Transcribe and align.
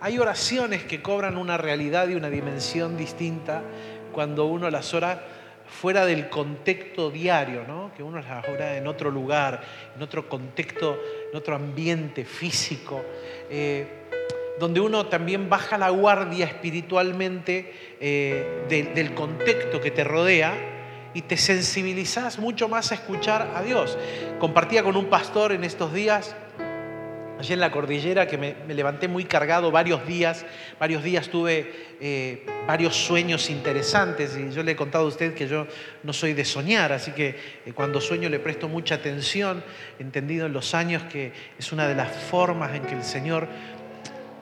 hay 0.00 0.18
oraciones 0.18 0.84
que 0.84 1.02
cobran 1.02 1.36
una 1.36 1.56
realidad 1.56 2.08
y 2.08 2.14
una 2.14 2.30
dimensión 2.30 2.96
distinta 2.96 3.62
cuando 4.12 4.46
uno 4.46 4.70
las 4.70 4.92
ora 4.94 5.22
fuera 5.68 6.06
del 6.06 6.28
contexto 6.28 7.10
diario, 7.10 7.64
¿no? 7.66 7.90
que 7.96 8.02
uno 8.02 8.20
las 8.20 8.48
ora 8.48 8.76
en 8.76 8.86
otro 8.86 9.10
lugar, 9.10 9.62
en 9.94 10.02
otro 10.02 10.28
contexto, 10.28 10.98
en 11.30 11.36
otro 11.36 11.56
ambiente 11.56 12.24
físico, 12.24 13.02
eh, 13.50 13.86
donde 14.58 14.80
uno 14.80 15.06
también 15.06 15.48
baja 15.48 15.76
la 15.76 15.90
guardia 15.90 16.46
espiritualmente 16.46 17.72
eh, 18.00 18.64
del 18.68 19.14
contexto 19.14 19.80
que 19.80 19.90
te 19.90 20.04
rodea 20.04 20.54
y 21.12 21.22
te 21.22 21.36
sensibilizás 21.36 22.38
mucho 22.38 22.68
más 22.68 22.92
a 22.92 22.94
escuchar 22.94 23.52
a 23.54 23.62
Dios. 23.62 23.98
Compartía 24.38 24.82
con 24.82 24.96
un 24.96 25.06
pastor 25.06 25.52
en 25.52 25.64
estos 25.64 25.92
días 25.92 26.36
allí 27.38 27.52
en 27.52 27.60
la 27.60 27.70
cordillera 27.70 28.26
que 28.26 28.38
me, 28.38 28.54
levanté 28.68 29.08
muy 29.08 29.24
cargado 29.24 29.70
varios 29.70 30.06
días, 30.06 30.44
varios 30.78 31.02
días 31.02 31.28
tuve 31.28 31.72
eh, 32.00 32.46
varios 32.66 32.96
sueños 32.96 33.50
interesantes 33.50 34.36
y 34.36 34.54
yo 34.54 34.62
le 34.62 34.72
he 34.72 34.76
contado 34.76 35.04
a 35.04 35.08
usted 35.08 35.34
que 35.34 35.46
yo 35.46 35.66
no 36.02 36.12
soy 36.12 36.32
de 36.32 36.44
soñar, 36.44 36.92
así 36.92 37.12
que 37.12 37.36
eh, 37.64 37.72
cuando 37.74 38.00
sueño 38.00 38.28
le 38.28 38.38
presto 38.38 38.68
mucha 38.68 38.96
atención, 38.96 39.62
entendido 39.98 40.46
en 40.46 40.52
los 40.52 40.74
años 40.74 41.02
que 41.04 41.32
es 41.58 41.72
una 41.72 41.86
de 41.88 41.94
las 41.94 42.10
formas 42.10 42.74
en 42.74 42.82
que 42.82 42.94
el 42.94 43.04
Señor 43.04 43.48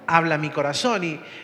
habla 0.07 0.37
mi 0.37 0.51
corazón 0.51 1.03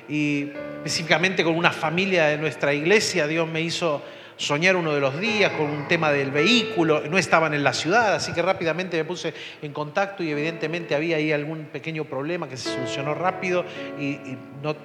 y 0.09 0.53
específicamente 0.77 1.43
con 1.43 1.57
una 1.57 1.73
familia 1.73 2.27
de 2.27 2.37
nuestra 2.37 2.75
iglesia 2.75 3.27
Dios 3.27 3.49
me 3.49 3.63
hizo 3.63 4.03
soñar 4.41 4.75
uno 4.75 4.95
de 4.95 5.01
los 5.01 5.21
días 5.21 5.53
con 5.53 5.69
un 5.69 5.87
tema 5.87 6.11
del 6.11 6.30
vehículo, 6.30 7.03
no 7.11 7.19
estaban 7.19 7.53
en 7.53 7.62
la 7.62 7.75
ciudad, 7.75 8.15
así 8.15 8.33
que 8.33 8.41
rápidamente 8.41 8.97
me 8.97 9.05
puse 9.05 9.35
en 9.61 9.71
contacto 9.75 10.23
y 10.23 10.30
evidentemente 10.30 10.95
había 10.95 11.19
ahí 11.19 11.30
algún 11.30 11.66
pequeño 11.66 12.07
problema 12.07 12.49
que 12.49 12.57
se 12.57 12.71
solucionó 12.71 13.15
rápido 13.15 13.66
y, 13.99 14.19
el 14.65 14.77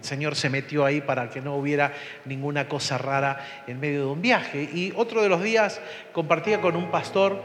Señor 0.00 0.34
se 0.36 0.50
metió 0.50 0.84
ahí 0.84 1.00
para 1.00 1.30
que 1.30 1.40
no 1.40 1.56
hubiera 1.56 1.92
ninguna 2.26 2.68
cosa 2.68 2.98
rara 2.98 3.64
en 3.66 3.80
medio 3.80 4.00
de 4.00 4.06
un 4.06 4.22
viaje. 4.22 4.68
Y 4.72 4.92
otro 4.94 5.22
de 5.22 5.28
los 5.28 5.42
días 5.42 5.80
compartía 6.12 6.60
con 6.60 6.76
un 6.76 6.90
pastor 6.90 7.42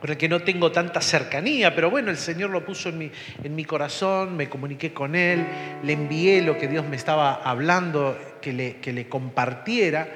con 0.00 0.10
el 0.10 0.16
que 0.16 0.28
no 0.28 0.40
tengo 0.40 0.70
tanta 0.70 1.00
cercanía, 1.00 1.74
pero 1.74 1.90
bueno, 1.90 2.10
el 2.10 2.18
Señor 2.18 2.50
lo 2.50 2.64
puso 2.64 2.90
en 2.90 3.10
mi, 3.56 3.64
corazón, 3.64 4.36
me 4.36 4.48
comuniqué 4.48 4.92
con 4.92 5.16
Él, 5.16 5.46
le 5.82 5.94
envié 5.94 6.42
lo 6.42 6.58
que 6.58 6.68
Dios 6.68 6.84
me 6.86 6.96
estaba 6.96 7.34
hablando, 7.34 8.16
que 8.42 8.76
que 8.82 8.92
le 8.92 9.08
compartiera 9.08 10.08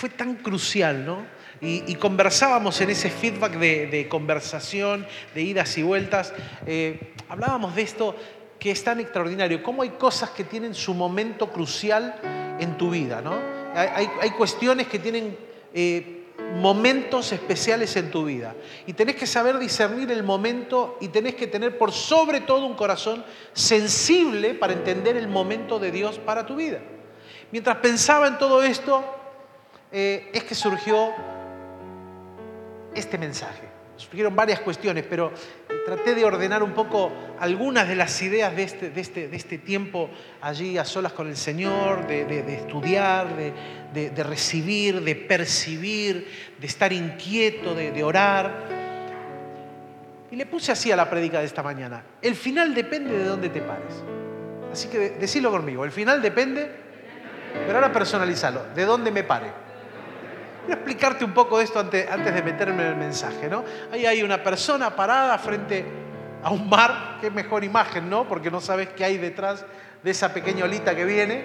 fue 0.00 0.08
tan 0.08 0.36
crucial, 0.36 1.04
¿no? 1.04 1.26
Y, 1.60 1.94
conversábamos 1.96 2.80
en 2.80 2.88
ese 2.88 3.10
feedback 3.10 3.58
de, 3.58 4.06
conversación, 4.08 5.06
de 5.34 5.42
idas 5.42 5.76
y 5.76 5.82
vueltas, 5.82 6.32
eh, 6.66 7.12
hablábamos 7.28 7.76
de 7.76 7.82
esto 7.82 8.16
que 8.58 8.70
es 8.70 8.82
tan 8.82 8.98
extraordinario, 8.98 9.62
cómo 9.62 9.82
hay 9.82 9.90
cosas 9.90 10.30
que 10.30 10.44
tienen 10.44 10.74
su 10.74 10.94
momento 10.94 11.52
crucial 11.52 12.14
en 12.58 12.78
tu 12.78 12.88
vida, 12.88 13.20
¿no? 13.20 13.34
Hay, 13.74 14.30
cuestiones 14.38 14.86
que 14.86 14.98
tienen 14.98 15.36
eh, 15.74 16.24
momentos 16.56 17.30
especiales 17.32 17.94
en 17.96 18.10
tu 18.10 18.24
vida 18.24 18.54
y 18.86 18.94
tenés 18.94 19.16
que 19.16 19.26
saber 19.26 19.58
discernir 19.58 20.10
el 20.10 20.22
momento 20.22 20.96
y 21.02 21.08
tenés 21.08 21.34
que 21.34 21.46
tener 21.46 21.76
por 21.76 21.92
sobre 21.92 22.40
todo 22.40 22.64
un 22.64 22.74
corazón 22.74 23.22
sensible 23.52 24.54
para 24.54 24.72
entender 24.72 25.18
el 25.18 25.28
momento 25.28 25.78
de 25.78 25.90
Dios 25.90 26.18
para 26.18 26.46
tu 26.46 26.56
vida. 26.56 26.78
Mientras 27.52 27.76
pensaba 27.76 28.28
en 28.28 28.38
todo 28.38 28.62
esto, 28.62 29.19
eh, 29.92 30.30
es 30.32 30.44
que 30.44 30.54
surgió 30.54 31.12
este 32.94 33.18
mensaje. 33.18 33.68
Surgieron 33.96 34.34
varias 34.34 34.60
cuestiones, 34.60 35.04
pero 35.08 35.32
traté 35.84 36.14
de 36.14 36.24
ordenar 36.24 36.62
un 36.62 36.72
poco 36.72 37.12
algunas 37.38 37.86
de 37.86 37.96
las 37.96 38.22
ideas 38.22 38.54
de 38.56 38.62
este, 38.62 38.92
este, 38.94 39.28
este 39.34 39.58
tiempo 39.58 40.08
allí 40.40 40.78
a 40.78 40.84
solas 40.84 41.12
con 41.12 41.28
el 41.28 41.36
Señor, 41.36 42.06
de, 42.06 42.54
estudiar, 42.54 43.28
de, 43.36 44.24
recibir, 44.24 45.02
de 45.02 45.16
percibir, 45.16 46.28
de 46.58 46.66
estar 46.66 46.92
inquieto, 46.92 47.74
de, 47.74 48.02
orar. 48.02 48.64
Y 50.30 50.36
le 50.36 50.46
puse 50.46 50.72
así 50.72 50.90
a 50.92 50.96
la 50.96 51.10
prédica 51.10 51.40
de 51.40 51.46
esta 51.46 51.62
mañana. 51.62 52.02
El 52.22 52.36
final 52.36 52.74
depende 52.74 53.18
de 53.18 53.24
dónde 53.24 53.48
te 53.48 53.60
pares. 53.60 54.02
Así 54.72 54.88
que 54.88 55.10
decilo 55.10 55.50
conmigo. 55.50 55.84
El 55.84 55.90
final 55.90 56.22
depende, 56.22 56.70
pero 57.66 57.74
ahora 57.74 57.92
personalizalo. 57.92 58.62
¿De 58.74 58.84
dónde 58.84 59.10
me 59.10 59.24
pare? 59.24 59.69
Quiero 60.70 60.82
explicarte 60.82 61.24
un 61.24 61.34
poco 61.34 61.58
de 61.58 61.64
esto 61.64 61.80
antes, 61.80 62.08
antes 62.08 62.32
de 62.32 62.44
meterme 62.44 62.84
en 62.84 62.88
el 62.90 62.94
mensaje, 62.94 63.48
¿no? 63.48 63.64
Ahí 63.90 64.06
hay 64.06 64.22
una 64.22 64.40
persona 64.40 64.94
parada 64.94 65.36
frente 65.36 65.84
a 66.44 66.50
un 66.50 66.68
mar, 66.68 67.18
qué 67.20 67.28
mejor 67.28 67.64
imagen, 67.64 68.08
¿no? 68.08 68.28
Porque 68.28 68.52
no 68.52 68.60
sabes 68.60 68.90
qué 68.90 69.04
hay 69.04 69.18
detrás 69.18 69.64
de 70.00 70.10
esa 70.12 70.32
pequeña 70.32 70.66
olita 70.66 70.94
que 70.94 71.04
viene. 71.04 71.42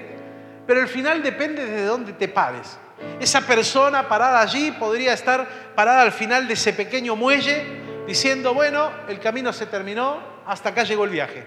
Pero 0.68 0.80
el 0.80 0.88
final 0.88 1.24
depende 1.24 1.66
de 1.66 1.86
dónde 1.86 2.14
te 2.14 2.28
pares. 2.28 2.78
Esa 3.20 3.42
persona 3.42 4.08
parada 4.08 4.42
allí 4.42 4.70
podría 4.74 5.14
estar 5.14 5.74
parada 5.74 6.04
al 6.04 6.12
final 6.12 6.48
de 6.48 6.54
ese 6.54 6.74
pequeño 6.74 7.16
muelle 7.16 7.66
diciendo, 8.06 8.54
bueno, 8.54 8.92
el 9.08 9.20
camino 9.20 9.52
se 9.54 9.66
terminó, 9.66 10.20
hasta 10.46 10.70
acá 10.70 10.84
llegó 10.84 11.06
el 11.06 11.10
viaje. 11.10 11.44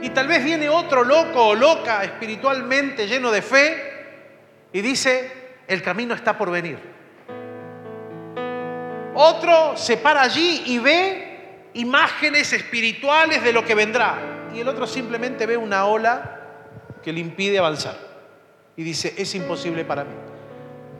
Y 0.00 0.10
tal 0.10 0.28
vez 0.28 0.44
viene 0.44 0.68
otro 0.68 1.02
loco 1.02 1.46
o 1.46 1.54
loca 1.54 2.04
espiritualmente 2.04 3.06
lleno 3.06 3.30
de 3.30 3.40
fe 3.40 3.94
y 4.70 4.82
dice, 4.82 5.47
el 5.68 5.82
camino 5.82 6.14
está 6.14 6.36
por 6.36 6.50
venir. 6.50 6.78
Otro 9.14 9.76
se 9.76 9.96
para 9.96 10.22
allí 10.22 10.62
y 10.66 10.78
ve 10.78 11.68
imágenes 11.74 12.52
espirituales 12.52 13.42
de 13.44 13.52
lo 13.52 13.64
que 13.64 13.74
vendrá. 13.74 14.50
Y 14.54 14.60
el 14.60 14.68
otro 14.68 14.86
simplemente 14.86 15.46
ve 15.46 15.56
una 15.56 15.84
ola 15.86 16.40
que 17.02 17.12
le 17.12 17.20
impide 17.20 17.58
avanzar. 17.58 17.96
Y 18.76 18.82
dice, 18.82 19.14
es 19.16 19.34
imposible 19.34 19.84
para 19.84 20.04
mí. 20.04 20.14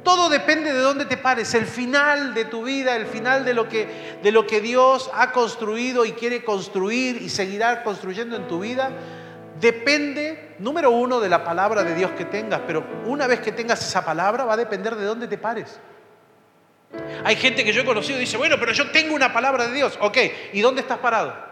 Todo 0.04 0.28
depende 0.28 0.72
de 0.72 0.80
dónde 0.80 1.04
te 1.04 1.16
pares, 1.16 1.54
el 1.54 1.66
final 1.66 2.34
de 2.34 2.44
tu 2.44 2.64
vida, 2.64 2.96
el 2.96 3.06
final 3.06 3.44
de 3.44 3.54
lo 3.54 3.68
que, 3.68 4.18
de 4.22 4.32
lo 4.32 4.46
que 4.46 4.60
Dios 4.60 5.10
ha 5.14 5.32
construido 5.32 6.04
y 6.04 6.12
quiere 6.12 6.44
construir 6.44 7.20
y 7.20 7.28
seguirá 7.28 7.82
construyendo 7.82 8.36
en 8.36 8.46
tu 8.46 8.60
vida 8.60 8.90
depende, 9.60 10.47
número 10.58 10.90
uno, 10.90 11.20
de 11.20 11.28
la 11.28 11.44
palabra 11.44 11.84
de 11.84 11.94
Dios 11.94 12.12
que 12.12 12.24
tengas, 12.24 12.60
pero 12.66 12.84
una 13.06 13.26
vez 13.26 13.40
que 13.40 13.52
tengas 13.52 13.82
esa 13.82 14.04
palabra 14.04 14.44
va 14.44 14.54
a 14.54 14.56
depender 14.56 14.94
de 14.96 15.04
dónde 15.04 15.28
te 15.28 15.38
pares. 15.38 15.80
Hay 17.24 17.36
gente 17.36 17.64
que 17.64 17.72
yo 17.72 17.82
he 17.82 17.84
conocido 17.84 18.16
y 18.16 18.20
dice, 18.20 18.36
bueno, 18.36 18.56
pero 18.58 18.72
yo 18.72 18.90
tengo 18.90 19.14
una 19.14 19.32
palabra 19.32 19.66
de 19.66 19.74
Dios. 19.74 19.98
Ok, 20.00 20.18
¿y 20.52 20.60
dónde 20.60 20.80
estás 20.80 20.98
parado? 20.98 21.48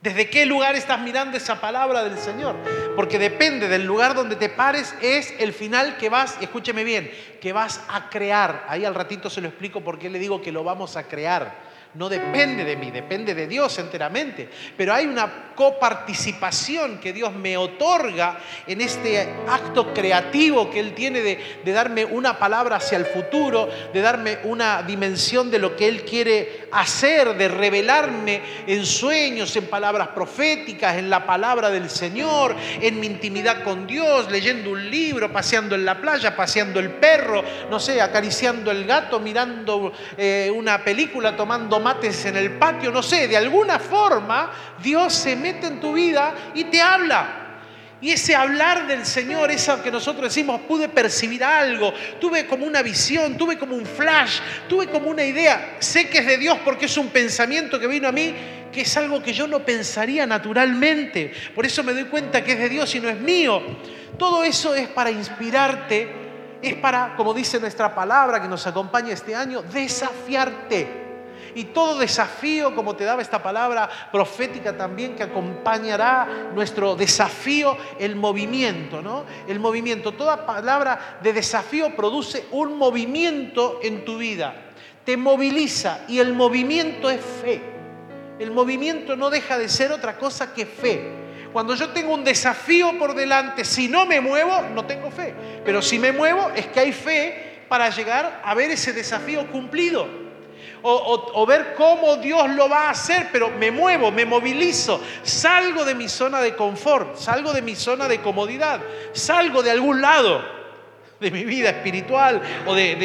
¿Desde 0.00 0.30
qué 0.30 0.46
lugar 0.46 0.76
estás 0.76 0.98
mirando 1.00 1.36
esa 1.36 1.60
palabra 1.60 2.02
del 2.02 2.16
Señor? 2.16 2.56
Porque 2.96 3.18
depende 3.18 3.68
del 3.68 3.84
lugar 3.84 4.14
donde 4.14 4.34
te 4.34 4.48
pares, 4.48 4.94
es 5.02 5.34
el 5.38 5.52
final 5.52 5.98
que 5.98 6.08
vas, 6.08 6.38
escúcheme 6.40 6.84
bien, 6.84 7.10
que 7.40 7.52
vas 7.52 7.84
a 7.88 8.08
crear. 8.08 8.64
Ahí 8.68 8.86
al 8.86 8.94
ratito 8.94 9.28
se 9.28 9.42
lo 9.42 9.48
explico 9.48 9.82
por 9.82 9.98
qué 9.98 10.08
le 10.08 10.18
digo 10.18 10.40
que 10.40 10.52
lo 10.52 10.64
vamos 10.64 10.96
a 10.96 11.06
crear 11.06 11.69
no 11.94 12.08
depende 12.08 12.64
de 12.64 12.76
mí, 12.76 12.90
depende 12.90 13.34
de 13.34 13.48
Dios 13.48 13.76
enteramente. 13.78 14.48
Pero 14.76 14.94
hay 14.94 15.06
una 15.06 15.50
coparticipación 15.56 16.98
que 16.98 17.12
Dios 17.12 17.34
me 17.34 17.56
otorga 17.56 18.38
en 18.66 18.80
este 18.80 19.28
acto 19.48 19.92
creativo 19.92 20.70
que 20.70 20.78
Él 20.78 20.94
tiene 20.94 21.20
de, 21.20 21.72
darme 21.72 22.04
una 22.04 22.38
palabra 22.38 22.76
hacia 22.76 22.96
el 22.96 23.06
futuro, 23.06 23.68
de 23.92 24.00
darme 24.00 24.38
una 24.44 24.82
dimensión 24.82 25.50
de 25.50 25.58
lo 25.58 25.74
que 25.74 25.88
Él 25.88 26.04
quiere 26.04 26.68
hacer, 26.70 27.36
de 27.36 27.48
revelarme 27.48 28.40
en 28.66 28.86
sueños, 28.86 29.54
en 29.56 29.66
palabras 29.66 30.08
proféticas, 30.08 30.96
en 30.96 31.10
la 31.10 31.26
palabra 31.26 31.70
del 31.70 31.90
Señor, 31.90 32.54
en 32.80 33.00
mi 33.00 33.06
intimidad 33.06 33.64
con 33.64 33.86
Dios, 33.88 34.30
leyendo 34.30 34.70
un 34.70 34.90
libro, 34.90 35.32
paseando 35.32 35.74
en 35.74 35.84
la 35.84 36.00
playa, 36.00 36.36
paseando 36.36 36.78
el 36.78 36.90
perro, 36.90 37.42
no 37.68 37.80
sé, 37.80 38.00
acariciando 38.00 38.70
el 38.70 38.84
gato, 38.84 39.18
mirando 39.18 39.92
eh, 40.16 40.52
una 40.54 40.84
película, 40.84 41.36
tomando 41.36 41.79
mates 41.80 42.24
en 42.26 42.36
el 42.36 42.52
patio, 42.52 42.90
no 42.90 43.02
sé, 43.02 43.26
de 43.28 43.36
alguna 43.36 43.78
forma 43.78 44.50
Dios 44.82 45.12
se 45.12 45.36
mete 45.36 45.66
en 45.66 45.80
tu 45.80 45.92
vida 45.92 46.34
y 46.54 46.64
te 46.64 46.80
habla. 46.80 47.40
Y 48.02 48.12
ese 48.12 48.34
hablar 48.34 48.86
del 48.86 49.04
Señor, 49.04 49.50
eso 49.50 49.82
que 49.82 49.90
nosotros 49.90 50.24
decimos, 50.24 50.62
pude 50.62 50.88
percibir 50.88 51.44
algo, 51.44 51.92
tuve 52.18 52.46
como 52.46 52.64
una 52.64 52.80
visión, 52.80 53.36
tuve 53.36 53.58
como 53.58 53.76
un 53.76 53.84
flash, 53.84 54.38
tuve 54.68 54.86
como 54.88 55.10
una 55.10 55.22
idea. 55.22 55.76
Sé 55.80 56.08
que 56.08 56.18
es 56.18 56.26
de 56.26 56.38
Dios 56.38 56.58
porque 56.64 56.86
es 56.86 56.96
un 56.96 57.08
pensamiento 57.08 57.78
que 57.78 57.86
vino 57.86 58.08
a 58.08 58.12
mí, 58.12 58.34
que 58.72 58.82
es 58.82 58.96
algo 58.96 59.22
que 59.22 59.34
yo 59.34 59.46
no 59.46 59.60
pensaría 59.60 60.26
naturalmente. 60.26 61.32
Por 61.54 61.66
eso 61.66 61.84
me 61.84 61.92
doy 61.92 62.04
cuenta 62.04 62.42
que 62.42 62.52
es 62.52 62.58
de 62.58 62.70
Dios 62.70 62.94
y 62.94 63.00
no 63.00 63.08
es 63.10 63.20
mío. 63.20 63.62
Todo 64.16 64.44
eso 64.44 64.74
es 64.74 64.88
para 64.88 65.10
inspirarte, 65.10 66.08
es 66.62 66.74
para, 66.76 67.14
como 67.16 67.34
dice 67.34 67.60
nuestra 67.60 67.94
palabra 67.94 68.40
que 68.40 68.48
nos 68.48 68.66
acompaña 68.66 69.12
este 69.12 69.34
año, 69.34 69.60
desafiarte. 69.60 70.99
Y 71.54 71.64
todo 71.64 71.98
desafío, 71.98 72.74
como 72.74 72.96
te 72.96 73.04
daba 73.04 73.22
esta 73.22 73.42
palabra 73.42 73.88
profética 74.12 74.76
también, 74.76 75.16
que 75.16 75.22
acompañará 75.22 76.50
nuestro 76.54 76.96
desafío, 76.96 77.76
el 77.98 78.16
movimiento, 78.16 79.02
¿no? 79.02 79.24
El 79.48 79.60
movimiento. 79.60 80.12
Toda 80.12 80.46
palabra 80.46 81.18
de 81.22 81.32
desafío 81.32 81.94
produce 81.96 82.46
un 82.50 82.76
movimiento 82.76 83.80
en 83.82 84.04
tu 84.04 84.18
vida. 84.18 84.54
Te 85.04 85.16
moviliza 85.16 86.00
y 86.08 86.18
el 86.18 86.34
movimiento 86.34 87.10
es 87.10 87.20
fe. 87.20 87.62
El 88.38 88.50
movimiento 88.50 89.16
no 89.16 89.28
deja 89.28 89.58
de 89.58 89.68
ser 89.68 89.92
otra 89.92 90.16
cosa 90.16 90.54
que 90.54 90.66
fe. 90.66 91.20
Cuando 91.52 91.74
yo 91.74 91.90
tengo 91.90 92.14
un 92.14 92.24
desafío 92.24 92.96
por 92.98 93.14
delante, 93.14 93.64
si 93.64 93.88
no 93.88 94.06
me 94.06 94.20
muevo, 94.20 94.62
no 94.72 94.84
tengo 94.84 95.10
fe. 95.10 95.34
Pero 95.64 95.82
si 95.82 95.98
me 95.98 96.12
muevo, 96.12 96.50
es 96.54 96.66
que 96.68 96.80
hay 96.80 96.92
fe 96.92 97.64
para 97.68 97.90
llegar 97.90 98.40
a 98.44 98.54
ver 98.54 98.70
ese 98.70 98.92
desafío 98.92 99.50
cumplido. 99.50 100.29
O, 100.82 101.46
ver 101.46 101.74
cómo 101.76 102.16
Dios 102.16 102.48
lo 102.50 102.68
va 102.68 102.88
a 102.88 102.90
hacer, 102.90 103.28
pero 103.32 103.50
me 103.50 103.70
muevo, 103.70 104.10
me 104.10 104.24
movilizo, 104.24 105.00
salgo 105.22 105.84
de 105.84 105.94
mi 105.94 106.08
zona 106.08 106.40
de 106.40 106.54
confort, 106.54 107.16
salgo 107.16 107.52
de 107.52 107.62
mi 107.62 107.74
zona 107.74 108.08
de 108.08 108.20
comodidad, 108.20 108.80
salgo 109.12 109.62
de 109.62 109.70
algún 109.70 110.00
lado 110.00 110.60
de 111.20 111.30
mi 111.30 111.44
vida 111.44 111.68
espiritual 111.70 112.40
o 112.66 112.74
de, 112.74 112.96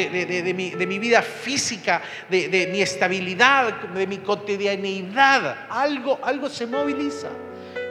mi, 0.86 0.98
vida 0.98 1.20
física, 1.20 2.02
de, 2.30 2.68
mi 2.72 2.80
estabilidad, 2.80 3.74
de 3.74 4.06
mi 4.06 4.18
cotidianidad. 4.18 5.66
Algo, 5.68 6.18
algo 6.22 6.48
se 6.48 6.66
moviliza. 6.66 7.28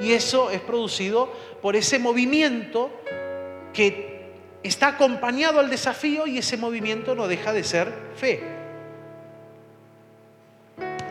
Y 0.02 0.14
eso 0.14 0.50
es 0.50 0.62
producido 0.62 1.32
por 1.62 1.76
ese 1.76 2.00
movimiento 2.00 2.92
que 3.72 4.16
está 4.64 4.88
acompañado 4.90 5.60
al 5.60 5.70
desafío 5.70 6.26
y 6.26 6.40
ese 6.40 6.58
movimiento 6.58 7.14
no 7.14 7.28
deja 7.28 7.54
de 7.54 7.64
ser 7.64 7.94
fe. 8.16 8.55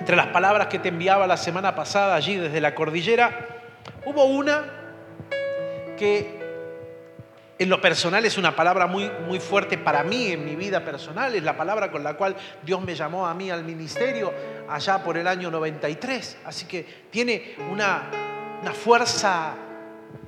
Entre 0.04 0.16
las 0.16 0.26
palabras 0.26 0.66
que 0.66 0.78
te 0.78 0.90
enviaba 0.90 1.26
la 1.26 1.38
semana 1.38 1.74
pasada 1.74 2.14
allí 2.14 2.36
desde 2.36 2.60
la 2.60 2.74
cordillera, 2.74 3.48
hubo 4.04 4.26
una 4.26 4.66
que 5.96 6.28
en 7.58 7.70
lo 7.70 7.80
personal 7.80 8.22
es 8.26 8.36
una 8.36 8.54
palabra 8.54 8.86
muy, 8.86 9.10
muy 9.26 9.40
fuerte 9.40 9.78
para 9.78 10.04
mí 10.04 10.26
en 10.26 10.44
mi 10.44 10.56
vida 10.56 10.84
personal, 10.84 11.34
es 11.34 11.42
la 11.42 11.56
palabra 11.56 11.90
con 11.90 12.04
la 12.04 12.18
cual 12.18 12.36
Dios 12.62 12.82
me 12.82 12.94
llamó 12.94 13.26
a 13.26 13.32
mí 13.32 13.50
al 13.50 13.64
ministerio 13.64 14.30
allá 14.68 15.02
por 15.02 15.16
el 15.16 15.26
año 15.26 15.50
93. 15.50 16.36
Así 16.44 16.66
que 16.66 16.84
tiene 17.10 17.54
una, 17.72 18.10
una 18.60 18.72
fuerza 18.72 19.54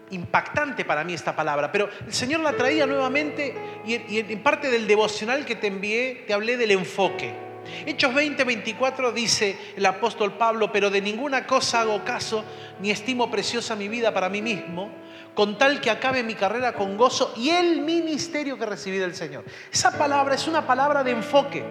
impactante 0.08 0.87
para 0.87 1.05
mí 1.05 1.12
esta 1.12 1.37
palabra, 1.37 1.70
pero 1.70 1.90
el 2.06 2.14
Señor 2.14 2.40
la 2.40 2.55
traía 2.55 2.87
nuevamente 2.87 3.55
y 3.84 4.20
en 4.20 4.43
parte 4.43 4.70
del 4.70 4.87
devocional 4.87 5.44
que 5.44 5.56
te 5.56 5.67
envié 5.67 6.25
te 6.26 6.32
hablé 6.32 6.56
del 6.56 6.70
enfoque. 6.70 7.45
Hechos 7.86 8.14
20, 8.14 8.44
24 8.44 9.12
dice 9.12 9.58
el 9.76 9.86
apóstol 9.86 10.34
Pablo, 10.34 10.70
pero 10.72 10.90
de 10.90 11.00
ninguna 11.00 11.46
cosa 11.46 11.82
hago 11.82 12.04
caso, 12.04 12.44
ni 12.80 12.90
estimo 12.90 13.30
preciosa 13.30 13.76
mi 13.76 13.88
vida 13.88 14.12
para 14.12 14.28
mí 14.28 14.42
mismo 14.42 14.90
con 15.36 15.58
tal 15.58 15.82
que 15.82 15.90
acabe 15.90 16.22
mi 16.22 16.34
carrera 16.34 16.72
con 16.72 16.96
gozo 16.96 17.34
y 17.36 17.50
el 17.50 17.82
ministerio 17.82 18.58
que 18.58 18.64
recibí 18.64 18.96
del 18.96 19.14
Señor. 19.14 19.44
Esa 19.70 19.96
palabra 19.96 20.34
es 20.34 20.48
una 20.48 20.66
palabra 20.66 21.04
de 21.04 21.10
enfoque. 21.10 21.62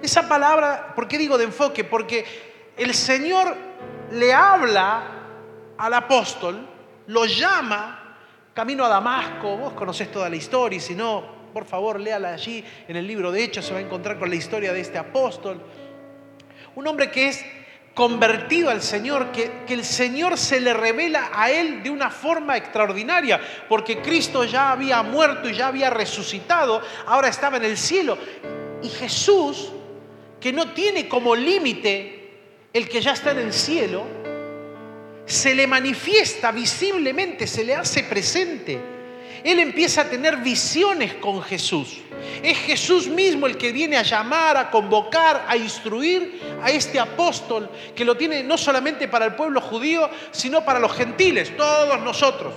Esa 0.00 0.28
palabra, 0.28 0.92
¿por 0.94 1.08
qué 1.08 1.18
digo 1.18 1.36
de 1.36 1.44
enfoque? 1.44 1.82
Porque 1.82 2.24
el 2.76 2.94
Señor 2.94 3.56
le 4.12 4.32
habla 4.32 5.02
al 5.76 5.92
apóstol, 5.92 6.68
lo 7.08 7.24
llama 7.24 8.16
camino 8.54 8.84
a 8.84 8.88
Damasco, 8.88 9.56
vos 9.56 9.72
conocés 9.72 10.12
toda 10.12 10.30
la 10.30 10.36
historia 10.36 10.76
y 10.76 10.80
si 10.80 10.94
no, 10.94 11.33
por 11.54 11.64
favor, 11.64 12.00
léala 12.00 12.34
allí 12.34 12.64
en 12.88 12.96
el 12.96 13.06
libro 13.06 13.30
de 13.30 13.44
Hechos, 13.44 13.64
se 13.64 13.72
va 13.72 13.78
a 13.78 13.82
encontrar 13.82 14.18
con 14.18 14.28
la 14.28 14.34
historia 14.34 14.72
de 14.72 14.80
este 14.80 14.98
apóstol. 14.98 15.62
Un 16.74 16.86
hombre 16.88 17.12
que 17.12 17.28
es 17.28 17.44
convertido 17.94 18.70
al 18.70 18.82
Señor, 18.82 19.30
que, 19.30 19.62
que, 19.64 19.74
el 19.74 19.84
Señor 19.84 20.36
se 20.36 20.60
le 20.60 20.74
revela 20.74 21.30
a 21.32 21.52
él 21.52 21.84
de 21.84 21.90
una 21.90 22.10
forma 22.10 22.56
extraordinaria, 22.56 23.40
porque 23.68 24.02
Cristo 24.02 24.44
ya 24.44 24.72
había 24.72 25.00
muerto 25.04 25.48
y 25.48 25.54
ya 25.54 25.68
había 25.68 25.90
resucitado, 25.90 26.82
ahora 27.06 27.28
estaba 27.28 27.56
en 27.58 27.64
el 27.64 27.78
cielo. 27.78 28.18
Y 28.82 28.88
Jesús, 28.88 29.70
que 30.40 30.52
no 30.52 30.72
tiene 30.72 31.08
como 31.08 31.36
límite 31.36 32.32
el 32.72 32.88
que 32.88 33.00
ya 33.00 33.12
está 33.12 33.30
en 33.30 33.38
el 33.38 33.52
cielo, 33.52 34.04
se 35.24 35.54
le 35.54 35.68
manifiesta 35.68 36.50
visiblemente, 36.50 37.46
se 37.46 37.64
le 37.64 37.76
hace 37.76 38.02
presente 38.02 38.93
él 39.44 39.60
empieza 39.60 40.00
a 40.00 40.04
tener 40.08 40.38
visiones 40.38 41.14
con 41.14 41.42
Jesús. 41.42 42.00
Es 42.42 42.56
Jesús 42.58 43.08
mismo 43.08 43.46
el 43.46 43.58
que 43.58 43.72
viene 43.72 43.98
a 43.98 44.02
llamar, 44.02 44.56
a 44.56 44.70
convocar, 44.70 45.44
a 45.46 45.56
instruir 45.56 46.40
a 46.62 46.70
este 46.70 46.98
apóstol 46.98 47.70
que 47.94 48.06
lo 48.06 48.16
tiene 48.16 48.42
no 48.42 48.56
solamente 48.56 49.06
para 49.06 49.26
el 49.26 49.34
pueblo 49.34 49.60
judío, 49.60 50.08
sino 50.30 50.64
para 50.64 50.78
los 50.78 50.92
gentiles, 50.94 51.54
todos 51.56 52.00
nosotros. 52.00 52.54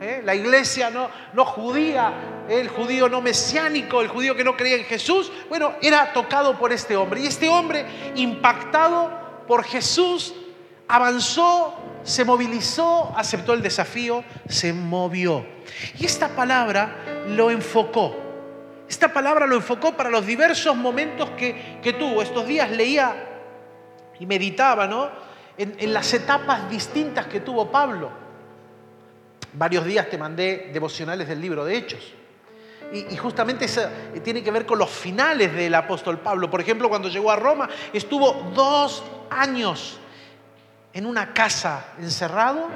¿eh? 0.00 0.20
La 0.22 0.34
iglesia 0.34 0.90
no, 0.90 1.08
no 1.32 1.46
judía, 1.46 2.12
el 2.50 2.68
judío 2.68 3.08
no 3.08 3.22
mesiánico, 3.22 4.02
el 4.02 4.08
judío 4.08 4.34
que 4.34 4.44
no 4.44 4.58
creía 4.58 4.76
en 4.76 4.84
Jesús, 4.84 5.32
bueno, 5.48 5.72
era 5.80 6.12
tocado 6.12 6.58
por 6.58 6.70
este 6.70 6.96
hombre. 6.96 7.22
Y 7.22 7.26
este 7.28 7.48
hombre, 7.48 7.86
impactado 8.14 9.10
por 9.46 9.64
Jesús, 9.64 10.34
avanzó, 10.86 11.79
se 12.02 12.24
movilizó, 12.24 13.12
aceptó 13.16 13.52
el 13.52 13.62
desafío, 13.62 14.24
se 14.48 14.72
movió. 14.72 15.44
Y 15.98 16.06
esta 16.06 16.28
palabra 16.28 17.24
lo 17.28 17.50
enfocó. 17.50 18.16
Esta 18.88 19.12
palabra 19.12 19.46
lo 19.46 19.54
enfocó 19.54 19.96
para 19.96 20.10
los 20.10 20.26
diversos 20.26 20.74
momentos 20.76 21.30
que, 21.30 21.94
tuvo. 21.98 22.22
Estos 22.22 22.46
días 22.46 22.70
leía 22.70 23.14
y 24.18 24.26
meditaba 24.26 24.86
¿no? 24.86 25.08
en, 25.56 25.92
las 25.92 26.12
etapas 26.12 26.68
distintas 26.68 27.26
que 27.26 27.40
tuvo 27.40 27.70
Pablo. 27.70 28.10
Varios 29.52 29.84
días 29.84 30.08
te 30.10 30.18
mandé 30.18 30.70
devocionales 30.72 31.28
del 31.28 31.40
libro 31.40 31.64
de 31.64 31.76
Hechos. 31.76 32.14
Y, 32.92 33.16
justamente 33.16 33.66
eso 33.66 33.82
tiene 34.24 34.42
que 34.42 34.50
ver 34.50 34.66
con 34.66 34.76
los 34.76 34.90
finales 34.90 35.54
del 35.54 35.74
apóstol 35.76 36.18
Pablo. 36.18 36.50
Por 36.50 36.60
ejemplo, 36.60 36.88
cuando 36.88 37.08
llegó 37.08 37.30
a 37.30 37.36
Roma, 37.36 37.68
estuvo 37.92 38.50
dos 38.52 39.04
años 39.30 39.99
en 40.92 41.06
una 41.06 41.32
casa 41.32 41.84
encerrado 41.98 42.68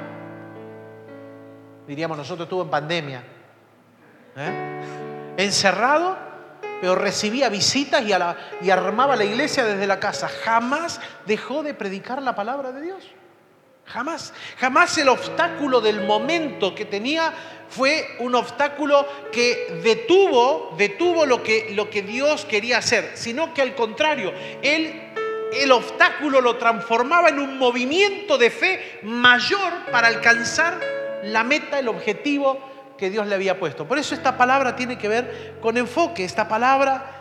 diríamos 1.87 2.17
nosotros, 2.17 2.45
estuvo 2.45 2.63
en 2.63 2.69
pandemia, 2.69 3.23
¿eh? 4.35 4.81
encerrado, 5.37 6.17
pero 6.81 6.95
recibía 6.95 7.49
visitas 7.49 8.03
y, 8.03 8.11
y 8.65 8.69
armaba 8.69 9.15
la 9.15 9.23
iglesia 9.23 9.63
desde 9.63 9.87
la 9.87 9.99
casa. 9.99 10.27
Jamás 10.27 10.99
dejó 11.25 11.63
de 11.63 11.73
predicar 11.73 12.21
la 12.21 12.35
palabra 12.35 12.71
de 12.71 12.81
Dios. 12.81 13.03
Jamás. 13.85 14.33
Jamás 14.57 14.97
el 14.97 15.09
obstáculo 15.09 15.79
del 15.79 16.05
momento 16.05 16.73
que 16.73 16.85
tenía 16.85 17.31
fue 17.69 18.17
un 18.19 18.33
obstáculo 18.33 19.07
que 19.31 19.79
detuvo, 19.83 20.73
detuvo 20.75 21.25
lo 21.25 21.43
que, 21.43 21.71
lo 21.75 21.89
que 21.89 22.01
Dios 22.01 22.45
quería 22.45 22.79
hacer, 22.79 23.11
sino 23.13 23.53
que 23.53 23.61
al 23.61 23.75
contrario, 23.75 24.33
él 24.63 25.13
el 25.55 25.71
obstáculo 25.71 26.41
lo 26.41 26.57
transformaba 26.57 27.29
en 27.29 27.39
un 27.39 27.57
movimiento 27.57 28.37
de 28.37 28.49
fe 28.49 28.99
mayor 29.03 29.73
para 29.91 30.07
alcanzar 30.07 30.79
la 31.23 31.43
meta, 31.43 31.79
el 31.79 31.87
objetivo 31.87 32.59
que 32.97 33.09
Dios 33.09 33.27
le 33.27 33.35
había 33.35 33.59
puesto. 33.59 33.87
Por 33.87 33.97
eso 33.97 34.15
esta 34.15 34.37
palabra 34.37 34.75
tiene 34.75 34.97
que 34.97 35.07
ver 35.07 35.57
con 35.61 35.77
enfoque. 35.77 36.23
Esta 36.23 36.47
palabra 36.47 37.15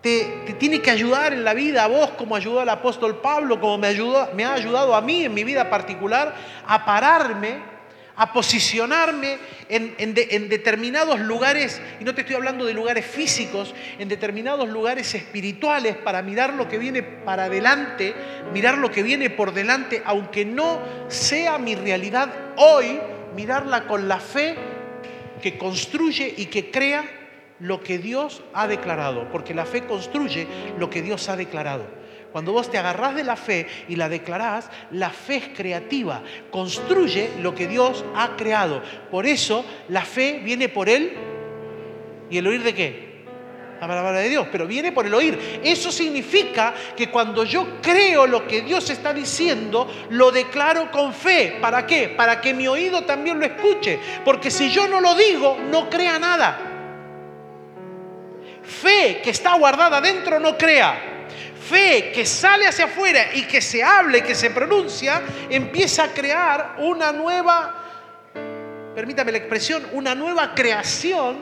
te, 0.00 0.54
tiene 0.58 0.80
que 0.80 0.90
ayudar 0.90 1.32
en 1.32 1.44
la 1.44 1.54
vida 1.54 1.84
a 1.84 1.86
vos, 1.86 2.10
como 2.10 2.36
ayudó 2.36 2.60
al 2.60 2.68
apóstol 2.68 3.16
Pablo, 3.16 3.60
como 3.60 3.78
me, 3.78 3.86
ayudó, 3.86 4.28
me 4.34 4.44
ha 4.44 4.52
ayudado 4.52 4.94
a 4.94 5.00
mí 5.00 5.24
en 5.24 5.34
mi 5.34 5.44
vida 5.44 5.70
particular, 5.70 6.34
a 6.66 6.84
pararme, 6.84 7.73
a 8.16 8.32
posicionarme 8.32 9.38
en, 9.68 9.94
en, 9.98 10.48
determinados 10.48 11.18
lugares, 11.20 11.80
y 12.00 12.04
no 12.04 12.14
te 12.14 12.20
estoy 12.20 12.36
hablando 12.36 12.64
de 12.64 12.72
lugares 12.72 13.04
físicos, 13.04 13.74
en 13.98 14.08
determinados 14.08 14.68
lugares 14.68 15.14
espirituales 15.14 15.96
para 15.96 16.22
mirar 16.22 16.54
lo 16.54 16.68
que 16.68 16.78
viene 16.78 17.02
para 17.02 17.44
adelante, 17.44 18.14
mirar 18.52 18.78
lo 18.78 18.90
que 18.90 19.02
viene 19.02 19.30
por 19.30 19.52
delante, 19.52 20.02
aunque 20.04 20.44
no 20.44 20.80
sea 21.08 21.58
mi 21.58 21.74
realidad 21.74 22.32
hoy, 22.56 23.00
mirarla 23.34 23.86
con 23.86 24.06
la 24.08 24.20
fe 24.20 24.54
que 25.42 25.58
construye 25.58 26.32
y 26.36 26.46
que 26.46 26.70
crea 26.70 27.04
lo 27.60 27.82
que 27.82 27.98
Dios 27.98 28.42
ha 28.52 28.66
declarado, 28.66 29.28
porque 29.30 29.54
la 29.54 29.64
fe 29.64 29.84
construye 29.84 30.46
lo 30.78 30.90
que 30.90 31.02
Dios 31.02 31.28
ha 31.28 31.36
declarado. 31.36 32.03
Cuando 32.34 32.50
vos 32.50 32.68
te 32.68 32.78
agarrás 32.78 33.14
de 33.14 33.22
la 33.22 33.36
fe 33.36 33.68
y 33.86 33.94
la 33.94 34.08
declarás, 34.08 34.68
la 34.90 35.10
fe 35.10 35.36
es 35.36 35.48
creativa, 35.56 36.20
construye 36.50 37.30
lo 37.40 37.54
que 37.54 37.68
Dios 37.68 38.04
ha 38.12 38.34
creado. 38.34 38.82
Por 39.08 39.24
eso 39.24 39.64
la 39.88 40.04
fe 40.04 40.40
viene 40.42 40.68
por 40.68 40.88
él 40.88 41.12
y 42.28 42.36
el 42.36 42.48
oír 42.48 42.64
de 42.64 42.74
qué? 42.74 43.14
la 43.80 43.86
palabra 43.86 44.18
de 44.18 44.28
Dios, 44.28 44.48
pero 44.50 44.66
viene 44.66 44.90
por 44.90 45.06
el 45.06 45.14
oír. 45.14 45.60
Eso 45.62 45.92
significa 45.92 46.74
que 46.96 47.08
cuando 47.08 47.44
yo 47.44 47.80
creo 47.80 48.26
lo 48.26 48.48
que 48.48 48.62
Dios 48.62 48.90
está 48.90 49.14
diciendo, 49.14 49.88
lo 50.10 50.32
declaro 50.32 50.90
con 50.90 51.14
fe. 51.14 51.58
¿Para 51.60 51.86
qué? 51.86 52.08
Para 52.08 52.40
que 52.40 52.52
mi 52.52 52.66
oído 52.66 53.04
también 53.04 53.38
lo 53.38 53.46
escuche. 53.46 54.00
Porque 54.24 54.50
si 54.50 54.70
yo 54.70 54.88
no 54.88 55.00
lo 55.00 55.14
digo, 55.14 55.56
no 55.70 55.88
crea 55.88 56.18
nada. 56.18 56.58
Fe 58.60 59.20
que 59.22 59.30
está 59.30 59.56
guardada 59.56 60.00
dentro 60.00 60.40
no 60.40 60.58
crea. 60.58 61.13
Fe 61.68 62.12
que 62.12 62.26
sale 62.26 62.66
hacia 62.66 62.86
afuera 62.86 63.28
y 63.34 63.42
que 63.44 63.60
se 63.60 63.82
hable, 63.82 64.22
que 64.22 64.34
se 64.34 64.50
pronuncia, 64.50 65.22
empieza 65.48 66.04
a 66.04 66.08
crear 66.08 66.76
una 66.78 67.12
nueva, 67.12 67.74
permítame 68.94 69.32
la 69.32 69.38
expresión, 69.38 69.86
una 69.92 70.14
nueva 70.14 70.54
creación 70.54 71.38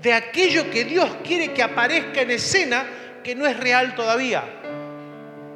de 0.00 0.14
aquello 0.14 0.70
que 0.70 0.84
Dios 0.84 1.10
quiere 1.24 1.52
que 1.52 1.62
aparezca 1.62 2.22
en 2.22 2.30
escena 2.30 2.86
que 3.22 3.34
no 3.34 3.46
es 3.46 3.56
real 3.58 3.94
todavía. 3.94 4.59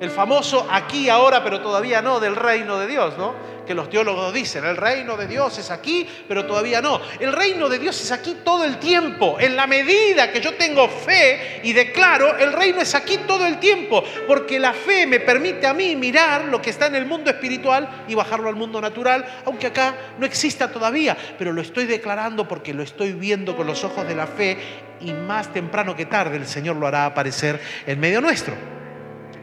El 0.04 0.10
famoso 0.10 0.68
aquí, 0.70 1.08
ahora, 1.08 1.42
pero 1.42 1.62
todavía 1.62 2.02
no 2.02 2.20
del 2.20 2.36
reino 2.36 2.78
de 2.78 2.86
Dios, 2.86 3.16
¿no? 3.16 3.34
Que 3.66 3.72
los 3.72 3.88
teólogos 3.88 4.34
dicen, 4.34 4.62
el 4.66 4.76
reino 4.76 5.16
de 5.16 5.26
Dios 5.26 5.56
es 5.56 5.70
aquí, 5.70 6.06
pero 6.28 6.44
todavía 6.44 6.82
no. 6.82 7.00
El 7.18 7.32
reino 7.32 7.70
de 7.70 7.78
Dios 7.78 7.98
es 8.02 8.12
aquí 8.12 8.36
todo 8.44 8.66
el 8.66 8.76
tiempo. 8.76 9.38
En 9.40 9.56
la 9.56 9.66
medida 9.66 10.30
que 10.30 10.42
yo 10.42 10.56
tengo 10.56 10.86
fe 10.90 11.62
y 11.62 11.72
declaro, 11.72 12.36
el 12.36 12.52
reino 12.52 12.82
es 12.82 12.94
aquí 12.94 13.16
todo 13.26 13.46
el 13.46 13.58
tiempo. 13.58 14.04
Porque 14.28 14.60
la 14.60 14.74
fe 14.74 15.06
me 15.06 15.20
permite 15.20 15.66
a 15.66 15.72
mí 15.72 15.96
mirar 15.96 16.44
lo 16.44 16.60
que 16.60 16.68
está 16.68 16.88
en 16.88 16.96
el 16.96 17.06
mundo 17.06 17.30
espiritual 17.30 18.04
y 18.06 18.14
bajarlo 18.14 18.50
al 18.50 18.56
mundo 18.56 18.82
natural, 18.82 19.24
aunque 19.46 19.68
acá 19.68 19.94
no 20.18 20.26
exista 20.26 20.70
todavía. 20.70 21.16
Pero 21.38 21.54
lo 21.54 21.62
estoy 21.62 21.86
declarando 21.86 22.46
porque 22.46 22.74
lo 22.74 22.82
estoy 22.82 23.12
viendo 23.14 23.56
con 23.56 23.66
los 23.66 23.82
ojos 23.84 24.06
de 24.06 24.14
la 24.14 24.26
fe 24.26 24.58
y 25.00 25.14
más 25.14 25.50
temprano 25.50 25.96
que 25.96 26.04
tarde 26.04 26.36
el 26.36 26.46
Señor 26.46 26.76
lo 26.76 26.86
hará 26.86 27.06
aparecer 27.06 27.58
en 27.86 27.98
medio 27.98 28.20
nuestro. 28.20 28.83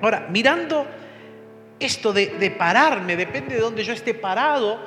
Ahora, 0.02 0.28
mirando 0.30 0.88
esto 1.80 2.14
de, 2.14 2.56
pararme, 2.58 3.16
depende 3.16 3.56
de 3.56 3.62
donde 3.62 3.84
yo 3.84 3.94
esté 3.94 4.14
parado, 4.14 4.80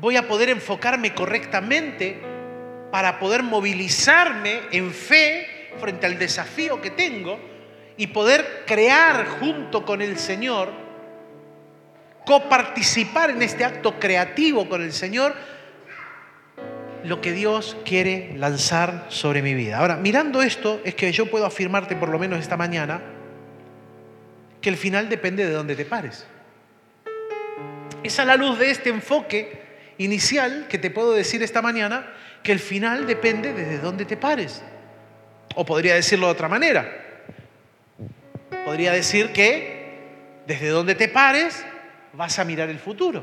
voy 0.00 0.16
a 0.16 0.26
poder 0.26 0.50
enfocarme 0.50 1.14
correctamente 1.14 2.18
para 2.90 3.18
poder 3.18 3.42
movilizarme 3.42 4.60
en 4.70 4.92
fe 4.92 5.70
frente 5.78 6.06
al 6.06 6.18
desafío 6.18 6.80
que 6.80 6.90
tengo 6.90 7.38
y 7.96 8.08
poder 8.08 8.64
crear 8.66 9.26
junto 9.26 9.84
con 9.84 10.02
el 10.02 10.18
Señor, 10.18 10.72
coparticipar 12.26 13.30
en 13.30 13.42
este 13.42 13.64
acto 13.64 13.98
creativo 13.98 14.68
con 14.68 14.82
el 14.82 14.92
Señor, 14.92 15.34
lo 17.04 17.20
que 17.20 17.32
Dios 17.32 17.76
quiere 17.84 18.32
lanzar 18.36 19.06
sobre 19.08 19.42
mi 19.42 19.54
vida. 19.54 19.78
Ahora, 19.78 19.96
mirando 19.96 20.40
esto, 20.40 20.80
es 20.84 20.94
que 20.94 21.12
yo 21.12 21.26
puedo 21.26 21.46
afirmarte 21.46 21.96
por 21.96 22.08
lo 22.08 22.18
menos 22.18 22.40
esta 22.40 22.56
mañana, 22.56 23.02
que 24.64 24.70
el 24.70 24.78
final 24.78 25.10
depende 25.10 25.44
de 25.44 25.52
dónde 25.52 25.76
te 25.76 25.84
pares. 25.84 26.24
Es 28.02 28.18
a 28.18 28.24
la 28.24 28.34
luz 28.34 28.58
de 28.58 28.70
este 28.70 28.88
enfoque 28.88 29.60
inicial 29.98 30.68
que 30.70 30.78
te 30.78 30.90
puedo 30.90 31.12
decir 31.12 31.42
esta 31.42 31.60
mañana 31.60 32.10
que 32.42 32.50
el 32.50 32.58
final 32.58 33.06
depende 33.06 33.52
desde 33.52 33.76
dónde 33.76 34.06
te 34.06 34.16
pares. 34.16 34.62
O 35.54 35.66
podría 35.66 35.96
decirlo 35.96 36.28
de 36.28 36.32
otra 36.32 36.48
manera. 36.48 36.90
Podría 38.64 38.92
decir 38.92 39.34
que 39.34 39.98
desde 40.46 40.68
donde 40.68 40.94
te 40.94 41.08
pares 41.08 41.62
vas 42.14 42.38
a 42.38 42.44
mirar 42.46 42.70
el 42.70 42.78
futuro. 42.78 43.22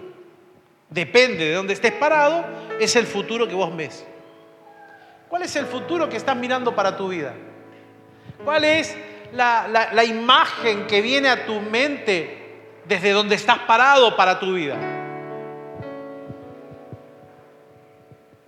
Depende 0.92 1.46
de 1.46 1.54
dónde 1.54 1.74
estés 1.74 1.94
parado, 1.94 2.46
es 2.80 2.96
el 2.96 3.08
futuro 3.08 3.48
que 3.48 3.56
vos 3.56 3.76
ves. 3.76 4.06
¿Cuál 5.28 5.42
es 5.42 5.56
el 5.56 5.66
futuro 5.66 6.08
que 6.08 6.18
estás 6.18 6.38
mirando 6.38 6.76
para 6.76 6.96
tu 6.96 7.10
vida? 7.10 7.34
¿Cuál 8.46 8.64
es 8.64 8.96
la, 9.34 10.04
imagen 10.04 10.88
que 10.88 11.02
viene 11.02 11.30
a 11.30 11.46
tu 11.46 11.60
mente 11.62 12.38
desde 12.86 13.12
donde 13.12 13.36
estás 13.36 13.60
parado 13.60 14.16
para 14.16 14.40
tu 14.40 14.54
vida. 14.54 14.76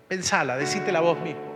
Pensala, 0.07 0.57
decítela 0.57 0.99
vos 0.99 1.19
mismo. 1.19 1.53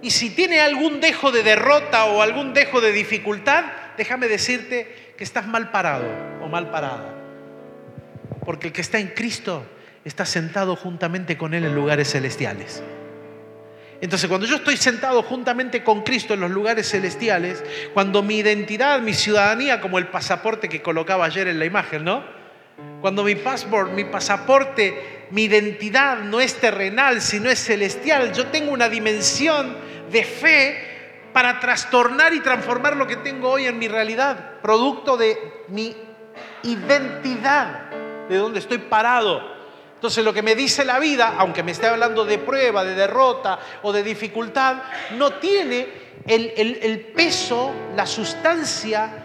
Y 0.00 0.10
si 0.10 0.30
tiene 0.30 0.60
algún 0.60 1.00
dejo 1.00 1.32
de 1.32 1.42
derrota 1.42 2.04
o 2.04 2.22
algún 2.22 2.54
dejo 2.54 2.80
de 2.80 2.92
dificultad, 2.92 3.64
déjame 3.96 4.28
decirte 4.28 5.14
que 5.16 5.24
estás 5.24 5.46
mal 5.46 5.70
parado 5.72 6.06
o 6.40 6.48
mal 6.48 6.70
parada. 6.70 7.14
Porque 8.44 8.68
el 8.68 8.72
que 8.72 8.80
está 8.80 8.98
en 8.98 9.08
Cristo 9.08 9.64
está 10.04 10.24
sentado 10.24 10.76
juntamente 10.76 11.36
con 11.36 11.52
Él 11.52 11.64
en 11.64 11.74
lugares 11.74 12.12
celestiales. 12.12 12.82
Entonces, 14.00 14.28
cuando 14.28 14.46
yo 14.46 14.56
estoy 14.56 14.76
sentado 14.76 15.22
juntamente 15.22 15.82
con 15.82 16.02
Cristo 16.02 16.34
en 16.34 16.40
los 16.40 16.50
lugares 16.50 16.88
celestiales, 16.88 17.64
cuando 17.94 18.22
mi 18.22 18.36
identidad, 18.36 19.00
mi 19.00 19.12
ciudadanía, 19.12 19.80
como 19.80 19.98
el 19.98 20.06
pasaporte 20.06 20.68
que 20.68 20.82
colocaba 20.82 21.24
ayer 21.24 21.48
en 21.48 21.58
la 21.58 21.64
imagen, 21.64 22.04
¿no? 22.04 22.22
Cuando 23.00 23.24
mi 23.24 23.34
passport, 23.34 23.90
mi 23.92 24.04
pasaporte, 24.04 25.26
mi 25.30 25.44
identidad 25.44 26.18
no 26.20 26.40
es 26.40 26.54
terrenal, 26.54 27.20
sino 27.20 27.50
es 27.50 27.58
celestial, 27.58 28.32
yo 28.32 28.46
tengo 28.46 28.70
una 28.70 28.88
dimensión 28.88 29.76
de 30.12 30.22
fe 30.22 31.30
para 31.32 31.58
trastornar 31.58 32.32
y 32.34 32.40
transformar 32.40 32.96
lo 32.96 33.06
que 33.06 33.16
tengo 33.16 33.50
hoy 33.50 33.66
en 33.66 33.78
mi 33.78 33.88
realidad, 33.88 34.60
producto 34.62 35.16
de 35.16 35.36
mi 35.68 35.96
identidad, 36.62 37.90
de 38.28 38.36
donde 38.36 38.60
estoy 38.60 38.78
parado 38.78 39.57
entonces 39.98 40.24
lo 40.24 40.32
que 40.32 40.42
me 40.42 40.54
dice 40.54 40.84
la 40.84 41.00
vida, 41.00 41.34
aunque 41.38 41.64
me 41.64 41.72
esté 41.72 41.88
hablando 41.88 42.24
de 42.24 42.38
prueba, 42.38 42.84
de 42.84 42.94
derrota 42.94 43.58
o 43.82 43.92
de 43.92 44.04
dificultad, 44.04 44.76
no 45.16 45.32
tiene 45.40 45.88
el, 46.24 47.12
peso, 47.16 47.72
la 47.96 48.06
sustancia 48.06 49.24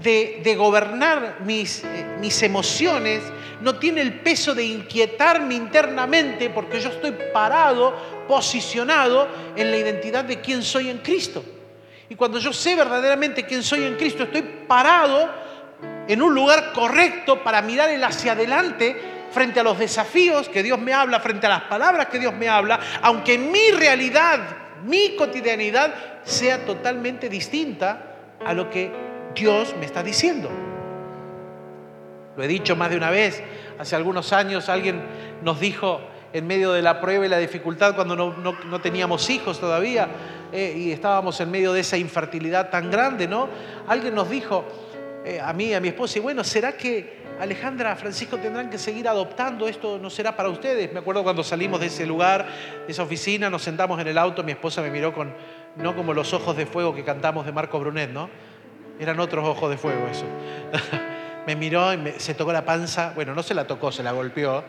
de, 0.00 0.54
gobernar 0.56 1.40
mis, 1.44 1.84
eh, 1.84 2.16
mis 2.20 2.42
emociones, 2.42 3.22
no 3.60 3.74
tiene 3.74 4.00
el 4.00 4.20
peso 4.20 4.54
de 4.54 4.64
inquietarme 4.64 5.56
internamente 5.56 6.48
porque 6.48 6.80
yo 6.80 6.88
estoy 6.88 7.14
parado, 7.30 7.94
posicionado 8.26 9.28
en 9.54 9.70
la 9.70 9.76
identidad 9.76 10.24
de 10.24 10.40
quién 10.40 10.62
soy 10.62 10.88
en 10.88 11.00
Cristo. 11.00 11.44
Y 12.08 12.14
cuando 12.14 12.38
yo 12.38 12.50
sé 12.50 12.74
verdaderamente 12.74 13.44
quién 13.44 13.62
soy 13.62 13.84
en 13.84 13.96
Cristo, 13.96 14.22
estoy 14.22 14.40
parado 14.66 15.30
en 16.08 16.22
un 16.22 16.34
lugar 16.34 16.72
correcto 16.72 17.44
para 17.44 17.60
mirar 17.60 17.90
el 17.90 18.02
hacia 18.02 18.32
adelante 18.32 19.13
frente 19.34 19.60
a 19.60 19.64
los 19.64 19.78
desafíos 19.78 20.48
que 20.48 20.62
Dios 20.62 20.78
me 20.78 20.94
habla, 20.94 21.18
frente 21.18 21.46
a 21.46 21.50
las 21.50 21.62
palabras 21.62 22.06
que 22.06 22.20
Dios 22.20 22.32
me 22.32 22.48
habla, 22.48 22.78
aunque 23.02 23.36
mi 23.36 23.72
realidad, 23.72 24.38
mi 24.84 25.16
cotidianidad 25.16 25.92
sea 26.22 26.64
totalmente 26.64 27.28
distinta 27.28 28.16
a 28.46 28.54
lo 28.54 28.70
que 28.70 28.90
Dios 29.34 29.74
me 29.78 29.86
está 29.86 30.02
diciendo. 30.02 30.48
Lo 32.36 32.42
he 32.42 32.48
dicho 32.48 32.76
más 32.76 32.90
de 32.90 32.96
una 32.96 33.10
vez, 33.10 33.42
hace 33.78 33.96
algunos 33.96 34.32
años 34.32 34.68
alguien 34.68 35.02
nos 35.42 35.58
dijo 35.58 36.00
en 36.32 36.46
medio 36.46 36.72
de 36.72 36.82
la 36.82 37.00
prueba 37.00 37.26
y 37.26 37.28
la 37.28 37.38
dificultad 37.38 37.94
cuando 37.94 38.16
no, 38.16 38.80
teníamos 38.80 39.30
hijos 39.30 39.60
todavía 39.60 40.08
eh, 40.52 40.74
y 40.76 40.92
estábamos 40.92 41.40
en 41.40 41.50
medio 41.50 41.72
de 41.72 41.80
esa 41.80 41.96
infertilidad 41.96 42.70
tan 42.70 42.90
grande, 42.90 43.26
¿no? 43.28 43.48
Alguien 43.86 44.14
nos 44.14 44.30
dijo 44.30 44.64
eh, 45.24 45.40
a 45.40 45.52
mí, 45.52 45.74
a 45.74 45.80
mi 45.80 45.88
esposa, 45.88 46.18
y 46.18 46.22
bueno, 46.22 46.44
¿será 46.44 46.76
que 46.76 47.23
Alejandra, 47.40 47.96
Francisco, 47.96 48.38
tendrán 48.38 48.70
que 48.70 48.78
seguir 48.78 49.08
adoptando, 49.08 49.66
esto 49.66 49.98
no 49.98 50.08
será 50.08 50.36
para 50.36 50.48
ustedes. 50.48 50.92
Me 50.92 51.00
acuerdo 51.00 51.22
cuando 51.24 51.42
salimos 51.42 51.80
de 51.80 51.86
ese 51.86 52.06
lugar, 52.06 52.46
de 52.86 52.92
esa 52.92 53.02
oficina, 53.02 53.50
nos 53.50 53.62
sentamos 53.62 54.00
en 54.00 54.06
el 54.06 54.18
auto, 54.18 54.44
mi 54.44 54.52
esposa 54.52 54.82
me 54.82 54.90
miró 54.90 55.12
con, 55.12 55.34
no 55.76 55.96
como 55.96 56.14
los 56.14 56.32
ojos 56.32 56.56
de 56.56 56.66
fuego 56.66 56.94
que 56.94 57.04
cantamos 57.04 57.44
de 57.44 57.52
Marco 57.52 57.80
Brunet, 57.80 58.10
¿no? 58.10 58.30
Eran 59.00 59.18
otros 59.18 59.46
ojos 59.46 59.68
de 59.70 59.76
fuego 59.76 60.06
eso. 60.08 60.24
me 61.46 61.56
miró 61.56 61.92
y 61.92 62.14
se 62.18 62.34
tocó 62.34 62.52
la 62.52 62.64
panza, 62.64 63.12
bueno, 63.14 63.34
no 63.34 63.42
se 63.42 63.54
la 63.54 63.66
tocó, 63.66 63.90
se 63.90 64.02
la 64.02 64.12
golpeó, 64.12 64.64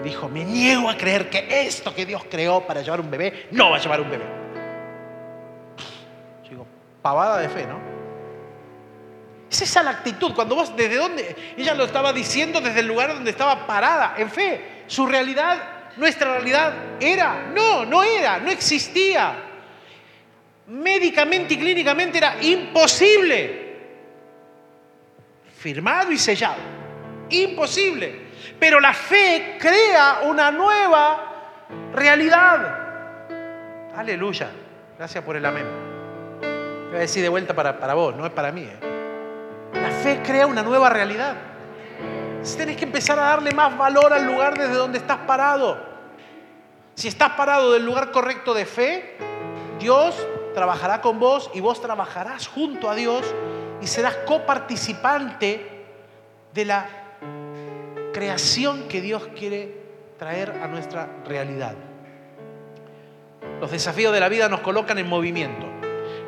y 0.00 0.02
dijo, 0.02 0.28
me 0.28 0.44
niego 0.44 0.88
a 0.88 0.96
creer 0.96 1.28
que 1.28 1.66
esto 1.66 1.94
que 1.94 2.06
Dios 2.06 2.22
creó 2.30 2.64
para 2.66 2.82
llevar 2.82 3.00
un 3.00 3.10
bebé, 3.10 3.48
no 3.50 3.70
va 3.70 3.76
a 3.76 3.80
llevar 3.80 4.00
un 4.00 4.10
bebé. 4.10 4.24
Digo, 6.48 6.64
pavada 7.02 7.38
de 7.38 7.48
fe, 7.48 7.66
¿no? 7.66 7.93
Es 9.54 9.62
esa 9.62 9.84
la 9.84 9.92
actitud. 9.92 10.34
Cuando 10.34 10.56
vos, 10.56 10.76
¿desde 10.76 10.96
dónde? 10.96 11.54
Ella 11.56 11.74
lo 11.74 11.84
estaba 11.84 12.12
diciendo 12.12 12.60
desde 12.60 12.80
el 12.80 12.88
lugar 12.88 13.14
donde 13.14 13.30
estaba 13.30 13.68
parada, 13.68 14.16
en 14.18 14.28
fe. 14.28 14.82
Su 14.88 15.06
realidad, 15.06 15.92
nuestra 15.96 16.32
realidad, 16.32 16.74
era. 16.98 17.52
No, 17.54 17.84
no 17.84 18.02
era, 18.02 18.40
no 18.40 18.50
existía. 18.50 19.36
Médicamente 20.66 21.54
y 21.54 21.58
clínicamente 21.58 22.18
era 22.18 22.42
imposible. 22.42 23.76
Firmado 25.56 26.10
y 26.10 26.18
sellado. 26.18 26.58
Imposible. 27.30 28.22
Pero 28.58 28.80
la 28.80 28.92
fe 28.92 29.56
crea 29.60 30.22
una 30.24 30.50
nueva 30.50 31.60
realidad. 31.92 33.92
Aleluya. 33.94 34.50
Gracias 34.98 35.22
por 35.22 35.36
el 35.36 35.46
amén. 35.46 35.66
Voy 36.88 36.96
a 36.96 37.02
decir 37.02 37.22
de 37.22 37.28
vuelta 37.28 37.54
para, 37.54 37.78
para 37.78 37.94
vos, 37.94 38.16
no 38.16 38.26
es 38.26 38.32
para 38.32 38.50
mí. 38.50 38.62
¿eh? 38.62 38.93
Fe 40.04 40.20
crea 40.22 40.46
una 40.46 40.62
nueva 40.62 40.90
realidad. 40.90 41.34
Tienes 42.58 42.76
que 42.76 42.84
empezar 42.84 43.18
a 43.18 43.22
darle 43.22 43.52
más 43.52 43.74
valor 43.74 44.12
al 44.12 44.26
lugar 44.26 44.52
desde 44.52 44.74
donde 44.74 44.98
estás 44.98 45.16
parado. 45.26 45.82
Si 46.94 47.08
estás 47.08 47.30
parado 47.30 47.72
del 47.72 47.86
lugar 47.86 48.10
correcto 48.10 48.52
de 48.52 48.66
fe, 48.66 49.16
Dios 49.80 50.14
trabajará 50.52 51.00
con 51.00 51.18
vos 51.18 51.50
y 51.54 51.60
vos 51.60 51.80
trabajarás 51.80 52.48
junto 52.48 52.90
a 52.90 52.94
Dios 52.94 53.24
y 53.80 53.86
serás 53.86 54.14
coparticipante 54.26 55.86
de 56.52 56.64
la 56.66 56.86
creación 58.12 58.86
que 58.88 59.00
Dios 59.00 59.26
quiere 59.34 59.74
traer 60.18 60.50
a 60.62 60.68
nuestra 60.68 61.08
realidad. 61.24 61.76
Los 63.58 63.70
desafíos 63.70 64.12
de 64.12 64.20
la 64.20 64.28
vida 64.28 64.50
nos 64.50 64.60
colocan 64.60 64.98
en 64.98 65.08
movimiento 65.08 65.73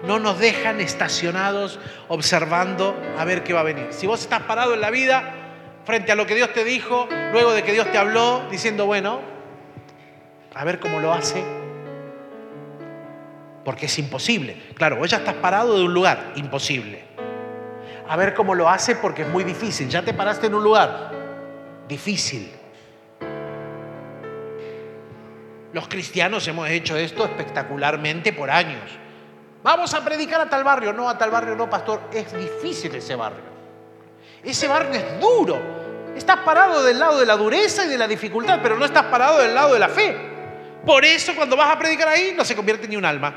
no 0.04 0.18
nos 0.18 0.38
dejan 0.38 0.80
estacionados 0.80 1.78
observando 2.08 2.96
a 3.18 3.24
ver 3.24 3.42
qué 3.42 3.52
va 3.52 3.60
a 3.60 3.64
venir. 3.64 3.88
Si 3.90 4.06
vos 4.06 4.20
estás 4.20 4.42
parado 4.42 4.74
en 4.74 4.80
la 4.80 4.90
vida 4.90 5.32
frente 5.84 6.12
a 6.12 6.14
lo 6.14 6.26
que 6.26 6.34
Dios 6.34 6.52
te 6.52 6.64
dijo, 6.64 7.08
luego 7.32 7.52
de 7.52 7.62
que 7.62 7.72
Dios 7.72 7.90
te 7.90 7.98
habló, 7.98 8.46
diciendo, 8.50 8.86
bueno, 8.86 9.20
a 10.54 10.64
ver 10.64 10.80
cómo 10.80 11.00
lo 11.00 11.12
hace, 11.12 11.44
porque 13.64 13.86
es 13.86 13.98
imposible. 13.98 14.56
Claro, 14.74 14.96
vos 14.96 15.10
ya 15.10 15.18
estás 15.18 15.34
parado 15.34 15.76
de 15.78 15.84
un 15.84 15.94
lugar 15.94 16.32
imposible. 16.36 17.04
a 18.08 18.16
ver 18.16 18.34
cómo 18.34 18.54
lo 18.54 18.68
hace 18.68 18.94
porque 18.94 19.22
es 19.22 19.28
muy 19.28 19.42
difícil. 19.42 19.88
Ya 19.88 20.02
te 20.02 20.14
paraste 20.14 20.46
en 20.46 20.54
un 20.54 20.62
lugar 20.62 21.10
difícil. 21.88 22.52
Los 25.72 25.88
cristianos 25.88 26.46
hemos 26.48 26.68
hecho 26.70 26.96
esto 26.96 27.24
espectacularmente 27.24 28.32
por 28.32 28.50
años. 28.50 28.82
Vamos 29.66 29.92
a 29.94 30.04
predicar 30.04 30.40
a 30.40 30.48
tal 30.48 30.62
barrio. 30.62 30.92
No, 30.92 31.08
a 31.08 31.18
tal 31.18 31.28
barrio 31.28 31.56
no, 31.56 31.68
pastor. 31.68 32.02
Es 32.12 32.32
difícil 32.32 32.94
ese 32.94 33.16
barrio. 33.16 33.42
Ese 34.44 34.68
barrio 34.68 34.92
es 34.92 35.20
duro. 35.20 35.58
Estás 36.14 36.36
parado 36.44 36.84
del 36.84 37.00
lado 37.00 37.18
de 37.18 37.26
la 37.26 37.36
dureza 37.36 37.84
y 37.84 37.88
de 37.88 37.98
la 37.98 38.06
dificultad, 38.06 38.60
pero 38.62 38.76
no 38.76 38.84
estás 38.84 39.06
parado 39.06 39.40
del 39.40 39.52
lado 39.52 39.72
de 39.72 39.80
la 39.80 39.88
fe. 39.88 40.16
Por 40.86 41.04
eso 41.04 41.34
cuando 41.34 41.56
vas 41.56 41.74
a 41.74 41.78
predicar 41.80 42.06
ahí 42.06 42.32
no 42.36 42.44
se 42.44 42.54
convierte 42.54 42.86
ni 42.86 42.94
un 42.94 43.04
alma. 43.04 43.34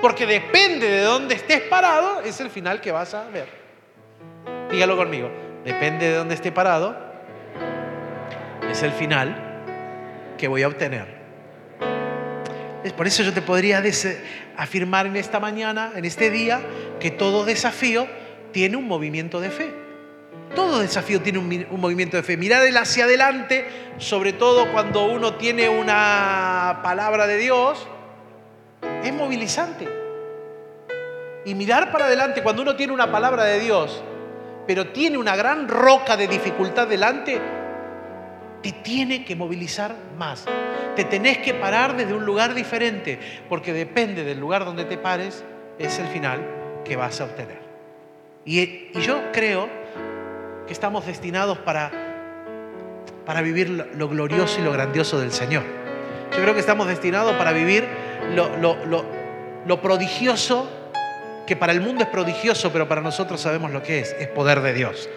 Porque 0.00 0.26
depende 0.26 0.88
de 0.88 1.02
dónde 1.02 1.34
estés 1.34 1.62
parado, 1.62 2.20
es 2.20 2.40
el 2.40 2.48
final 2.48 2.80
que 2.80 2.92
vas 2.92 3.14
a 3.14 3.24
ver. 3.30 3.48
Dígalo 4.70 4.96
conmigo. 4.96 5.28
Depende 5.64 6.08
de 6.08 6.14
dónde 6.14 6.36
esté 6.36 6.52
parado, 6.52 6.96
es 8.70 8.80
el 8.84 8.92
final 8.92 10.36
que 10.38 10.46
voy 10.46 10.62
a 10.62 10.68
obtener. 10.68 11.21
Por 12.90 13.06
eso 13.06 13.22
yo 13.22 13.32
te 13.32 13.42
podría 13.42 13.82
afirmar 14.56 15.06
en 15.06 15.16
esta 15.16 15.38
mañana, 15.38 15.92
en 15.94 16.04
este 16.04 16.30
día, 16.30 16.60
que 16.98 17.10
todo 17.10 17.44
desafío 17.44 18.08
tiene 18.50 18.76
un 18.76 18.88
movimiento 18.88 19.40
de 19.40 19.50
fe. 19.50 19.72
Todo 20.54 20.80
desafío 20.80 21.20
tiene 21.20 21.38
un, 21.38 21.66
un, 21.70 21.80
movimiento 21.80 22.16
de 22.16 22.22
fe. 22.22 22.36
Mirar 22.36 22.62
hacia 22.76 23.04
adelante, 23.04 23.66
sobre 23.98 24.32
todo 24.32 24.70
cuando 24.72 25.06
uno 25.06 25.34
tiene 25.34 25.68
una 25.68 26.80
palabra 26.82 27.26
de 27.26 27.38
Dios, 27.38 27.86
es 29.02 29.12
movilizante. 29.14 29.88
Y 31.44 31.54
mirar 31.54 31.90
para 31.90 32.06
adelante 32.06 32.42
cuando 32.42 32.62
uno 32.62 32.76
tiene 32.76 32.92
una 32.92 33.10
palabra 33.10 33.44
de 33.44 33.60
Dios, 33.60 34.02
pero 34.66 34.88
tiene 34.88 35.18
una 35.18 35.36
gran 35.36 35.68
roca 35.68 36.16
de 36.16 36.28
dificultad 36.28 36.86
delante, 36.86 37.40
te 38.62 38.72
tiene 38.72 39.24
que 39.24 39.34
movilizar 39.36 39.94
más. 40.16 40.44
Te 40.96 41.04
tenés 41.04 41.38
que 41.38 41.54
parar 41.54 41.96
desde 41.96 42.14
un 42.14 42.24
lugar 42.24 42.54
diferente, 42.54 43.18
porque 43.48 43.72
depende 43.72 44.24
del 44.24 44.38
lugar 44.38 44.64
donde 44.64 44.84
te 44.84 44.98
pares, 44.98 45.44
es 45.78 45.98
el 45.98 46.06
final 46.06 46.40
que 46.84 46.96
vas 46.96 47.20
a 47.20 47.24
obtener. 47.24 47.60
Y, 48.44 48.90
yo 49.00 49.32
creo 49.32 49.68
que 50.66 50.72
estamos 50.72 51.06
destinados 51.06 51.58
para, 51.58 51.90
para 53.24 53.42
vivir 53.42 53.70
lo, 53.70 53.86
lo, 53.94 54.08
glorioso 54.08 54.60
y 54.60 54.64
lo 54.64 54.72
grandioso 54.72 55.18
del 55.18 55.32
Señor. 55.32 55.62
Yo 56.32 56.38
creo 56.42 56.54
que 56.54 56.60
estamos 56.60 56.86
destinados 56.86 57.34
para 57.34 57.52
vivir 57.52 57.86
lo, 58.34 58.56
lo, 58.56 59.04
lo 59.66 59.82
prodigioso, 59.82 60.70
que 61.46 61.56
para 61.56 61.72
el 61.72 61.80
mundo 61.80 62.04
es 62.04 62.08
prodigioso, 62.08 62.72
pero 62.72 62.88
para 62.88 63.00
nosotros 63.00 63.40
sabemos 63.40 63.70
lo 63.70 63.82
que 63.82 64.00
es, 64.00 64.14
es 64.18 64.28
poder 64.28 64.60
de 64.60 64.72
Dios. 64.72 65.08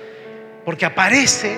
Porque 0.63 0.85
aparece 0.85 1.57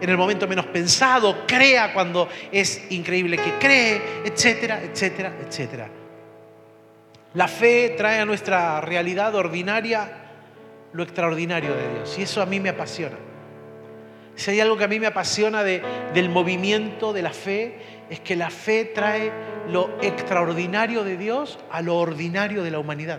en 0.00 0.10
el 0.10 0.16
momento 0.16 0.46
menos 0.46 0.66
pensado, 0.66 1.46
crea 1.46 1.92
cuando 1.92 2.28
es 2.52 2.90
increíble 2.90 3.38
que 3.38 3.52
cree, 3.58 4.00
etcétera, 4.24 4.82
etcétera, 4.82 5.32
etcétera. 5.46 5.88
La 7.34 7.48
fe 7.48 7.94
trae 7.96 8.20
a 8.20 8.24
nuestra 8.24 8.80
realidad 8.80 9.34
ordinaria 9.34 10.10
lo 10.92 11.02
extraordinario 11.02 11.74
de 11.74 11.94
Dios 11.94 12.18
y 12.18 12.22
eso 12.22 12.40
a 12.40 12.46
mí 12.46 12.60
me 12.60 12.70
apasiona. 12.70 13.16
Si 14.34 14.50
hay 14.50 14.60
algo 14.60 14.76
que 14.76 14.84
a 14.84 14.88
mí 14.88 15.00
me 15.00 15.06
apasiona 15.06 15.62
de, 15.62 15.82
del 16.12 16.28
movimiento 16.28 17.12
de 17.12 17.22
la 17.22 17.32
fe, 17.32 17.78
es 18.10 18.20
que 18.20 18.36
la 18.36 18.50
fe 18.50 18.84
trae 18.84 19.32
lo 19.68 19.98
extraordinario 20.02 21.04
de 21.04 21.16
Dios 21.16 21.58
a 21.70 21.80
lo 21.82 21.96
ordinario 21.96 22.62
de 22.62 22.70
la 22.70 22.78
humanidad. 22.78 23.18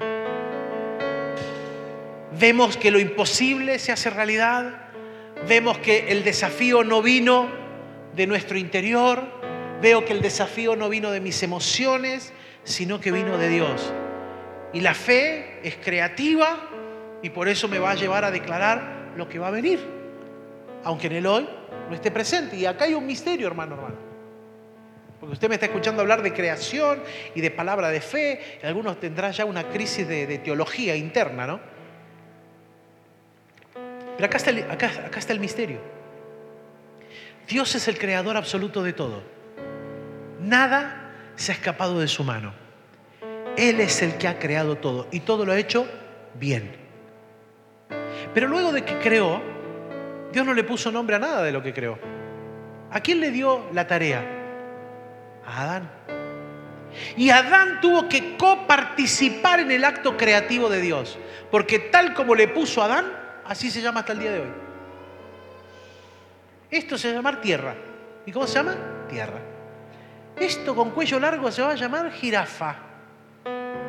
Vemos 2.40 2.78
que 2.78 2.92
lo 2.92 3.00
imposible 3.00 3.80
se 3.80 3.92
hace 3.92 4.10
realidad, 4.12 4.87
vemos 5.48 5.78
que 5.80 6.10
el 6.10 6.24
desafío 6.24 6.84
no 6.84 7.02
vino 7.02 7.50
de 8.16 8.28
nuestro 8.28 8.58
interior, 8.58 9.24
veo 9.82 10.06
que 10.06 10.14
el 10.14 10.22
desafío 10.22 10.76
no 10.76 10.90
vino 10.90 11.12
de 11.12 11.20
mis 11.20 11.44
emociones, 11.44 12.34
sino 12.64 13.00
que 13.00 13.12
vino 13.12 13.38
de 13.38 13.50
Dios. 13.50 13.94
Y 14.74 14.82
la 14.82 14.94
fe 14.94 15.60
es 15.64 15.76
creativa 15.76 16.70
y 17.22 17.30
por 17.30 17.48
eso 17.48 17.68
me 17.68 17.80
va 17.80 17.92
a 17.92 17.96
llevar 17.96 18.26
a 18.26 18.32
declarar 18.32 19.12
lo 19.16 19.30
que 19.30 19.40
va 19.40 19.48
a 19.48 19.52
venir, 19.52 19.80
aunque 20.84 21.08
en 21.08 21.14
el 21.14 21.26
hoy 21.26 21.48
no 21.90 21.96
esté 21.96 22.12
presente. 22.12 22.56
Y 22.58 22.66
acá 22.66 22.86
hay 22.86 22.94
un 22.94 23.06
misterio, 23.06 23.48
hermano, 23.48 23.76
hermano. 23.76 23.96
Porque 25.20 25.34
usted 25.34 25.50
me 25.50 25.56
está 25.56 25.66
escuchando 25.66 26.02
hablar 26.02 26.22
de 26.22 26.32
creación 26.32 27.02
y 27.34 27.42
de 27.42 27.50
palabra 27.50 27.90
de 27.90 28.02
fe, 28.02 28.60
y 28.62 28.66
algunos 28.66 29.00
tendrán 29.00 29.32
ya 29.32 29.46
una 29.46 29.68
crisis 29.70 30.08
de, 30.08 30.28
de 30.28 30.38
teología 30.38 30.96
interna, 30.96 31.48
¿no? 31.48 31.77
Pero 34.18 34.26
acá 34.26 34.38
está, 34.38 34.50
el, 34.50 34.70
acá, 34.70 34.88
acá 35.06 35.20
está 35.20 35.32
el 35.32 35.40
misterio. 35.40 35.80
Dios 37.48 37.74
es 37.76 37.88
el 37.88 37.98
creador 37.98 38.36
absoluto 38.36 38.84
de 38.84 38.92
todo. 38.92 39.24
Nada 40.42 41.14
se 41.36 41.52
ha 41.52 41.56
escapado 41.56 42.00
de 42.00 42.08
su 42.08 42.24
mano. 42.24 42.54
Él 43.56 43.80
es 43.80 44.02
el 44.02 44.18
que 44.18 44.28
ha 44.28 44.38
creado 44.38 44.76
todo 44.76 45.08
y 45.12 45.22
todo 45.22 45.46
lo 45.46 45.52
ha 45.52 45.58
hecho 45.58 45.88
bien. 46.36 46.76
Pero 48.34 48.48
luego 48.48 48.72
de 48.72 48.84
que 48.84 48.98
creó, 49.00 49.42
Dios 50.32 50.46
no 50.46 50.54
le 50.54 50.64
puso 50.64 50.92
nombre 50.92 51.16
a 51.16 51.20
nada 51.20 51.44
de 51.44 51.52
lo 51.52 51.64
que 51.64 51.74
creó. 51.74 51.98
¿A 52.92 53.00
quién 53.00 53.20
le 53.20 53.32
dio 53.32 53.68
la 53.74 53.88
tarea? 53.88 54.26
A 55.46 55.64
Adán. 55.64 55.92
Y 57.16 57.30
Adán 57.30 57.80
tuvo 57.82 58.10
que 58.10 58.38
coparticipar 58.38 59.60
en 59.60 59.72
el 59.72 59.84
acto 59.84 60.18
creativo 60.18 60.70
de 60.70 60.82
Dios, 60.82 61.18
porque 61.52 61.80
tal 61.80 62.14
como 62.14 62.36
le 62.36 62.48
puso 62.48 62.82
Adán, 62.82 63.27
así 63.48 63.72
se 63.72 63.82
llama 63.82 64.02
hasta 64.02 64.14
el 64.14 64.20
día 64.20 64.32
de 64.32 64.40
hoy. 64.42 64.52
Esto 66.70 66.98
se 66.98 67.14
llama 67.14 67.40
tierra. 67.42 67.76
¿Y 68.26 68.32
cómo 68.32 68.46
se 68.46 68.56
llama? 68.56 68.76
Tierra. 69.10 69.40
Esto 70.36 70.76
con 70.76 70.92
cuello 70.92 71.20
largo 71.20 71.52
se 71.52 71.62
va 71.62 71.72
a 71.72 71.76
llamar 71.76 72.12
jirafa. 72.12 72.76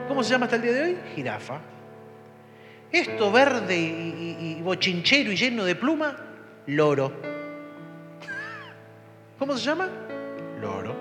¿Cómo 0.06 0.22
se 0.22 0.30
llama 0.30 0.46
hasta 0.46 0.56
el 0.56 0.62
día 0.62 0.72
de 0.72 0.82
hoy? 0.82 0.98
Jirafa. 1.14 1.60
Esto 2.90 3.30
verde 3.30 3.76
y, 3.76 4.56
y, 4.58 4.62
bochinchero 4.62 5.30
y 5.30 5.36
lleno 5.36 5.64
de 5.64 5.74
pluma, 5.74 6.16
loro. 6.66 7.12
¿Cómo 9.38 9.56
se 9.56 9.64
llama? 9.64 9.88
Loro. 10.60 10.94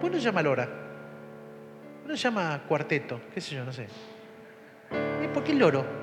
¿Por 0.00 0.10
qué 0.10 0.16
no 0.16 0.20
se 0.20 0.24
llama 0.24 0.42
lora? 0.42 0.64
¿Por 0.64 2.02
qué 2.04 2.08
no 2.08 2.16
se 2.16 2.22
llama 2.22 2.62
cuarteto? 2.66 3.20
¿Qué 3.34 3.40
sé 3.40 3.56
yo? 3.56 3.64
No 3.64 3.72
sé. 3.72 3.88
¿Por 5.34 5.44
qué 5.44 5.52
loro? 5.52 6.01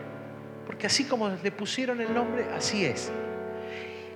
Porque 0.80 0.88
así 0.88 1.04
como 1.04 1.28
le 1.28 1.52
pusieron 1.52 2.00
el 2.00 2.14
nombre, 2.14 2.46
así 2.56 2.86
es. 2.86 3.12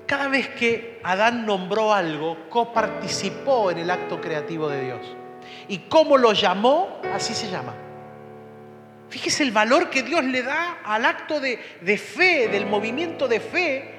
Cada 0.05 0.29
vez 0.29 0.47
que 0.47 1.01
Adán 1.03 1.45
nombró 1.45 1.93
algo, 1.93 2.47
coparticipó 2.49 3.69
en 3.69 3.79
el 3.79 3.91
acto 3.91 4.21
creativo 4.21 4.69
de 4.69 4.85
Dios. 4.85 5.01
Y 5.67 5.79
como 5.89 6.17
lo 6.17 6.31
llamó, 6.31 7.01
así 7.13 7.33
se 7.33 7.49
llama. 7.49 7.73
Fíjese 9.09 9.43
el 9.43 9.51
valor 9.51 9.89
que 9.89 10.03
Dios 10.03 10.23
le 10.23 10.41
da 10.41 10.79
al 10.85 11.03
acto 11.03 11.41
de, 11.41 11.59
de 11.81 11.97
fe, 11.97 12.47
del 12.47 12.65
movimiento 12.65 13.27
de 13.27 13.41
fe 13.41 13.95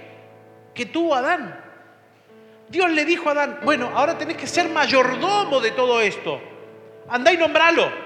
que 0.73 0.87
tuvo 0.87 1.15
Adán. 1.15 1.63
Dios 2.71 2.91
le 2.93 3.05
dijo 3.05 3.29
a 3.29 3.33
Adán, 3.33 3.59
bueno, 3.63 3.91
ahora 3.95 4.17
tenés 4.17 4.39
que 4.39 4.47
ser 4.47 4.71
mayordomo 4.71 5.61
de 5.61 5.73
todo 5.73 6.01
esto. 6.01 6.41
Andá 7.11 7.31
y 7.31 7.37
nombralo. 7.37 8.04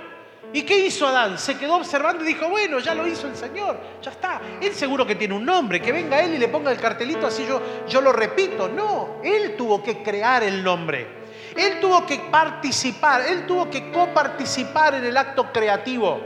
¿Y 0.53 0.63
qué 0.63 0.79
hizo 0.79 1.07
Adán? 1.07 1.39
Se 1.39 1.59
quedó 1.59 1.77
observando 1.77 2.25
y 2.25 2.29
dijo, 2.29 2.49
bueno, 2.49 2.79
ya 2.79 2.95
lo 2.95 3.07
hizo 3.07 3.27
el 3.27 3.37
Señor, 3.37 3.79
ya 4.03 4.11
está. 4.11 4.41
Él 4.61 4.73
seguro 4.75 5.07
que 5.07 5.15
tiene 5.15 5.35
un 5.35 5.45
nombre, 5.45 5.81
que 5.81 5.93
venga 5.93 6.21
él 6.21 6.35
y 6.35 6.39
le 6.39 6.49
ponga 6.49 6.73
el 6.73 6.79
cartelito 6.79 7.27
así 7.27 7.45
yo, 7.47 7.61
yo 7.87 8.01
lo 8.01 8.13
repito. 8.13 8.69
No, 8.69 9.21
él 9.23 9.57
tuvo 9.57 9.83
que 9.83 10.03
crear 10.03 10.43
el 10.43 10.63
nombre. 10.65 11.19
Él 11.55 11.81
tuvo 11.81 12.07
que 12.07 12.19
participar, 12.31 13.23
él 13.29 13.45
tuvo 13.47 13.69
que 13.69 13.91
coparticipar 13.91 14.95
en 14.95 15.05
el 15.05 15.17
acto 15.17 15.53
creativo, 15.53 16.21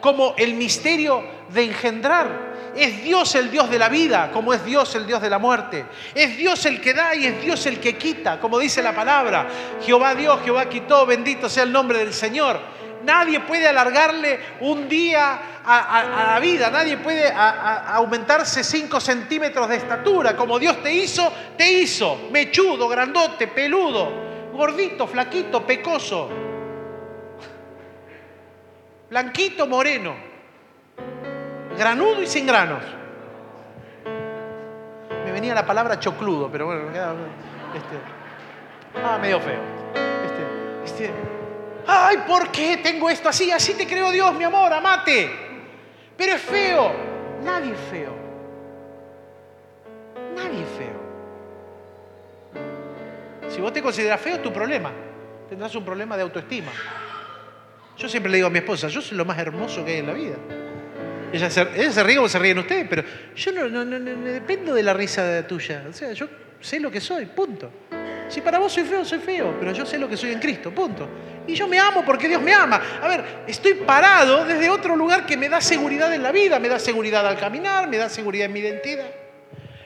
como 0.00 0.34
el 0.36 0.54
misterio 0.54 1.24
de 1.48 1.64
engendrar. 1.64 2.46
Es 2.74 3.02
Dios 3.02 3.34
el 3.36 3.50
Dios 3.50 3.70
de 3.70 3.78
la 3.78 3.88
vida, 3.88 4.30
como 4.32 4.52
es 4.52 4.62
Dios 4.62 4.94
el 4.96 5.06
Dios 5.06 5.22
de 5.22 5.30
la 5.30 5.38
muerte. 5.38 5.86
Es 6.14 6.36
Dios 6.36 6.66
el 6.66 6.80
que 6.80 6.92
da 6.92 7.14
y 7.14 7.24
es 7.24 7.40
Dios 7.40 7.64
el 7.64 7.80
que 7.80 7.96
quita, 7.96 8.38
como 8.38 8.58
dice 8.58 8.82
la 8.82 8.94
palabra. 8.94 9.48
Jehová 9.80 10.14
Dios, 10.14 10.40
Jehová 10.44 10.68
quitó, 10.68 11.06
bendito 11.06 11.48
sea 11.48 11.62
el 11.62 11.72
nombre 11.72 12.00
del 12.00 12.12
Señor. 12.12 12.60
Nadie 13.04 13.40
puede 13.40 13.68
alargarle 13.68 14.40
un 14.60 14.88
día 14.88 15.60
a, 15.64 16.32
la 16.34 16.40
vida, 16.40 16.70
nadie 16.70 16.96
puede 16.96 17.32
aumentarse 17.32 18.62
5 18.62 19.00
centímetros 19.00 19.68
de 19.68 19.76
estatura. 19.76 20.36
Como 20.36 20.58
Dios 20.58 20.82
te 20.82 20.92
hizo, 20.92 21.32
te 21.56 21.70
hizo. 21.70 22.28
Mechudo, 22.30 22.88
grandote, 22.88 23.48
peludo, 23.48 24.10
gordito, 24.52 25.06
flaquito, 25.06 25.66
pecoso. 25.66 26.30
Blanquito, 29.10 29.66
moreno. 29.66 30.14
Granudo 31.78 32.22
y 32.22 32.26
sin 32.26 32.46
granos. 32.46 32.82
Me 35.24 35.32
venía 35.32 35.54
la 35.54 35.66
palabra 35.66 35.98
chocludo, 35.98 36.50
pero 36.50 36.66
bueno, 36.66 36.84
me 36.84 36.92
queda. 36.92 37.14
Este, 37.74 37.96
ah, 39.04 39.18
medio 39.20 39.40
feo. 39.40 39.60
Este, 40.84 41.04
este, 41.04 41.35
ay, 41.86 42.18
¿por 42.26 42.50
qué 42.50 42.78
tengo 42.78 43.08
esto 43.08 43.28
así? 43.28 43.50
Así 43.50 43.74
te 43.74 43.86
creó 43.86 44.10
Dios, 44.10 44.34
mi 44.34 44.44
amor, 44.44 44.72
amate. 44.72 45.30
Pero 46.16 46.32
es 46.32 46.42
feo. 46.42 46.92
Nadie 47.44 47.72
es 47.72 47.80
feo. 47.90 48.14
Nadie 50.34 50.62
es 50.62 50.68
feo. 50.78 51.06
Si 53.48 53.60
vos 53.60 53.72
te 53.72 53.82
consideras 53.82 54.20
feo, 54.20 54.40
tu 54.40 54.52
problema. 54.52 54.92
Tendrás 55.48 55.74
un 55.74 55.84
problema 55.84 56.16
de 56.16 56.22
autoestima. 56.22 56.72
Yo 57.96 58.08
siempre 58.08 58.30
le 58.30 58.38
digo 58.38 58.48
a 58.48 58.50
mi 58.50 58.58
esposa, 58.58 58.88
yo 58.88 59.00
soy 59.00 59.16
lo 59.16 59.24
más 59.24 59.38
hermoso 59.38 59.84
que 59.84 59.92
hay 59.92 59.98
en 60.00 60.06
la 60.06 60.12
vida. 60.12 60.36
Ella 61.32 61.50
se, 61.50 61.62
ella 61.62 61.90
se 61.90 62.02
ríe 62.02 62.16
como 62.16 62.28
se 62.28 62.38
ríen 62.38 62.58
ustedes, 62.58 62.86
pero 62.88 63.02
yo 63.34 63.52
no, 63.52 63.68
no, 63.68 63.84
no 63.84 63.98
dependo 63.98 64.74
de 64.74 64.82
la 64.82 64.92
risa 64.92 65.46
tuya. 65.46 65.84
O 65.88 65.92
sea, 65.92 66.12
yo 66.12 66.28
sé 66.60 66.80
lo 66.80 66.90
que 66.90 67.00
soy, 67.00 67.26
punto. 67.26 67.70
Si 68.28 68.40
para 68.40 68.58
vos 68.58 68.72
soy 68.72 68.84
feo, 68.84 69.04
soy 69.04 69.18
feo, 69.18 69.56
pero 69.58 69.72
yo 69.72 69.86
sé 69.86 69.98
lo 69.98 70.08
que 70.08 70.16
soy 70.16 70.32
en 70.32 70.40
Cristo, 70.40 70.72
punto. 70.72 71.08
Y 71.46 71.54
yo 71.54 71.68
me 71.68 71.78
amo 71.78 72.04
porque 72.04 72.28
Dios 72.28 72.42
me 72.42 72.52
ama. 72.52 72.80
A 73.02 73.08
ver, 73.08 73.24
estoy 73.46 73.74
parado 73.74 74.44
desde 74.44 74.68
otro 74.68 74.96
lugar 74.96 75.26
que 75.26 75.36
me 75.36 75.48
da 75.48 75.60
seguridad 75.60 76.12
en 76.12 76.22
la 76.22 76.32
vida, 76.32 76.58
me 76.58 76.68
da 76.68 76.78
seguridad 76.78 77.26
al 77.26 77.38
caminar, 77.38 77.88
me 77.88 77.96
da 77.98 78.08
seguridad 78.08 78.46
en 78.46 78.52
mi 78.52 78.60
identidad. 78.60 79.06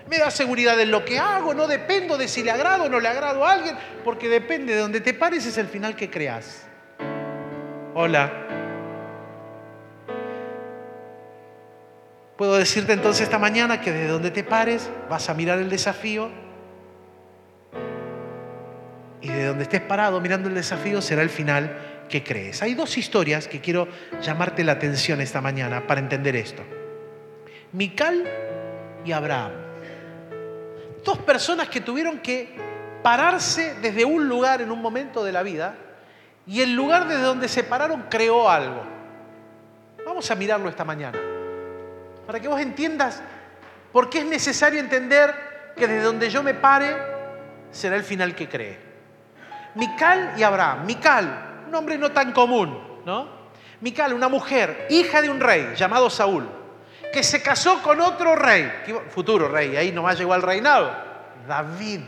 Me 0.09 0.19
da 0.19 0.31
seguridad 0.31 0.81
en 0.81 0.91
lo 0.91 1.05
que 1.05 1.19
hago, 1.19 1.55
no 1.55 1.69
dependo 1.69 2.19
de 2.19 2.27
si 2.27 2.43
le 2.43 2.51
agrado 2.51 2.85
o 2.85 2.89
no 2.89 2.99
le 2.99 3.09
agrado 3.09 3.45
a 3.45 3.53
alguien, 3.53 3.77
porque 4.05 4.29
depende 4.29 4.75
de 4.75 4.81
donde 4.81 5.01
te 5.01 5.15
pares 5.15 5.47
es 5.47 5.57
el 5.57 5.69
final 5.69 5.95
que 5.95 6.11
creas. 6.11 6.67
Hola. 7.95 8.33
Puedo 12.37 12.57
decirte 12.57 12.95
entonces 12.95 13.23
esta 13.23 13.39
mañana 13.39 13.83
que 13.83 13.93
desde 13.93 14.09
donde 14.09 14.31
te 14.31 14.43
pares 14.43 14.89
vas 15.11 15.29
a 15.29 15.35
mirar 15.35 15.59
el 15.59 15.69
desafío 15.69 16.31
y 19.21 19.29
de 19.29 19.47
donde 19.47 19.65
estés 19.65 19.81
parado 19.81 20.21
mirando 20.21 20.49
el 20.49 20.55
desafío 20.55 21.03
será 21.03 21.23
el 21.23 21.31
final 21.31 22.07
que 22.09 22.25
crees. 22.25 22.63
Hay 22.63 22.75
dos 22.75 22.99
historias 22.99 23.49
que 23.49 23.61
quiero 23.61 23.89
llamarte 24.21 24.65
la 24.65 24.73
atención 24.73 25.21
esta 25.21 25.41
mañana 25.41 25.87
para 25.87 26.01
entender 26.01 26.37
esto. 26.37 26.63
Mical 27.73 28.25
y 29.05 29.13
Abraham 29.13 29.71
dos 31.05 31.19
personas 31.19 31.69
que 31.69 31.81
tuvieron 31.81 32.19
que 32.19 32.49
pararse 33.03 33.75
desde 33.81 34.05
un 34.05 34.29
lugar 34.29 34.61
en 34.61 34.71
un 34.71 34.81
momento 34.81 35.25
de 35.25 35.33
la 35.33 35.43
vida 35.43 35.75
y 36.47 36.61
el 36.61 36.75
lugar 36.75 37.09
desde 37.09 37.23
donde 37.23 37.49
se 37.49 37.65
pararon 37.65 38.07
creó 38.11 38.49
algo. 38.49 38.83
Vamos 40.05 40.31
a 40.31 40.35
mirarlo 40.35 40.69
esta 40.69 40.85
mañana, 40.85 41.19
para 42.27 42.41
que 42.41 42.49
vos 42.49 42.61
entiendas 42.61 43.23
por 43.93 44.11
qué 44.11 44.21
es 44.21 44.27
necesario 44.27 44.81
entender 44.81 45.73
que 45.77 45.87
desde 45.87 46.03
donde 46.03 46.31
yo 46.31 46.43
me 46.43 46.55
pare 46.55 46.97
será 47.71 47.97
el 47.97 48.03
final 48.03 48.35
que 48.35 48.49
cree. 48.49 48.90
Mical 49.75 50.35
y 50.37 50.43
Abraham. 50.43 50.85
Mical, 50.87 51.63
un 51.67 51.71
nombre 51.71 51.99
no 51.99 52.11
tan 52.13 52.33
común, 52.33 53.03
¿no? 53.05 53.41
Mical, 53.81 54.13
una 54.13 54.29
mujer, 54.29 54.87
hija 54.91 55.23
de 55.23 55.31
un 55.31 55.41
rey 55.41 55.75
llamado 55.77 56.11
Saúl 56.11 56.61
que 57.13 57.23
se 57.23 57.43
casó 57.43 57.83
con 57.83 58.01
otro 58.01 58.37
rey, 58.37 58.71
futuro 59.11 59.49
rey, 59.49 59.77
ahí 59.77 59.93
nomás 59.93 60.19
llegó 60.19 60.33
al 60.33 60.43
reinado, 60.43 60.93
David, 61.47 62.01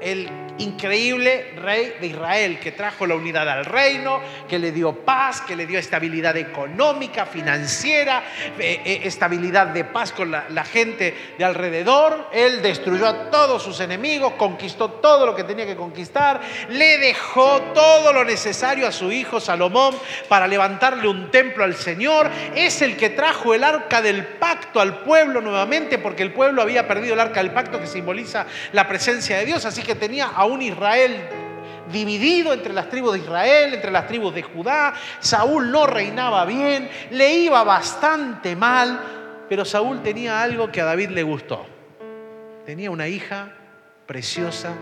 el 0.00 0.51
increíble 0.58 1.52
rey 1.56 1.94
de 2.00 2.08
Israel 2.08 2.58
que 2.60 2.72
trajo 2.72 3.06
la 3.06 3.14
unidad 3.14 3.48
al 3.48 3.64
reino, 3.64 4.20
que 4.48 4.58
le 4.58 4.72
dio 4.72 5.04
paz, 5.04 5.40
que 5.40 5.56
le 5.56 5.66
dio 5.66 5.78
estabilidad 5.78 6.36
económica, 6.36 7.26
financiera, 7.26 8.22
eh, 8.58 8.80
eh, 8.84 9.00
estabilidad 9.04 9.68
de 9.68 9.84
paz 9.84 10.12
con 10.12 10.30
la, 10.30 10.64
gente 10.64 11.34
de 11.38 11.44
alrededor. 11.44 12.28
Él 12.32 12.62
destruyó 12.62 13.06
a 13.06 13.30
todos 13.30 13.62
sus 13.62 13.80
enemigos, 13.80 14.34
conquistó 14.34 14.90
todo 14.90 15.26
lo 15.26 15.34
que 15.34 15.44
tenía 15.44 15.66
que 15.66 15.76
conquistar, 15.76 16.40
le 16.68 16.98
dejó 16.98 17.60
todo 17.74 18.12
lo 18.12 18.24
necesario 18.24 18.86
a 18.86 18.92
su 18.92 19.10
hijo 19.10 19.40
Salomón 19.40 19.96
para 20.28 20.46
levantarle 20.46 21.08
un 21.08 21.30
templo 21.30 21.64
al 21.64 21.74
Señor. 21.74 22.30
Es 22.54 22.80
el 22.82 22.96
que 22.96 23.10
trajo 23.10 23.54
el 23.54 23.64
arca 23.64 24.00
del 24.00 24.24
pacto 24.24 24.80
al 24.80 25.00
pueblo 25.00 25.40
nuevamente 25.40 25.98
porque 25.98 26.22
el 26.22 26.32
pueblo 26.32 26.62
había 26.62 26.86
perdido 26.86 27.14
el 27.14 27.20
arca 27.20 27.42
del 27.42 27.52
pacto 27.52 27.80
que 27.80 27.86
simboliza 27.86 28.46
la 28.72 28.86
presencia 28.86 29.38
de 29.38 29.44
Dios, 29.44 29.64
así 29.64 29.82
que 29.82 29.94
tenía 29.94 30.30
un 30.44 30.62
Israel 30.62 31.28
dividido 31.90 32.52
entre 32.52 32.72
las 32.72 32.88
tribus 32.88 33.14
de 33.14 33.18
Israel, 33.20 33.74
entre 33.74 33.90
las 33.90 34.06
tribus 34.06 34.34
de 34.34 34.42
Judá. 34.42 34.94
Saúl 35.20 35.70
no 35.70 35.86
reinaba 35.86 36.44
bien, 36.44 36.88
le 37.10 37.34
iba 37.34 37.62
bastante 37.64 38.56
mal, 38.56 39.00
pero 39.48 39.64
Saúl 39.64 40.02
tenía 40.02 40.42
algo 40.42 40.70
que 40.70 40.80
a 40.80 40.84
David 40.84 41.10
le 41.10 41.22
gustó. 41.22 41.66
Tenía 42.64 42.90
una 42.90 43.08
hija 43.08 43.52
preciosa, 44.06 44.72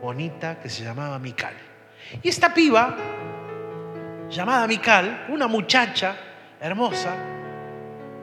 bonita, 0.00 0.60
que 0.60 0.68
se 0.68 0.84
llamaba 0.84 1.18
Mical. 1.18 1.54
Y 2.22 2.28
esta 2.28 2.54
piba, 2.54 2.96
llamada 4.30 4.66
Mical, 4.66 5.26
una 5.28 5.46
muchacha 5.46 6.16
hermosa, 6.60 7.14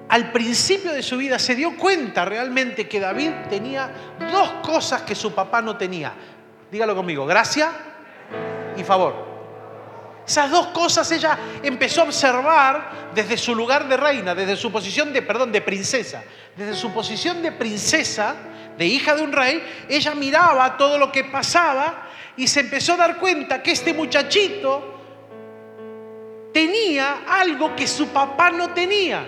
al 0.10 0.32
principio 0.32 0.92
de 0.92 1.02
su 1.02 1.18
vida 1.18 1.40
se 1.40 1.56
dio 1.56 1.76
cuenta 1.76 2.24
realmente 2.26 2.88
que 2.88 3.00
David 3.00 3.32
tenía 3.50 3.90
dos 4.32 4.50
cosas 4.62 5.02
que 5.02 5.16
su 5.16 5.34
papá 5.34 5.62
no 5.62 5.76
tenía. 5.76 6.14
Dígalo 6.74 6.96
conmigo, 6.96 7.24
gracia 7.28 7.72
y 8.76 8.84
favor. 8.84 9.14
Esas 10.28 10.50
dos 10.50 10.70
cosas 10.70 11.12
ella 11.12 11.38
empezó 11.62 12.02
a 12.02 12.06
observar 12.06 13.12
desde 13.14 13.38
su 13.38 13.54
lugar 13.54 13.88
de 13.88 13.96
reina, 13.96 14.34
desde 14.34 14.56
su 14.56 14.72
posición 14.72 15.14
de, 15.14 15.22
perdón, 15.22 15.52
de 15.52 15.62
princesa. 15.62 16.24
Desde 16.58 16.74
su 16.74 16.92
posición 16.92 17.44
de 17.44 17.52
princesa, 17.52 18.34
de 18.76 18.88
hija 18.88 19.16
de 19.16 19.22
un 19.22 19.32
rey, 19.32 19.64
ella 19.88 20.16
miraba 20.16 20.76
todo 20.76 20.98
lo 20.98 21.12
que 21.12 21.26
pasaba 21.26 22.10
y 22.36 22.48
se 22.48 22.62
empezó 22.62 22.94
a 22.94 22.98
dar 22.98 23.18
cuenta 23.20 23.62
que 23.62 23.72
este 23.72 23.94
muchachito 23.94 25.00
tenía 26.52 27.22
algo 27.30 27.76
que 27.76 27.86
su 27.86 28.08
papá 28.08 28.50
no 28.50 28.74
tenía. 28.74 29.24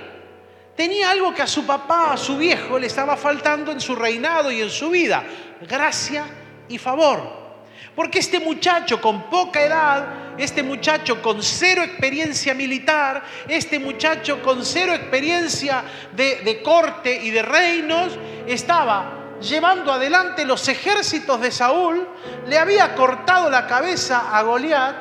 Tenía 0.75 1.11
algo 1.11 1.31
que 1.31 1.43
a 1.43 1.47
su 1.47 1.63
papá, 1.63 2.13
a 2.13 2.17
su 2.17 2.39
viejo, 2.39 2.79
le 2.79 2.87
estaba 2.87 3.15
faltando 3.15 3.71
en 3.71 3.79
su 3.79 3.95
reinado 3.95 4.51
y 4.51 4.61
en 4.61 4.71
su 4.71 4.89
vida. 4.89 5.23
Gracia 5.61 6.25
y 6.67 6.77
favor. 6.77 7.34
Porque 7.95 8.19
este 8.19 8.39
muchacho 8.39 8.99
con 8.99 9.29
poca 9.29 9.61
edad, 9.61 10.05
este 10.37 10.63
muchacho 10.63 11.21
con 11.21 11.41
cero 11.41 11.81
experiencia 11.81 12.53
militar, 12.53 13.23
este 13.47 13.79
muchacho 13.79 14.41
con 14.41 14.65
cero 14.65 14.93
experiencia 14.93 15.83
de, 16.11 16.61
corte 16.63 17.15
y 17.23 17.31
de 17.31 17.41
reinos, 17.41 18.17
estaba 18.47 19.37
llevando 19.41 19.93
adelante 19.93 20.45
los 20.45 20.67
ejércitos 20.67 21.39
de 21.39 21.51
Saúl, 21.51 22.07
le 22.47 22.57
había 22.57 22.95
cortado 22.95 23.49
la 23.49 23.65
cabeza 23.65 24.29
a 24.37 24.41
Goliat, 24.41 24.95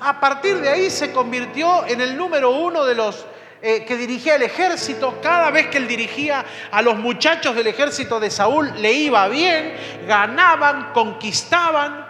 a 0.00 0.20
partir 0.20 0.60
de 0.60 0.68
ahí 0.68 0.90
se 0.90 1.10
convirtió 1.10 1.84
en 1.86 2.00
el 2.00 2.16
número 2.16 2.50
uno 2.50 2.84
de 2.84 2.94
los 2.94 3.26
eh, 3.62 3.84
que 3.84 3.96
dirigía 3.96 4.36
el 4.36 4.42
ejército, 4.42 5.18
cada 5.20 5.50
vez 5.50 5.68
que 5.68 5.78
él 5.78 5.88
dirigía 5.88 6.44
a 6.70 6.82
los 6.82 6.96
muchachos 6.96 7.56
del 7.56 7.66
ejército 7.66 8.20
de 8.20 8.30
Saúl, 8.30 8.70
le 8.76 8.92
iba 8.92 9.26
bien, 9.28 9.74
ganaban, 10.06 10.92
conquistaban. 10.92 12.05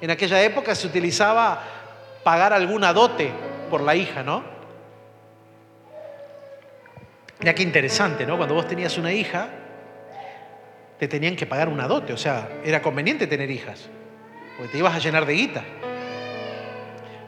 En 0.00 0.10
aquella 0.10 0.42
época 0.42 0.74
se 0.74 0.86
utilizaba 0.86 1.62
pagar 2.22 2.52
alguna 2.52 2.92
dote 2.92 3.30
por 3.70 3.82
la 3.82 3.94
hija, 3.94 4.22
¿no? 4.22 4.42
Mira 7.38 7.54
qué 7.54 7.62
interesante, 7.62 8.26
¿no? 8.26 8.36
Cuando 8.36 8.54
vos 8.54 8.66
tenías 8.66 8.98
una 8.98 9.12
hija, 9.12 9.48
te 10.98 11.08
tenían 11.08 11.36
que 11.36 11.46
pagar 11.46 11.68
una 11.68 11.88
dote, 11.88 12.12
o 12.12 12.18
sea, 12.18 12.48
era 12.64 12.82
conveniente 12.82 13.26
tener 13.26 13.50
hijas, 13.50 13.88
porque 14.56 14.72
te 14.72 14.78
ibas 14.78 14.94
a 14.94 14.98
llenar 14.98 15.24
de 15.24 15.32
guita 15.32 15.64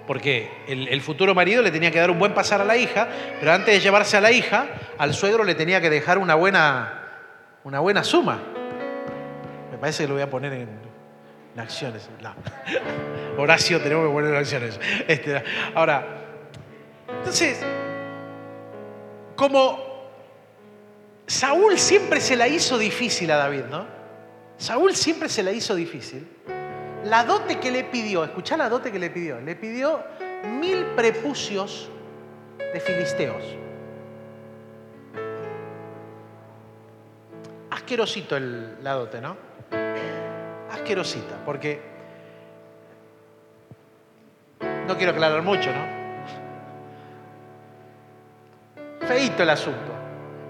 porque 0.07 0.51
el, 0.67 1.01
futuro 1.01 1.35
marido 1.35 1.63
le 1.63 1.71
tenía 1.71 1.91
que 1.91 1.99
dar 1.99 2.11
un 2.11 2.19
buen 2.19 2.35
pasar 2.35 2.61
a 2.61 2.65
la 2.65 2.77
hija, 2.77 3.09
pero 3.39 3.53
antes 3.53 3.75
de 3.75 3.81
llevarse 3.81 4.17
a 4.17 4.21
la 4.21 4.33
hija, 4.33 4.67
al 4.99 5.15
suegro 5.15 5.45
le 5.45 5.55
tenía 5.55 5.81
que 5.81 5.91
dejar 5.91 6.19
una 6.19 6.35
buena, 6.35 7.09
una 7.65 7.81
buena 7.81 8.05
suma. 8.05 8.39
Me 9.71 9.79
parece 9.79 10.05
que 10.05 10.09
lo 10.09 10.15
voy 10.15 10.23
a 10.23 10.31
poner 10.31 10.53
en, 10.53 10.92
acciones. 11.57 12.09
Horacio, 13.39 13.81
tenemos 13.81 14.07
que 14.07 14.13
poner 14.13 14.31
en 14.31 14.37
acciones. 14.37 14.81
Este, 15.07 15.43
ahora, 15.75 16.23
entonces, 17.19 17.61
como 19.37 19.93
Saúl 21.27 21.79
siempre 21.79 22.21
se 22.21 22.37
la 22.37 22.49
hizo 22.49 22.79
difícil 22.79 23.31
a 23.31 23.37
David, 23.37 23.65
¿no? 23.71 23.87
Saúl 24.59 24.95
siempre 24.95 25.29
se 25.29 25.43
la 25.43 25.53
hizo 25.53 25.75
difícil. 25.75 26.27
La 27.05 27.25
dote 27.25 27.59
que 27.59 27.71
le 27.71 27.85
pidió, 27.85 28.25
escuchá 28.25 28.57
la 28.57 28.69
dote 28.69 28.93
que 28.93 28.99
le 28.99 29.11
pidió, 29.11 29.41
le 29.41 29.57
pidió 29.57 30.05
mil 30.61 30.85
prepucios 30.95 31.91
de 32.59 32.81
filisteos. 32.81 33.43
Asquerosito 37.71 38.37
el, 38.37 38.83
la 38.85 38.93
dote, 38.93 39.21
¿no? 39.21 39.37
Asquerosita, 40.73 41.37
porque 41.45 41.81
no 44.87 44.97
quiero 44.97 45.13
aclarar 45.13 45.43
mucho, 45.43 45.71
¿no? 45.71 46.03
Feito 49.07 49.43
el 49.43 49.51
asunto. 49.51 49.93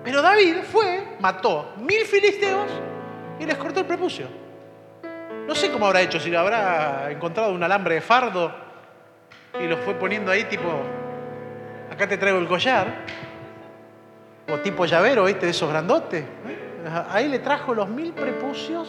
Pero 0.04 0.22
David 0.22 0.56
fue, 0.62 1.16
mató 1.20 1.72
mil 1.76 2.04
filisteos 2.04 2.70
y 3.38 3.46
les 3.46 3.56
cortó 3.56 3.80
el 3.80 3.87
prepucio. 3.87 4.26
No 5.46 5.54
sé 5.54 5.70
cómo 5.70 5.87
habrá 5.87 6.00
hecho, 6.00 6.20
si 6.20 6.30
lo 6.30 6.38
habrá 6.38 7.11
encontrado 7.11 7.52
un 7.52 7.62
alambre 7.62 7.96
de 7.96 8.00
fardo 8.00 8.52
y 9.61 9.66
lo 9.66 9.76
fue 9.78 9.94
poniendo 9.94 10.30
ahí 10.30 10.44
tipo, 10.44 10.68
acá 11.90 12.06
te 12.08 12.16
traigo 12.16 12.38
el 12.38 12.46
collar. 12.46 12.87
o 14.52 14.58
tipo 14.58 14.85
llavero, 14.87 15.24
¿viste? 15.24 15.46
De 15.46 15.50
esos 15.50 15.68
grandotes. 15.68 16.24
Ahí 17.11 17.28
le 17.28 17.38
trajo 17.38 17.74
los 17.74 17.88
mil 17.88 18.12
prepucios, 18.12 18.88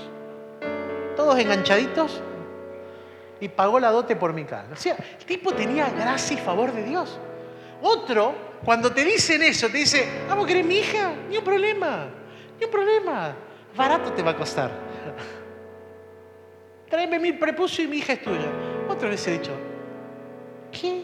todos 1.24 1.40
enganchaditos, 1.40 2.22
y 3.40 3.48
pagó 3.48 3.80
la 3.80 3.92
dote 3.92 4.16
por 4.16 4.34
Mical. 4.34 4.66
O 4.74 4.76
sea, 4.76 4.98
el 5.20 5.26
tipo 5.26 5.54
tenía 5.54 5.90
gracia 5.90 6.36
y 6.36 6.40
favor 6.40 6.74
de 6.74 6.84
Dios. 6.84 7.18
Otro, 7.82 8.34
cuando 8.64 8.92
te 8.92 9.06
dicen 9.06 9.42
eso, 9.42 9.68
te 9.68 9.78
dice, 9.78 10.08
vamos, 10.28 10.46
¿querés 10.46 10.66
mi 10.66 10.78
hija? 10.78 11.14
Ni 11.30 11.38
un 11.38 11.44
problema, 11.44 12.08
ni 12.60 12.66
un 12.66 12.72
problema. 12.72 13.36
Barato 13.76 14.12
te 14.12 14.22
va 14.22 14.32
a 14.32 14.36
costar. 14.36 14.72
Tráeme 16.90 17.20
mil 17.20 17.40
prepucios 17.40 17.88
y 17.88 17.90
mi 17.90 17.98
hija 17.98 18.14
es 18.14 18.22
tuya. 18.22 18.52
Vez 19.02 19.28
he 19.28 19.32
dicho, 19.32 19.52
¿qué? 20.72 21.04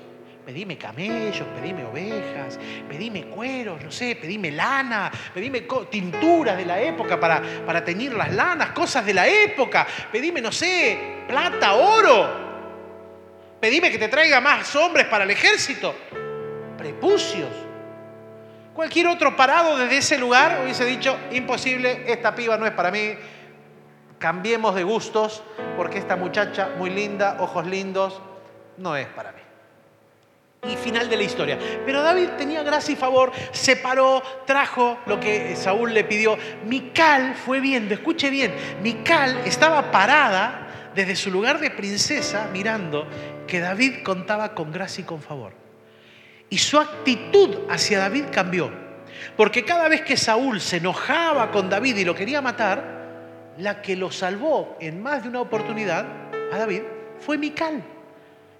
Pedime 0.49 0.79
camellos, 0.79 1.45
pedime 1.61 1.85
ovejas, 1.85 2.59
pedime 2.89 3.25
cueros, 3.25 3.83
no 3.83 3.91
sé, 3.91 4.17
pedime 4.19 4.49
lana, 4.49 5.11
pedime 5.31 5.61
tinturas 5.91 6.57
de 6.57 6.65
la 6.65 6.81
época 6.81 7.19
para, 7.19 7.39
para 7.63 7.85
teñir 7.85 8.15
las 8.15 8.33
lanas, 8.33 8.71
cosas 8.71 9.05
de 9.05 9.13
la 9.13 9.27
época, 9.27 9.85
pedime, 10.11 10.41
no 10.41 10.51
sé, 10.51 11.21
plata, 11.27 11.75
oro. 11.75 13.59
Pedime 13.61 13.91
que 13.91 13.99
te 13.99 14.07
traiga 14.07 14.41
más 14.41 14.75
hombres 14.75 15.05
para 15.05 15.23
el 15.23 15.29
ejército. 15.29 15.93
Prepucios. 16.79 17.51
Cualquier 18.73 19.05
otro 19.05 19.35
parado 19.35 19.77
desde 19.77 19.97
ese 19.97 20.17
lugar 20.17 20.61
hubiese 20.63 20.83
dicho, 20.83 21.15
imposible, 21.29 22.11
esta 22.11 22.33
piba 22.33 22.57
no 22.57 22.65
es 22.65 22.71
para 22.71 22.89
mí, 22.89 23.13
cambiemos 24.17 24.73
de 24.73 24.81
gustos, 24.81 25.43
porque 25.77 25.99
esta 25.99 26.15
muchacha 26.15 26.69
muy 26.75 26.89
linda, 26.89 27.37
ojos 27.39 27.67
lindos, 27.67 28.19
no 28.77 28.95
es 28.95 29.05
para 29.09 29.31
mí. 29.31 29.48
Y 30.67 30.75
final 30.75 31.09
de 31.09 31.15
la 31.15 31.23
historia. 31.23 31.57
Pero 31.85 32.01
David 32.01 32.29
tenía 32.37 32.63
gracia 32.63 32.93
y 32.93 32.97
favor, 32.97 33.31
se 33.51 33.77
paró, 33.77 34.21
trajo 34.45 34.99
lo 35.05 35.19
que 35.19 35.55
Saúl 35.55 35.93
le 35.93 36.03
pidió. 36.03 36.37
Mical 36.65 37.35
fue 37.35 37.59
viendo, 37.59 37.93
escuche 37.93 38.29
bien, 38.29 38.53
Mical 38.81 39.37
estaba 39.45 39.89
parada 39.89 40.91
desde 40.93 41.15
su 41.15 41.31
lugar 41.31 41.59
de 41.59 41.71
princesa 41.71 42.49
mirando 42.51 43.07
que 43.47 43.59
David 43.59 44.03
contaba 44.03 44.53
con 44.53 44.71
gracia 44.71 45.01
y 45.01 45.05
con 45.05 45.21
favor. 45.21 45.53
Y 46.49 46.57
su 46.57 46.77
actitud 46.77 47.59
hacia 47.69 47.99
David 47.99 48.25
cambió. 48.31 48.71
Porque 49.37 49.63
cada 49.63 49.87
vez 49.87 50.01
que 50.01 50.17
Saúl 50.17 50.59
se 50.59 50.77
enojaba 50.77 51.51
con 51.51 51.69
David 51.69 51.97
y 51.97 52.05
lo 52.05 52.15
quería 52.15 52.41
matar, 52.41 52.99
la 53.57 53.81
que 53.81 53.95
lo 53.95 54.11
salvó 54.11 54.77
en 54.79 55.01
más 55.01 55.23
de 55.23 55.29
una 55.29 55.41
oportunidad 55.41 56.05
a 56.51 56.57
David 56.57 56.81
fue 57.19 57.37
Mical. 57.37 57.83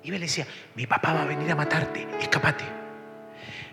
Y 0.03 0.07
él 0.07 0.13
le 0.15 0.19
decía, 0.19 0.47
mi 0.75 0.87
papá 0.87 1.13
va 1.13 1.23
a 1.23 1.25
venir 1.25 1.51
a 1.51 1.55
matarte, 1.55 2.07
escapate. 2.19 2.63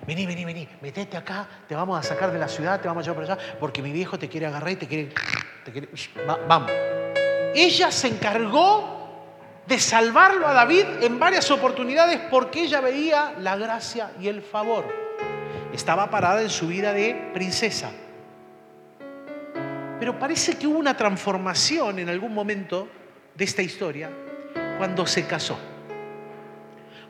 Vení, 0.07 0.27
vení, 0.27 0.45
vení, 0.45 0.69
metete 0.83 1.17
acá, 1.17 1.49
te 1.67 1.75
vamos 1.75 1.99
a 1.99 2.03
sacar 2.03 2.33
de 2.33 2.39
la 2.39 2.49
ciudad, 2.49 2.81
te 2.81 2.87
vamos 2.87 3.03
a 3.03 3.11
llevar 3.11 3.25
para 3.25 3.35
allá, 3.35 3.57
porque 3.59 3.83
mi 3.83 3.91
viejo 3.91 4.19
te 4.19 4.29
quiere 4.29 4.47
agarrar 4.47 4.71
y 4.71 4.77
te 4.77 4.87
quiere... 4.87 5.13
vamos. 6.47 6.71
Ella 7.55 7.91
se 7.91 8.09
encargó 8.09 8.97
de 9.67 9.81
salvarlo 9.81 10.47
a 10.47 10.53
David 10.53 10.85
en 11.01 11.19
varias 11.19 11.51
oportunidades 11.51 12.21
porque 12.31 12.65
ella 12.65 12.81
veía 12.81 13.35
la 13.41 13.57
gracia 13.57 14.13
y 14.21 14.29
el 14.29 14.43
favor. 14.43 14.87
Estaba 15.73 16.09
parada 16.09 16.43
en 16.43 16.51
su 16.51 16.69
vida 16.69 16.93
de 16.93 17.31
princesa. 17.35 17.91
Pero 19.99 20.19
parece 20.19 20.57
que 20.57 20.67
hubo 20.67 20.79
una 20.79 20.97
transformación 20.97 21.99
en 21.99 22.09
algún 22.09 22.33
momento 22.33 22.89
de 23.35 23.45
esta 23.45 23.63
historia 23.63 24.11
cuando 24.79 25.07
se 25.07 25.27
casó. 25.27 25.59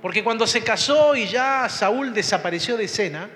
Porque 0.06 0.22
cuando 0.22 0.46
se 0.46 0.62
casó 0.62 1.16
y 1.16 1.26
ya 1.26 1.68
Saúl 1.68 2.14
desapareció 2.14 2.76
de 2.76 2.84
escena, 2.84 3.28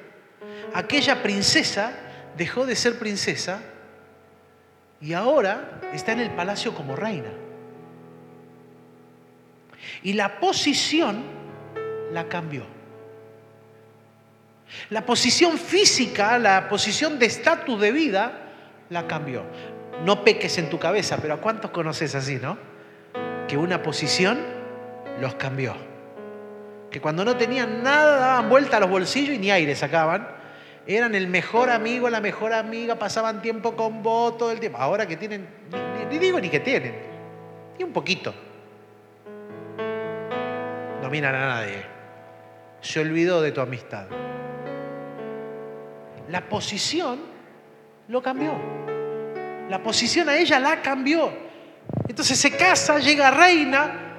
aquella 0.72 1.20
princesa 1.20 1.92
dejó 2.37 2.64
de 2.64 2.76
ser 2.76 2.96
princesa 2.96 3.61
y 5.00 5.12
ahora 5.12 5.80
está 5.92 6.12
en 6.12 6.20
el 6.20 6.30
palacio 6.30 6.72
como 6.72 6.94
reina. 6.94 7.33
Y 10.04 10.12
la 10.12 10.38
posición 10.38 11.24
la 12.12 12.28
cambió. 12.28 12.64
La 14.90 15.04
posición 15.04 15.59
física, 15.59 16.38
la 16.38 16.68
posición 16.68 17.18
de 17.18 17.26
estatus 17.26 17.80
de 17.80 17.90
vida, 17.90 18.52
la 18.90 19.09
cambió. 19.09 19.42
No 20.04 20.22
peques 20.22 20.56
en 20.56 20.70
tu 20.70 20.78
cabeza, 20.78 21.18
pero 21.20 21.35
¿a 21.35 21.40
cuántos 21.40 21.72
conoces 21.72 22.14
así, 22.14 22.37
no? 22.37 22.56
Que 23.48 23.56
una 23.56 23.83
posición 23.83 24.38
los 25.20 25.35
cambió. 25.35 25.89
Que 26.90 27.00
cuando 27.00 27.24
no 27.24 27.37
tenían 27.37 27.83
nada 27.83 28.16
daban 28.16 28.48
vuelta 28.48 28.79
a 28.79 28.81
los 28.81 28.90
bolsillos 28.90 29.35
y 29.35 29.38
ni 29.38 29.50
aire 29.50 29.74
sacaban. 29.76 30.26
Eran 30.87 31.14
el 31.14 31.29
mejor 31.29 31.70
amigo, 31.70 32.11
la 32.11 32.20
mejor 32.20 32.53
amiga, 32.53 32.96
pasaban 32.96 33.42
tiempo 33.42 33.76
con 33.76 34.03
vos 34.03 34.37
todo 34.38 34.50
el 34.50 34.59
tiempo. 34.59 34.79
Ahora 34.79 35.07
que 35.07 35.16
tienen, 35.16 35.46
ni, 36.11 36.18
digo 36.18 36.40
ni 36.40 36.48
que 36.48 36.61
tienen, 36.61 36.94
ni 37.79 37.85
un 37.85 37.92
poquito. 37.92 38.35
No 41.00 41.09
miran 41.09 41.35
a 41.35 41.46
nadie. 41.46 41.85
Se 42.81 43.00
olvidó 43.00 43.40
de 43.40 43.53
tu 43.53 43.61
amistad. 43.61 44.07
La 46.29 46.48
posición 46.48 47.20
lo 48.09 48.22
cambió. 48.22 48.53
La 49.68 49.81
posición 49.83 50.29
a 50.29 50.37
ella 50.37 50.59
la 50.59 50.83
cambió. 50.83 51.33
Entonces 52.09 52.38
se 52.38 52.50
casa, 52.57 52.98
llega 52.98 53.31
reina, 53.31 54.10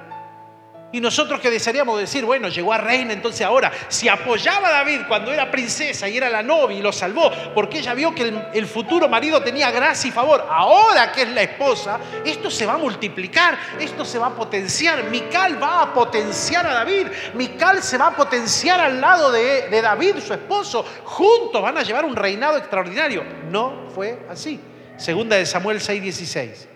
y 0.92 1.00
nosotros 1.00 1.40
que 1.40 1.50
desearíamos 1.50 1.98
decir, 1.98 2.24
bueno, 2.24 2.48
llegó 2.48 2.72
a 2.72 2.78
reina, 2.78 3.14
entonces 3.14 3.40
ahora, 3.40 3.72
si 3.88 4.08
apoyaba 4.08 4.68
a 4.68 4.72
David 4.72 5.00
cuando 5.08 5.32
era 5.32 5.50
princesa 5.50 6.06
y 6.06 6.18
era 6.18 6.28
la 6.28 6.42
novia 6.42 6.78
y 6.78 6.82
lo 6.82 6.92
salvó, 6.92 7.30
porque 7.54 7.78
ella 7.78 7.94
vio 7.94 8.14
que 8.14 8.32
el, 8.52 8.66
futuro 8.66 9.08
marido 9.08 9.42
tenía 9.42 9.70
gracia 9.70 10.08
y 10.08 10.10
favor, 10.10 10.46
ahora 10.50 11.10
que 11.10 11.22
es 11.22 11.28
la 11.30 11.42
esposa, 11.42 11.98
esto 12.24 12.50
se 12.50 12.66
va 12.66 12.74
a 12.74 12.78
multiplicar, 12.78 13.58
esto 13.80 14.04
se 14.04 14.18
va 14.18 14.28
a 14.28 14.34
potenciar. 14.34 15.04
Mical 15.04 15.60
va 15.62 15.82
a 15.82 15.94
potenciar 15.94 16.66
a 16.66 16.74
David, 16.74 17.06
Mical 17.34 17.82
se 17.82 17.96
va 17.96 18.08
a 18.08 18.16
potenciar 18.16 18.80
al 18.80 19.00
lado 19.00 19.32
de, 19.32 19.68
de 19.68 19.82
David, 19.82 20.16
su 20.18 20.34
esposo, 20.34 20.84
juntos 21.04 21.62
van 21.62 21.78
a 21.78 21.82
llevar 21.82 22.04
un 22.04 22.14
reinado 22.14 22.58
extraordinario. 22.58 23.24
No 23.50 23.88
fue 23.94 24.26
así. 24.28 24.60
Segunda 24.98 25.36
de 25.36 25.46
Samuel 25.46 25.80
6:16. 25.80 26.68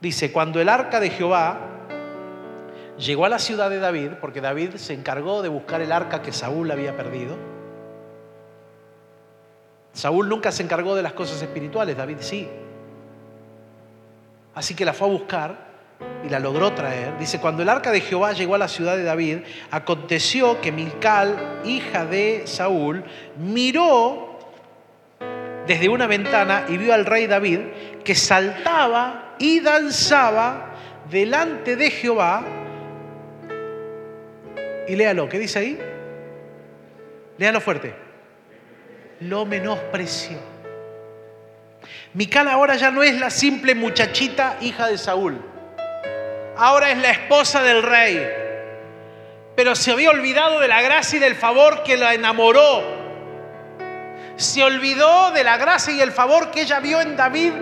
Dice, 0.00 0.30
cuando 0.30 0.60
el 0.60 0.68
arca 0.68 1.00
de 1.00 1.10
Jehová 1.10 1.79
llegó 3.00 3.24
a 3.24 3.28
la 3.28 3.38
ciudad 3.38 3.70
de 3.70 3.78
David, 3.78 4.12
porque 4.20 4.40
David 4.40 4.76
se 4.76 4.92
encargó 4.92 5.42
de 5.42 5.48
buscar 5.48 5.80
el 5.80 5.90
arca 5.90 6.22
que 6.22 6.32
Saúl 6.32 6.70
había 6.70 6.96
perdido. 6.96 7.36
Saúl 9.92 10.28
nunca 10.28 10.52
se 10.52 10.62
encargó 10.62 10.94
de 10.94 11.02
las 11.02 11.14
cosas 11.14 11.42
espirituales, 11.42 11.96
David 11.96 12.18
sí. 12.20 12.48
Así 14.54 14.74
que 14.74 14.84
la 14.84 14.92
fue 14.92 15.08
a 15.08 15.10
buscar 15.10 15.70
y 16.24 16.28
la 16.28 16.38
logró 16.38 16.72
traer. 16.72 17.18
Dice, 17.18 17.40
cuando 17.40 17.62
el 17.62 17.68
arca 17.68 17.90
de 17.90 18.00
Jehová 18.00 18.32
llegó 18.32 18.54
a 18.54 18.58
la 18.58 18.68
ciudad 18.68 18.96
de 18.96 19.02
David, 19.02 19.38
aconteció 19.70 20.60
que 20.60 20.70
Milcal, 20.70 21.60
hija 21.64 22.04
de 22.04 22.42
Saúl, 22.46 23.04
miró 23.38 24.38
desde 25.66 25.88
una 25.88 26.06
ventana 26.06 26.66
y 26.68 26.76
vio 26.76 26.94
al 26.94 27.06
rey 27.06 27.26
David 27.26 27.60
que 28.04 28.14
saltaba 28.14 29.36
y 29.38 29.60
danzaba 29.60 30.74
delante 31.10 31.76
de 31.76 31.90
Jehová 31.90 32.59
y 34.90 34.96
léalo, 34.96 35.28
¿qué 35.28 35.38
dice 35.38 35.60
ahí? 35.60 35.78
Léalo 37.38 37.60
fuerte. 37.60 37.94
Lo 39.20 39.46
menospreció. 39.46 40.36
Mical 42.12 42.48
ahora 42.48 42.74
ya 42.74 42.90
no 42.90 43.04
es 43.04 43.20
la 43.20 43.30
simple 43.30 43.76
muchachita 43.76 44.56
hija 44.60 44.88
de 44.88 44.98
Saúl. 44.98 45.40
Ahora 46.56 46.90
es 46.90 46.98
la 46.98 47.12
esposa 47.12 47.62
del 47.62 47.84
rey. 47.84 48.28
Pero 49.54 49.76
se 49.76 49.92
había 49.92 50.10
olvidado 50.10 50.58
de 50.58 50.66
la 50.66 50.82
gracia 50.82 51.18
y 51.18 51.20
del 51.20 51.36
favor 51.36 51.84
que 51.84 51.96
la 51.96 52.12
enamoró. 52.14 52.82
Se 54.34 54.64
olvidó 54.64 55.30
de 55.30 55.44
la 55.44 55.56
gracia 55.56 55.94
y 55.94 56.00
el 56.00 56.10
favor 56.10 56.50
que 56.50 56.62
ella 56.62 56.80
vio 56.80 57.00
en 57.00 57.16
David 57.16 57.52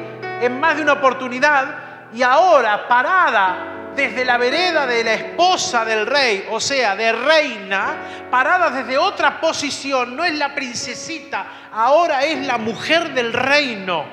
en 0.40 0.58
más 0.58 0.76
de 0.76 0.82
una 0.82 0.94
oportunidad. 0.94 2.08
Y 2.14 2.22
ahora, 2.22 2.88
parada 2.88 3.77
desde 3.94 4.24
la 4.24 4.38
vereda 4.38 4.86
de 4.86 5.04
la 5.04 5.14
esposa 5.14 5.84
del 5.84 6.06
rey, 6.06 6.46
o 6.50 6.60
sea, 6.60 6.94
de 6.94 7.12
reina, 7.12 7.96
parada 8.30 8.70
desde 8.70 8.96
otra 8.96 9.40
posición, 9.40 10.16
no 10.16 10.24
es 10.24 10.34
la 10.34 10.54
princesita, 10.54 11.68
ahora 11.72 12.24
es 12.24 12.46
la 12.46 12.58
mujer 12.58 13.12
del 13.14 13.32
reino. 13.32 14.04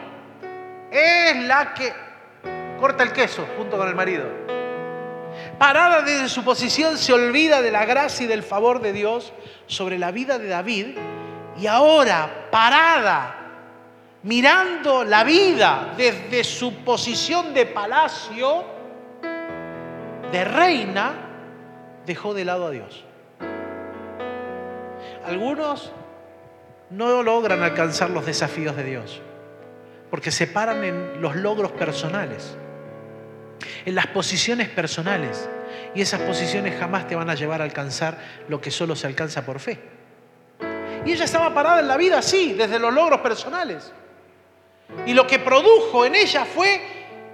Es 0.92 1.36
la 1.44 1.74
que 1.74 1.94
corta 2.80 3.04
el 3.04 3.12
queso 3.12 3.48
junto 3.58 3.78
con 3.78 3.88
el 3.88 3.96
marido. 3.96 4.26
Parada 5.58 6.02
desde 6.02 6.30
su 6.30 6.44
posición 6.44 6.98
se 6.98 7.14
olvida 7.14 7.62
de 7.62 7.72
la 7.72 7.86
gracia 7.86 8.26
y 8.26 8.28
del 8.28 8.44
favor 8.44 8.82
de 8.82 8.94
Dios 8.94 9.34
sobre 9.68 9.98
la 9.98 10.12
vida 10.12 10.38
de 10.38 10.48
David 10.48 10.98
y 11.60 11.68
ahora 11.68 12.48
parada 12.52 13.46
mirando 14.24 15.04
la 15.04 15.24
vida 15.24 15.94
desde 15.96 16.44
su 16.44 16.78
posición 16.78 17.54
de 17.54 17.68
palacio, 17.68 18.66
de 20.32 20.44
reina, 20.44 21.14
dejó 22.06 22.34
de 22.34 22.46
lado 22.46 22.68
a 22.68 22.72
Dios. 22.72 23.06
Algunos 25.26 25.92
no 26.90 27.24
logran 27.24 27.64
alcanzar 27.64 28.10
los 28.10 28.26
desafíos 28.26 28.76
de 28.76 28.84
Dios, 28.84 29.22
porque 30.10 30.32
se 30.32 30.48
paran 30.48 30.84
en 30.84 31.22
los 31.22 31.36
logros 31.36 31.72
personales, 31.72 32.58
en 33.86 33.96
las 33.96 34.08
posiciones 34.08 34.70
personales, 34.70 35.50
y 35.94 36.02
esas 36.02 36.22
posiciones 36.22 36.78
jamás 36.80 37.08
te 37.08 37.16
van 37.16 37.30
a 37.30 37.36
llevar 37.36 37.62
a 37.62 37.64
alcanzar 37.64 38.18
lo 38.48 38.62
que 38.62 38.72
solo 38.72 38.96
se 38.96 39.08
alcanza 39.08 39.46
por 39.46 39.60
fe. 39.60 39.80
Y 41.06 41.12
ella 41.12 41.26
estaba 41.26 41.54
parada 41.54 41.80
en 41.80 41.88
la 41.88 41.98
vida 41.98 42.20
así, 42.20 42.54
desde 42.54 42.80
los 42.80 42.94
logros 42.94 43.22
personales. 43.22 43.92
Y 45.06 45.14
lo 45.14 45.26
que 45.26 45.40
produjo 45.40 46.06
en 46.06 46.16
ella 46.16 46.46
fue 46.46 46.82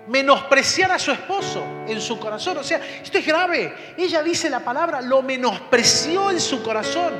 menospreciar 0.07 0.91
a 0.91 0.99
su 0.99 1.11
esposo 1.11 1.63
en 1.87 2.01
su 2.01 2.19
corazón. 2.19 2.57
O 2.57 2.63
sea, 2.63 2.81
esto 3.01 3.17
es 3.17 3.25
grave. 3.25 3.73
Ella 3.97 4.21
dice 4.23 4.49
la 4.49 4.59
palabra, 4.59 5.01
lo 5.01 5.21
menospreció 5.21 6.31
en 6.31 6.39
su 6.39 6.63
corazón. 6.63 7.13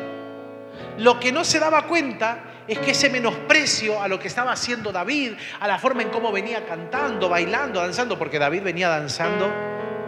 Lo 0.98 1.20
que 1.20 1.32
no 1.32 1.44
se 1.44 1.60
daba 1.60 1.88
cuenta 1.88 2.44
es 2.68 2.80
que 2.80 2.92
ese 2.92 3.10
menosprecio 3.10 4.02
a 4.02 4.08
lo 4.08 4.20
que 4.20 4.28
estaba 4.28 4.52
haciendo 4.52 4.92
David, 4.92 5.34
a 5.60 5.68
la 5.68 5.80
forma 5.80 6.02
en 6.04 6.10
cómo 6.10 6.32
venía 6.32 6.66
cantando, 6.66 7.30
bailando, 7.30 7.82
danzando, 7.82 8.18
porque 8.18 8.40
David 8.40 8.64
venía 8.64 8.90
danzando 8.90 9.48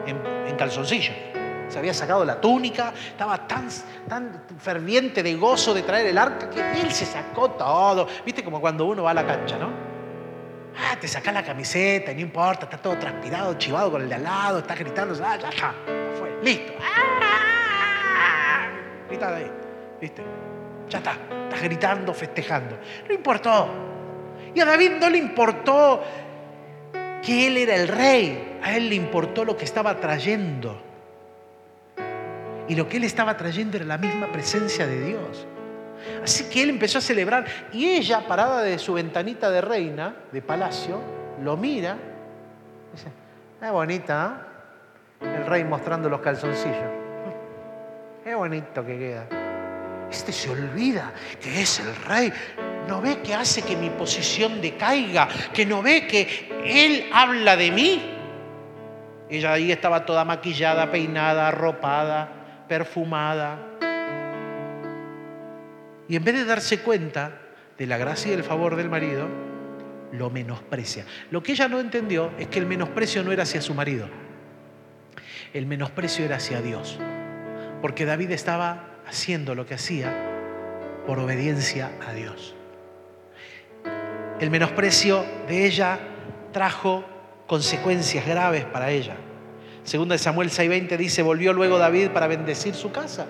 en, 0.05 0.47
en 0.47 0.55
calzoncillo. 0.55 1.11
Se 1.67 1.79
había 1.79 1.93
sacado 1.93 2.23
la 2.23 2.39
túnica, 2.39 2.93
estaba 3.07 3.47
tan, 3.47 3.67
tan 4.07 4.43
ferviente 4.59 5.23
de 5.23 5.33
gozo 5.35 5.73
de 5.73 5.81
traer 5.81 6.07
el 6.07 6.17
arca 6.17 6.49
que 6.49 6.81
él 6.81 6.91
se 6.91 7.05
sacó 7.05 7.51
todo. 7.51 8.07
Viste 8.25 8.43
como 8.43 8.61
cuando 8.61 8.85
uno 8.85 9.03
va 9.03 9.11
a 9.11 9.15
la 9.15 9.25
cancha, 9.25 9.57
¿no? 9.57 9.92
Ah, 10.77 10.97
te 10.99 11.07
sacas 11.07 11.33
la 11.33 11.43
camiseta, 11.43 12.13
no 12.13 12.19
importa, 12.19 12.65
está 12.65 12.77
todo 12.77 12.97
transpirado, 12.97 13.53
chivado 13.57 13.91
con 13.91 14.01
el 14.01 14.09
de 14.09 14.15
al 14.15 14.23
lado, 14.23 14.59
está 14.59 14.75
gritando, 14.75 15.13
ah, 15.23 15.37
ya 15.37 15.49
está, 15.49 15.73
fue, 16.17 16.39
listo. 16.41 16.73
¡Ah! 16.81 17.13
Ahí, 19.21 19.49
¿viste? 20.01 20.23
Ya 20.89 20.97
está, 20.97 21.11
está 21.11 21.63
gritando, 21.63 22.13
festejando. 22.13 22.79
No 23.07 23.13
importó. 23.13 23.69
Y 24.53 24.59
a 24.59 24.65
David 24.65 24.93
no 24.99 25.09
le 25.09 25.17
importó 25.17 26.03
que 27.21 27.47
él 27.47 27.57
era 27.57 27.75
el 27.75 27.87
rey, 27.87 28.59
a 28.61 28.75
él 28.75 28.89
le 28.89 28.95
importó 28.95 29.45
lo 29.45 29.55
que 29.55 29.65
estaba 29.65 29.99
trayendo. 29.99 30.81
Y 32.67 32.75
lo 32.75 32.89
que 32.89 32.97
él 32.97 33.03
estaba 33.03 33.37
trayendo 33.37 33.77
era 33.77 33.85
la 33.85 33.97
misma 33.97 34.31
presencia 34.31 34.87
de 34.87 34.99
Dios. 34.99 35.47
Así 36.23 36.45
que 36.49 36.63
él 36.63 36.69
empezó 36.69 36.97
a 36.97 37.01
celebrar 37.01 37.45
y 37.71 37.89
ella, 37.89 38.27
parada 38.27 38.61
de 38.61 38.77
su 38.79 38.93
ventanita 38.93 39.49
de 39.49 39.61
reina, 39.61 40.15
de 40.31 40.41
palacio, 40.41 41.01
lo 41.41 41.57
mira 41.57 41.97
y 42.89 42.95
dice, 42.95 43.09
es 43.61 43.71
bonita, 43.71 44.47
El 45.21 45.45
rey 45.45 45.63
mostrando 45.63 46.09
los 46.09 46.21
calzoncillos. 46.21 46.91
Qué 48.23 48.35
bonito 48.35 48.85
que 48.85 48.97
queda. 48.97 49.27
Este 50.09 50.31
se 50.31 50.49
olvida 50.49 51.13
que 51.41 51.61
es 51.61 51.79
el 51.79 51.95
rey. 52.07 52.31
No 52.87 53.01
ve 53.01 53.19
que 53.21 53.33
hace 53.33 53.61
que 53.61 53.75
mi 53.75 53.89
posición 53.89 54.61
decaiga, 54.61 55.27
que 55.53 55.65
no 55.65 55.81
ve 55.81 56.07
que 56.07 56.49
él 56.65 57.09
habla 57.13 57.55
de 57.55 57.71
mí. 57.71 58.09
Ella 59.29 59.53
ahí 59.53 59.71
estaba 59.71 60.05
toda 60.05 60.25
maquillada, 60.25 60.91
peinada, 60.91 61.47
arropada, 61.47 62.29
perfumada 62.67 63.57
y 66.07 66.15
en 66.15 66.23
vez 66.23 66.35
de 66.35 66.45
darse 66.45 66.79
cuenta 66.79 67.39
de 67.77 67.87
la 67.87 67.97
gracia 67.97 68.31
y 68.31 68.35
el 68.35 68.43
favor 68.43 68.75
del 68.75 68.89
marido, 68.89 69.27
lo 70.11 70.29
menosprecia. 70.29 71.05
Lo 71.31 71.41
que 71.41 71.53
ella 71.53 71.67
no 71.67 71.79
entendió 71.79 72.31
es 72.37 72.47
que 72.47 72.59
el 72.59 72.65
menosprecio 72.65 73.23
no 73.23 73.31
era 73.31 73.43
hacia 73.43 73.61
su 73.61 73.73
marido, 73.73 74.07
el 75.53 75.65
menosprecio 75.65 76.25
era 76.25 76.37
hacia 76.37 76.61
Dios, 76.61 76.99
porque 77.81 78.05
David 78.05 78.31
estaba 78.31 78.91
haciendo 79.07 79.55
lo 79.55 79.65
que 79.65 79.73
hacía 79.73 80.13
por 81.07 81.19
obediencia 81.19 81.91
a 82.07 82.13
Dios. 82.13 82.55
El 84.39 84.49
menosprecio 84.49 85.25
de 85.47 85.65
ella 85.65 85.99
trajo 86.51 87.03
consecuencias 87.47 88.25
graves 88.25 88.65
para 88.65 88.91
ella. 88.91 89.15
Segunda 89.83 90.13
de 90.13 90.19
Samuel 90.19 90.49
6:20 90.49 90.97
dice, 90.97 91.21
volvió 91.21 91.53
luego 91.53 91.77
David 91.77 92.09
para 92.09 92.27
bendecir 92.27 92.73
su 92.73 92.91
casa. 92.91 93.25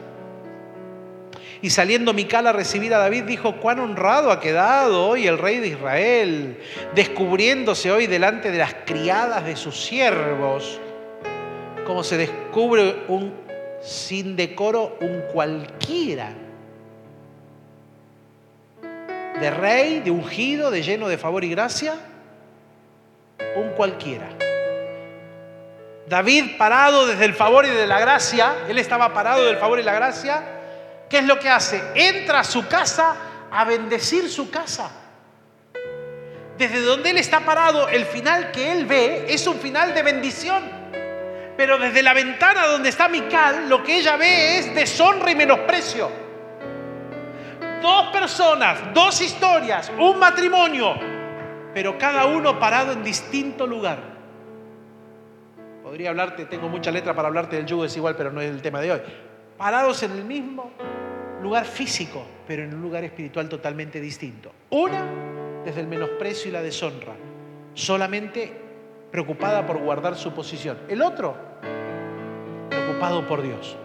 Y 1.63 1.69
saliendo 1.69 2.11
Mical 2.11 2.45
a 2.45 2.51
recibir 2.51 2.93
a 2.93 2.97
David, 2.97 3.23
dijo, 3.23 3.55
cuán 3.55 3.79
honrado 3.79 4.31
ha 4.31 4.41
quedado 4.41 5.07
hoy 5.07 5.27
el 5.27 5.37
rey 5.37 5.59
de 5.59 5.69
Israel, 5.69 6.59
descubriéndose 6.93 7.89
hoy 7.89 8.05
delante 8.05 8.51
de 8.51 8.57
las 8.57 8.73
criadas 8.85 9.45
de 9.45 9.55
sus 9.55 9.81
siervos, 9.81 10.81
como 11.87 12.03
se 12.03 12.17
descubre 12.17 13.05
un 13.07 13.33
sin 13.81 14.35
decoro 14.35 14.97
un 14.99 15.21
cualquiera. 15.31 16.33
De 19.39 19.49
rey, 19.49 20.01
de 20.01 20.11
ungido, 20.11 20.69
de 20.69 20.83
lleno 20.83 21.07
de 21.07 21.17
favor 21.17 21.45
y 21.45 21.49
gracia, 21.49 21.95
un 23.55 23.69
cualquiera. 23.69 24.27
David 26.09 26.57
parado 26.57 27.07
desde 27.07 27.23
el 27.23 27.33
favor 27.33 27.65
y 27.65 27.69
de 27.69 27.87
la 27.87 28.01
gracia, 28.01 28.53
él 28.67 28.77
estaba 28.79 29.13
parado 29.13 29.45
del 29.45 29.55
favor 29.55 29.79
y 29.79 29.83
la 29.83 29.93
gracia, 29.93 30.52
¿Qué 31.09 31.19
es 31.19 31.25
lo 31.25 31.39
que 31.39 31.49
hace? 31.49 31.81
Entra 31.95 32.39
a 32.39 32.43
su 32.43 32.67
casa 32.67 33.15
a 33.51 33.65
bendecir 33.65 34.29
su 34.29 34.49
casa. 34.49 34.89
Desde 36.57 36.81
donde 36.81 37.11
él 37.11 37.17
está 37.17 37.41
parado, 37.41 37.87
el 37.87 38.05
final 38.05 38.51
que 38.51 38.71
él 38.71 38.85
ve 38.85 39.25
es 39.27 39.45
un 39.47 39.59
final 39.59 39.93
de 39.93 40.03
bendición. 40.03 40.63
Pero 41.55 41.77
desde 41.77 42.01
la 42.01 42.13
ventana 42.13 42.67
donde 42.67 42.89
está 42.89 43.07
Mical, 43.07 43.69
lo 43.69 43.83
que 43.83 43.97
ella 43.97 44.17
ve 44.17 44.57
es 44.57 44.73
deshonra 44.73 45.31
y 45.31 45.35
menosprecio. 45.35 46.09
Dos 47.81 48.07
personas, 48.07 48.93
dos 48.93 49.21
historias, 49.21 49.91
un 49.99 50.17
matrimonio, 50.17 50.95
pero 51.73 51.97
cada 51.97 52.25
uno 52.25 52.57
parado 52.57 52.93
en 52.93 53.03
distinto 53.03 53.67
lugar. 53.67 53.99
Podría 55.83 56.09
hablarte, 56.09 56.45
tengo 56.45 56.69
mucha 56.69 56.91
letra 56.91 57.13
para 57.13 57.27
hablarte 57.27 57.57
del 57.57 57.65
yugo 57.65 57.83
desigual, 57.83 58.15
pero 58.15 58.31
no 58.31 58.41
es 58.41 58.49
el 58.49 58.61
tema 58.61 58.79
de 58.79 58.93
hoy. 58.93 59.01
Parados 59.63 60.03
en 60.03 60.11
el 60.11 60.25
mismo 60.25 60.71
lugar 61.41 61.63
físico, 61.63 62.21
pero 62.45 62.65
en 62.65 62.73
un 62.73 62.81
lugar 62.81 63.05
espiritual 63.05 63.47
totalmente 63.47 64.01
distinto. 64.01 64.51
Una 64.71 65.05
desde 65.63 65.79
el 65.79 65.87
menosprecio 65.87 66.49
y 66.49 66.51
la 66.51 66.61
deshonra, 66.61 67.13
solamente 67.73 68.51
preocupada 69.09 69.65
por 69.65 69.77
guardar 69.77 70.17
su 70.17 70.33
posición. 70.33 70.79
El 70.89 71.01
otro, 71.01 71.37
preocupado 72.69 73.25
por 73.25 73.41
Dios. 73.41 73.77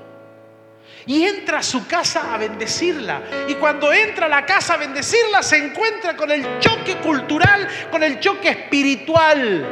Y 1.06 1.22
entra 1.22 1.60
a 1.60 1.62
su 1.62 1.86
casa 1.86 2.34
a 2.34 2.38
bendecirla. 2.38 3.22
Y 3.46 3.54
cuando 3.54 3.92
entra 3.92 4.26
a 4.26 4.28
la 4.28 4.44
casa 4.44 4.74
a 4.74 4.78
bendecirla, 4.78 5.44
se 5.44 5.64
encuentra 5.64 6.16
con 6.16 6.32
el 6.32 6.58
choque 6.58 6.96
cultural, 6.96 7.68
con 7.88 8.02
el 8.02 8.18
choque 8.18 8.48
espiritual 8.48 9.64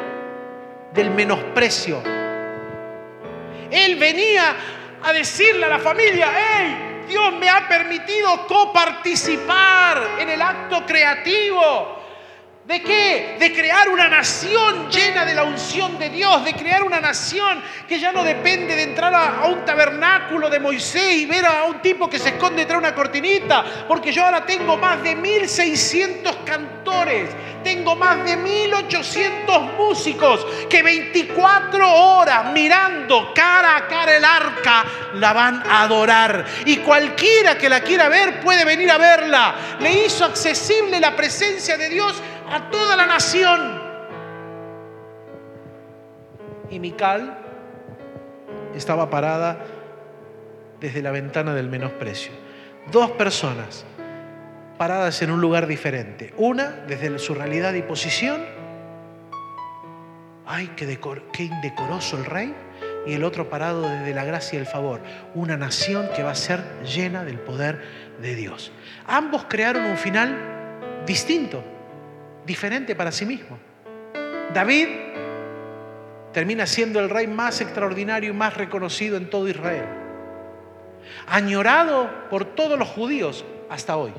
del 0.95 1.11
menosprecio. 1.11 2.01
Él 3.73 3.97
venía 3.97 4.55
a 5.03 5.13
decirle 5.13 5.65
a 5.67 5.69
la 5.69 5.79
familia, 5.79 6.29
hey, 6.35 7.05
Dios 7.09 7.33
me 7.35 7.49
ha 7.49 7.69
permitido 7.69 8.47
coparticipar 8.47 10.17
en 10.19 10.29
el 10.29 10.43
acto 10.43 10.85
creativo. 10.85 12.06
¿De 12.67 12.83
qué? 12.83 13.37
De 13.39 13.53
crear 13.53 13.89
una 13.89 14.09
nación 14.09 14.91
llena 14.91 15.25
de 15.25 15.37
la 15.37 15.45
unción 15.45 16.01
de 16.01 16.11
Dios, 16.11 16.45
de 16.45 16.53
crear 16.53 16.83
una 16.83 17.01
nación 17.01 17.63
que 17.87 18.01
ya 18.01 18.11
no 18.11 18.25
depende 18.25 18.75
de 18.75 18.83
entrar 18.83 19.15
a, 19.15 19.47
un 19.47 19.65
tabernáculo 19.65 20.51
de 20.51 20.59
Moisés 20.59 21.15
y 21.15 21.27
ver 21.27 21.47
a 21.47 21.63
un 21.63 21.81
tipo 21.81 22.11
que 22.11 22.19
se 22.19 22.31
esconde 22.31 22.63
detrás 22.63 22.83
de 22.83 22.89
una 22.89 22.95
cortinita, 22.97 23.65
porque 23.87 24.11
yo 24.11 24.25
ahora 24.25 24.45
tengo 24.45 24.77
más 24.77 25.01
de 25.01 25.15
1600 25.15 26.39
cantores, 26.45 27.31
tengo 27.63 27.95
más 27.95 28.25
de 28.25 28.37
1800 28.37 29.75
músicos 29.75 30.45
que 30.69 30.83
24 30.83 31.89
horas 31.89 32.53
mirando 32.53 33.33
cara 33.33 33.77
a 33.77 33.87
cara 33.87 34.17
el 34.17 34.25
arca 34.25 34.85
la 35.15 35.33
van 35.33 35.63
a 35.69 35.83
adorar. 35.83 36.45
Y 36.65 36.79
cualquiera 36.79 37.57
que 37.57 37.69
la 37.69 37.81
quiera 37.81 38.09
ver 38.09 38.41
puede 38.41 38.65
venir 38.65 38.91
a 38.91 38.99
verla. 38.99 39.55
Le 39.79 40.05
hizo 40.05 40.25
accesible 40.25 40.99
la 40.99 41.15
presencia 41.15 41.77
de 41.77 41.89
Dios 41.89 42.21
a 42.51 42.71
toda 42.71 42.97
la 42.97 43.07
nación. 43.07 43.81
Y 46.71 46.79
Mical 46.79 47.39
estaba 48.75 49.09
parada 49.11 49.65
desde 50.81 51.03
la 51.03 51.11
ventana 51.11 51.55
del 51.55 51.69
menosprecio. 51.69 52.33
Dos 52.91 53.11
personas 53.13 53.85
paradas 54.79 55.23
en 55.23 55.31
un 55.31 55.41
lugar 55.41 55.67
diferente. 55.67 56.33
Una 56.37 56.71
desde 56.71 57.19
su 57.19 57.35
realidad 57.35 57.75
y 57.75 57.83
posición. 57.83 58.45
Ay, 60.45 60.73
qué, 60.77 60.99
indecoroso 61.43 62.19
el 62.19 62.25
rey. 62.25 62.55
Y 63.07 63.15
el 63.15 63.23
otro 63.23 63.49
parado 63.49 63.83
desde 63.83 64.15
la 64.15 64.25
gracia 64.25 64.57
y 64.57 64.61
el 64.61 64.67
favor. 64.67 65.01
Una 65.35 65.57
nación 65.57 66.09
que 66.15 66.25
va 66.25 66.33
a 66.33 66.37
ser 66.37 66.65
llena 66.83 67.25
del 67.25 67.39
poder 67.39 67.81
de 68.21 68.35
Dios. 68.35 68.73
Ambos 69.07 69.47
crearon 69.49 69.85
un 69.85 69.97
final 69.97 70.37
distinto 71.07 71.63
diferente 72.47 72.95
para 72.95 73.13
sí 73.13 73.27
mismo. 73.27 73.59
David 74.55 74.89
termina 76.33 76.67
siendo 76.67 77.01
el 77.01 77.11
rey 77.11 77.27
más 77.27 77.61
extraordinario 77.61 78.31
y 78.31 78.33
más 78.33 78.57
reconocido 78.57 79.17
en 79.17 79.29
todo 79.29 79.49
Israel. 79.49 79.85
Añorado 81.27 82.09
por 82.31 82.45
todos 82.45 82.79
los 82.79 82.89
judíos 82.89 83.45
hasta 83.69 83.97
hoy. 83.97 84.13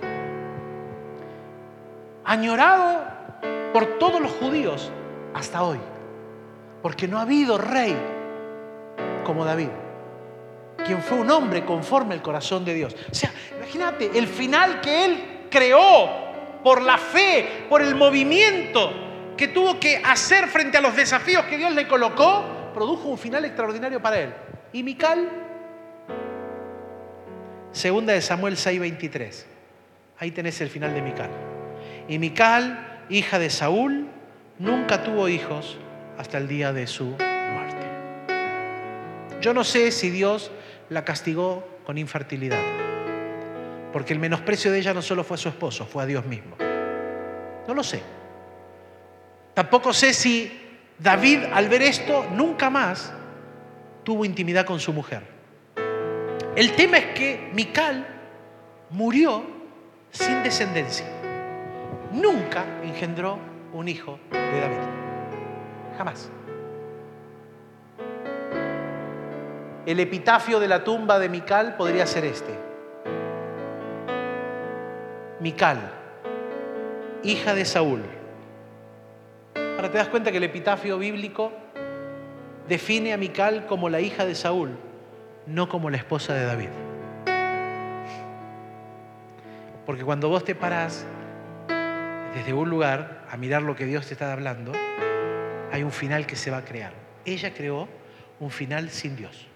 añorado 2.28 3.06
por 3.72 3.98
todos 4.00 4.20
los 4.20 4.32
judíos 4.32 4.92
hasta 5.34 5.64
hoy, 5.64 5.80
porque 6.82 7.08
no 7.08 7.20
ha 7.20 7.22
habido 7.22 7.58
rey 7.58 7.96
como 9.24 9.46
David, 9.46 9.70
quien 10.86 11.02
fue 11.02 11.20
un 11.20 11.32
hombre 11.32 11.64
conforme 11.64 12.14
al 12.14 12.22
corazón 12.22 12.66
de 12.66 12.74
Dios. 12.74 12.96
O 13.10 13.16
sea, 13.16 13.32
imagínate 13.56 14.12
el 14.18 14.28
final 14.28 14.82
que 14.82 15.06
él 15.06 15.24
creó 15.50 16.27
por 16.68 16.82
la 16.82 16.98
fe, 16.98 17.64
por 17.70 17.82
el 17.82 17.96
movimiento 17.96 18.92
que 19.38 19.48
tuvo 19.48 19.80
que 19.80 20.02
hacer 20.04 20.50
frente 20.50 20.78
a 20.78 20.82
los 20.82 20.98
desafíos 20.98 21.46
que 21.46 21.58
Dios 21.58 21.74
le 21.74 21.88
colocó, 21.88 22.44
produjo 22.74 23.08
un 23.08 23.18
final 23.18 23.46
extraordinario 23.46 24.02
para 24.02 24.20
él. 24.20 24.34
Y 24.74 24.84
Mical, 24.84 25.30
segunda 27.72 28.12
de 28.12 28.22
Samuel 28.22 28.58
6:23. 28.58 29.46
Ahí 30.20 30.32
tenés 30.32 30.60
el 30.60 30.70
final 30.70 30.94
de 30.94 31.02
Mical. 31.02 31.30
Y 32.10 32.20
Mical, 32.20 33.06
hija 33.08 33.40
de 33.40 33.50
Saúl, 33.50 34.10
nunca 34.60 35.04
tuvo 35.04 35.30
hijos 35.30 35.78
hasta 36.18 36.38
el 36.38 36.50
día 36.50 36.74
de 36.74 36.86
su 36.86 37.06
muerte. 37.06 37.88
Yo 39.40 39.54
no 39.54 39.64
sé 39.64 39.94
si 39.94 40.10
Dios 40.10 40.52
la 40.90 41.06
castigó 41.06 41.66
con 41.86 41.98
infertilidad, 41.98 42.60
porque 43.98 44.14
el 44.14 44.20
menosprecio 44.20 44.72
de 44.72 44.78
ella 44.78 44.94
no 44.94 45.02
solo 45.02 45.24
fue 45.24 45.34
a 45.34 45.38
su 45.40 45.50
esposo, 45.50 45.84
fue 45.88 46.04
a 46.04 46.06
Dios 46.06 46.24
mismo. 46.24 46.56
No 47.68 47.74
lo 47.74 47.82
sé. 47.82 48.00
Tampoco 49.56 49.92
sé 49.92 50.14
si 50.14 50.52
David 51.00 51.46
al 51.52 51.68
ver 51.68 51.82
esto 51.82 52.28
nunca 52.32 52.70
más 52.70 53.12
tuvo 54.04 54.24
intimidad 54.24 54.68
con 54.68 54.80
su 54.80 54.94
mujer. 54.94 55.24
El 56.56 56.76
tema 56.76 57.00
es 57.00 57.06
que 57.16 57.50
Mical 57.56 58.06
murió 58.92 59.44
sin 60.12 60.44
descendencia. 60.44 61.08
Nunca 62.12 62.66
engendró 62.84 63.40
un 63.74 63.88
hijo 63.88 64.20
de 64.32 64.60
David. 64.60 64.78
Jamás. 65.98 66.30
El 69.88 70.00
epitafio 70.00 70.60
de 70.60 70.68
la 70.68 70.84
tumba 70.84 71.18
de 71.18 71.30
Mical 71.30 71.76
podría 71.78 72.06
ser 72.06 72.26
este. 72.26 72.67
Mical, 75.40 75.78
hija 77.24 77.54
de 77.54 77.64
Saúl. 77.64 78.02
Ahora 79.76 79.92
te 79.92 80.00
das 80.00 80.08
cuenta 80.08 80.32
que 80.32 80.38
el 80.38 80.44
epitafio 80.44 80.98
bíblico 80.98 81.52
define 82.68 83.14
a 83.14 83.18
Mical 83.18 83.68
como 83.68 83.88
la 83.88 84.02
hija 84.02 84.26
de 84.26 84.34
Saúl, 84.34 84.72
no 85.46 85.70
como 85.70 85.92
la 85.92 85.98
esposa 85.98 86.34
de 86.34 86.46
David. 86.46 86.70
Porque 89.86 90.04
cuando 90.04 90.28
vos 90.28 90.44
te 90.44 90.56
parás 90.56 91.06
desde 92.34 92.54
un 92.54 92.70
lugar 92.70 93.24
a 93.30 93.38
mirar 93.38 93.62
lo 93.62 93.76
que 93.76 93.86
Dios 93.86 94.08
te 94.08 94.16
está 94.16 94.34
hablando, 94.34 94.72
hay 95.72 95.84
un 95.84 95.92
final 95.92 96.26
que 96.26 96.36
se 96.36 96.50
va 96.50 96.58
a 96.58 96.66
crear. 96.66 96.94
Ella 97.26 97.54
creó 97.54 97.88
un 98.40 98.50
final 98.50 98.90
sin 98.90 99.16
Dios. 99.16 99.48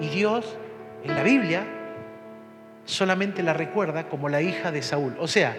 Y 0.00 0.08
Dios, 0.08 0.58
en 1.04 1.14
la 1.14 1.22
Biblia, 1.22 1.64
solamente 2.86 3.42
la 3.42 3.52
recuerda 3.52 4.08
como 4.08 4.28
la 4.28 4.40
hija 4.40 4.72
de 4.72 4.80
Saúl. 4.80 5.16
O 5.18 5.28
sea, 5.28 5.56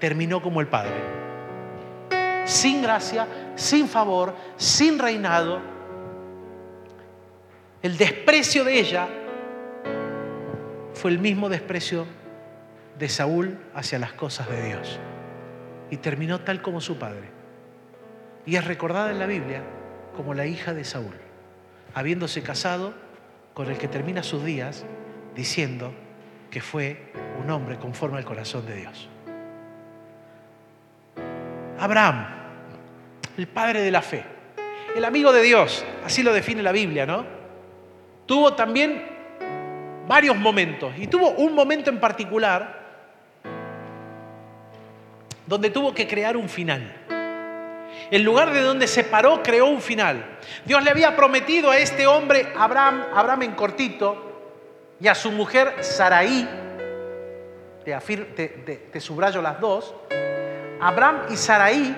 terminó 0.00 0.42
como 0.42 0.60
el 0.60 0.66
padre. 0.66 0.94
Sin 2.44 2.82
gracia, 2.82 3.28
sin 3.54 3.86
favor, 3.86 4.34
sin 4.56 4.98
reinado. 4.98 5.60
El 7.82 7.96
desprecio 7.96 8.64
de 8.64 8.80
ella 8.80 9.08
fue 10.94 11.10
el 11.10 11.18
mismo 11.18 11.48
desprecio 11.48 12.06
de 12.98 13.08
Saúl 13.08 13.58
hacia 13.74 13.98
las 13.98 14.12
cosas 14.12 14.48
de 14.48 14.66
Dios. 14.66 14.98
Y 15.90 15.98
terminó 15.98 16.40
tal 16.40 16.62
como 16.62 16.80
su 16.80 16.98
padre. 16.98 17.30
Y 18.46 18.56
es 18.56 18.64
recordada 18.64 19.10
en 19.10 19.18
la 19.18 19.26
Biblia 19.26 19.62
como 20.16 20.34
la 20.34 20.46
hija 20.46 20.74
de 20.74 20.84
Saúl, 20.84 21.14
habiéndose 21.94 22.42
casado 22.42 22.94
con 23.54 23.70
el 23.70 23.78
que 23.78 23.88
termina 23.88 24.22
sus 24.22 24.44
días 24.44 24.84
diciendo 25.34 25.92
que 26.52 26.60
fue 26.60 26.98
un 27.42 27.50
hombre 27.50 27.78
conforme 27.78 28.18
al 28.18 28.26
corazón 28.26 28.66
de 28.66 28.74
Dios. 28.74 29.08
Abraham, 31.80 32.26
el 33.38 33.48
padre 33.48 33.80
de 33.80 33.90
la 33.90 34.02
fe, 34.02 34.22
el 34.94 35.02
amigo 35.06 35.32
de 35.32 35.40
Dios, 35.40 35.82
así 36.04 36.22
lo 36.22 36.30
define 36.34 36.62
la 36.62 36.72
Biblia, 36.72 37.06
¿no? 37.06 37.24
Tuvo 38.26 38.52
también 38.52 39.02
varios 40.06 40.36
momentos 40.36 40.92
y 40.98 41.06
tuvo 41.06 41.30
un 41.30 41.54
momento 41.54 41.88
en 41.88 41.98
particular 41.98 42.82
donde 45.46 45.70
tuvo 45.70 45.94
que 45.94 46.06
crear 46.06 46.36
un 46.36 46.50
final. 46.50 46.98
El 48.10 48.22
lugar 48.22 48.52
de 48.52 48.60
donde 48.60 48.86
se 48.86 49.04
paró 49.04 49.42
creó 49.42 49.68
un 49.68 49.80
final. 49.80 50.38
Dios 50.66 50.84
le 50.84 50.90
había 50.90 51.16
prometido 51.16 51.70
a 51.70 51.78
este 51.78 52.06
hombre, 52.06 52.52
Abraham, 52.54 53.06
Abraham 53.14 53.42
en 53.42 53.52
cortito, 53.52 54.31
y 55.02 55.08
a 55.08 55.16
su 55.16 55.32
mujer 55.32 55.78
Saraí, 55.80 56.48
te, 57.84 59.00
subrayo 59.00 59.42
las 59.42 59.60
dos, 59.60 59.92
Abraham 60.80 61.22
y 61.28 61.36
Saraí, 61.36 61.96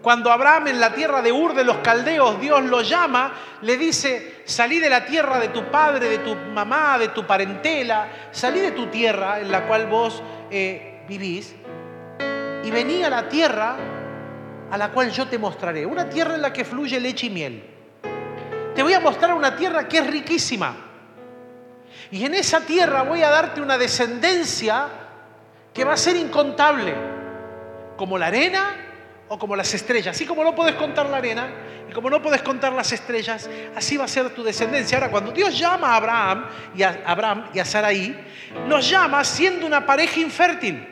cuando 0.00 0.30
Abraham 0.30 0.68
en 0.68 0.78
la 0.78 0.94
tierra 0.94 1.20
de 1.20 1.32
Ur 1.32 1.52
de 1.54 1.64
los 1.64 1.78
Caldeos, 1.78 2.40
Dios 2.40 2.62
lo 2.62 2.82
llama, 2.82 3.32
le 3.62 3.76
dice, 3.76 4.42
salí 4.44 4.78
de 4.78 4.88
la 4.88 5.04
tierra 5.04 5.40
de 5.40 5.48
tu 5.48 5.64
padre, 5.64 6.08
de 6.08 6.18
tu 6.18 6.36
mamá, 6.36 6.96
de 6.96 7.08
tu 7.08 7.26
parentela, 7.26 8.06
salí 8.30 8.60
de 8.60 8.70
tu 8.70 8.86
tierra 8.86 9.40
en 9.40 9.50
la 9.50 9.66
cual 9.66 9.88
vos 9.88 10.22
eh, 10.48 11.02
vivís, 11.08 11.56
y 12.62 12.70
vení 12.70 13.02
a 13.02 13.10
la 13.10 13.28
tierra 13.28 13.76
a 14.70 14.78
la 14.78 14.92
cual 14.92 15.10
yo 15.10 15.26
te 15.26 15.38
mostraré, 15.38 15.84
una 15.84 16.08
tierra 16.08 16.36
en 16.36 16.42
la 16.42 16.52
que 16.52 16.64
fluye 16.64 17.00
leche 17.00 17.26
y 17.26 17.30
miel. 17.30 17.64
Te 18.76 18.82
voy 18.84 18.92
a 18.92 19.00
mostrar 19.00 19.34
una 19.34 19.56
tierra 19.56 19.88
que 19.88 19.98
es 19.98 20.06
riquísima 20.06 20.87
y 22.10 22.24
en 22.24 22.34
esa 22.34 22.60
tierra 22.60 23.02
voy 23.02 23.22
a 23.22 23.30
darte 23.30 23.60
una 23.60 23.78
descendencia 23.78 24.88
que 25.72 25.84
va 25.84 25.94
a 25.94 25.96
ser 25.96 26.16
incontable, 26.16 26.94
como 27.96 28.18
la 28.18 28.26
arena 28.26 28.76
o 29.28 29.38
como 29.38 29.54
las 29.54 29.72
estrellas. 29.74 30.16
Así 30.16 30.26
como 30.26 30.42
no 30.42 30.54
puedes 30.54 30.74
contar 30.74 31.06
la 31.06 31.18
arena 31.18 31.48
y 31.88 31.92
como 31.92 32.10
no 32.10 32.20
puedes 32.20 32.42
contar 32.42 32.72
las 32.72 32.92
estrellas, 32.92 33.48
así 33.76 33.96
va 33.96 34.04
a 34.04 34.08
ser 34.08 34.30
tu 34.30 34.42
descendencia. 34.42 34.98
Ahora, 34.98 35.10
cuando 35.10 35.32
Dios 35.32 35.58
llama 35.58 35.92
a 35.92 35.96
Abraham 35.96 36.46
y 36.74 36.82
a, 36.82 37.02
Abraham 37.06 37.50
y 37.54 37.58
a 37.58 37.64
Saraí, 37.64 38.16
los 38.68 38.88
llama 38.88 39.22
siendo 39.24 39.66
una 39.66 39.84
pareja 39.86 40.20
infértil. 40.20 40.86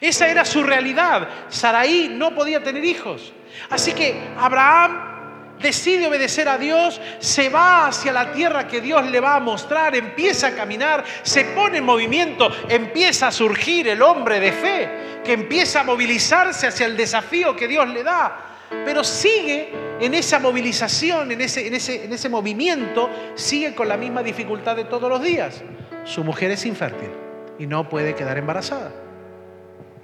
Esa 0.00 0.28
era 0.28 0.44
su 0.44 0.62
realidad. 0.62 1.28
Saraí 1.48 2.08
no 2.12 2.34
podía 2.34 2.62
tener 2.62 2.84
hijos. 2.84 3.32
Así 3.70 3.92
que 3.92 4.20
Abraham 4.38 5.15
decide 5.60 6.06
obedecer 6.06 6.48
a 6.48 6.58
Dios, 6.58 7.00
se 7.18 7.48
va 7.48 7.88
hacia 7.88 8.12
la 8.12 8.32
tierra 8.32 8.66
que 8.66 8.80
Dios 8.80 9.08
le 9.10 9.20
va 9.20 9.36
a 9.36 9.40
mostrar, 9.40 9.94
empieza 9.96 10.48
a 10.48 10.54
caminar, 10.54 11.04
se 11.22 11.44
pone 11.46 11.78
en 11.78 11.84
movimiento, 11.84 12.50
empieza 12.68 13.28
a 13.28 13.32
surgir 13.32 13.88
el 13.88 14.02
hombre 14.02 14.40
de 14.40 14.52
fe, 14.52 14.88
que 15.24 15.32
empieza 15.32 15.80
a 15.80 15.84
movilizarse 15.84 16.66
hacia 16.66 16.86
el 16.86 16.96
desafío 16.96 17.56
que 17.56 17.68
Dios 17.68 17.88
le 17.88 18.02
da. 18.02 18.42
Pero 18.84 19.04
sigue 19.04 19.72
en 20.00 20.14
esa 20.14 20.38
movilización, 20.38 21.30
en 21.30 21.40
ese, 21.40 21.66
en 21.66 21.74
ese, 21.74 22.04
en 22.04 22.12
ese 22.12 22.28
movimiento, 22.28 23.08
sigue 23.34 23.74
con 23.74 23.88
la 23.88 23.96
misma 23.96 24.22
dificultad 24.22 24.76
de 24.76 24.84
todos 24.84 25.08
los 25.08 25.22
días. 25.22 25.62
Su 26.04 26.24
mujer 26.24 26.50
es 26.50 26.66
infértil 26.66 27.10
y 27.58 27.66
no 27.66 27.88
puede 27.88 28.14
quedar 28.14 28.38
embarazada. 28.38 28.92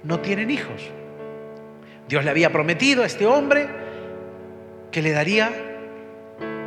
No 0.03 0.19
tienen 0.19 0.49
hijos. 0.49 0.81
Dios 2.07 2.23
le 2.23 2.31
había 2.31 2.51
prometido 2.51 3.03
a 3.03 3.05
este 3.05 3.25
hombre 3.25 3.67
que 4.93 5.01
le 5.01 5.11
daría 5.11 5.51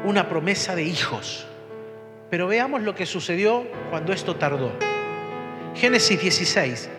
una 0.04 0.28
promesa 0.28 0.74
de 0.74 0.82
hijos. 0.82 1.46
Pero 2.28 2.48
veamos 2.48 2.82
lo 2.82 2.94
que 2.94 3.06
sucedió 3.06 3.64
cuando 3.88 4.12
esto 4.12 4.34
tardó. 4.34 4.72
Génesis 5.76 6.20
16, 6.20 6.90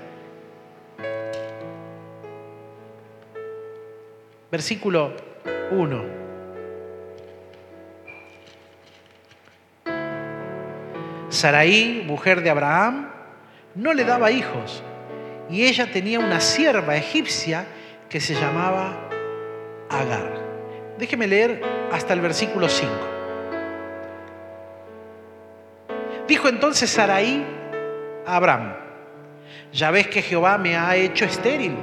versículo 4.49 5.13
1. 5.71 6.17
Saraí, 11.27 12.03
mujer 12.07 12.41
de 12.41 12.49
Abraham, 12.49 13.11
no 13.75 13.93
le 13.93 14.05
daba 14.05 14.31
hijos 14.31 14.81
y 15.49 15.65
ella 15.65 15.91
tenía 15.91 16.19
una 16.19 16.39
sierva 16.39 16.95
egipcia 16.95 17.65
que 18.09 18.21
se 18.21 18.33
llamaba 18.33 19.09
Agar. 19.89 20.46
Déjeme 20.97 21.27
leer 21.27 21.61
hasta 21.91 22.13
el 22.13 22.21
versículo 22.21 22.67
5. 22.67 22.91
Dijo 26.27 26.49
entonces 26.49 26.89
Saraí 26.89 27.45
a 28.25 28.35
Abraham, 28.35 28.73
ya 29.71 29.91
ves 29.91 30.07
que 30.07 30.21
Jehová 30.21 30.57
me 30.57 30.75
ha 30.75 30.95
hecho 30.95 31.25
estéril. 31.25 31.75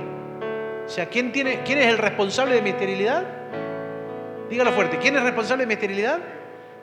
O 0.84 0.88
sea, 0.88 1.06
¿quién, 1.06 1.32
tiene, 1.32 1.60
¿quién 1.64 1.78
es 1.78 1.86
el 1.86 1.98
responsable 1.98 2.56
de 2.56 2.62
mi 2.62 2.70
esterilidad? 2.70 3.24
Dígalo 4.50 4.72
fuerte, 4.72 4.98
¿quién 4.98 5.16
es 5.16 5.22
responsable 5.22 5.62
de 5.62 5.66
mi 5.68 5.74
esterilidad? 5.74 6.18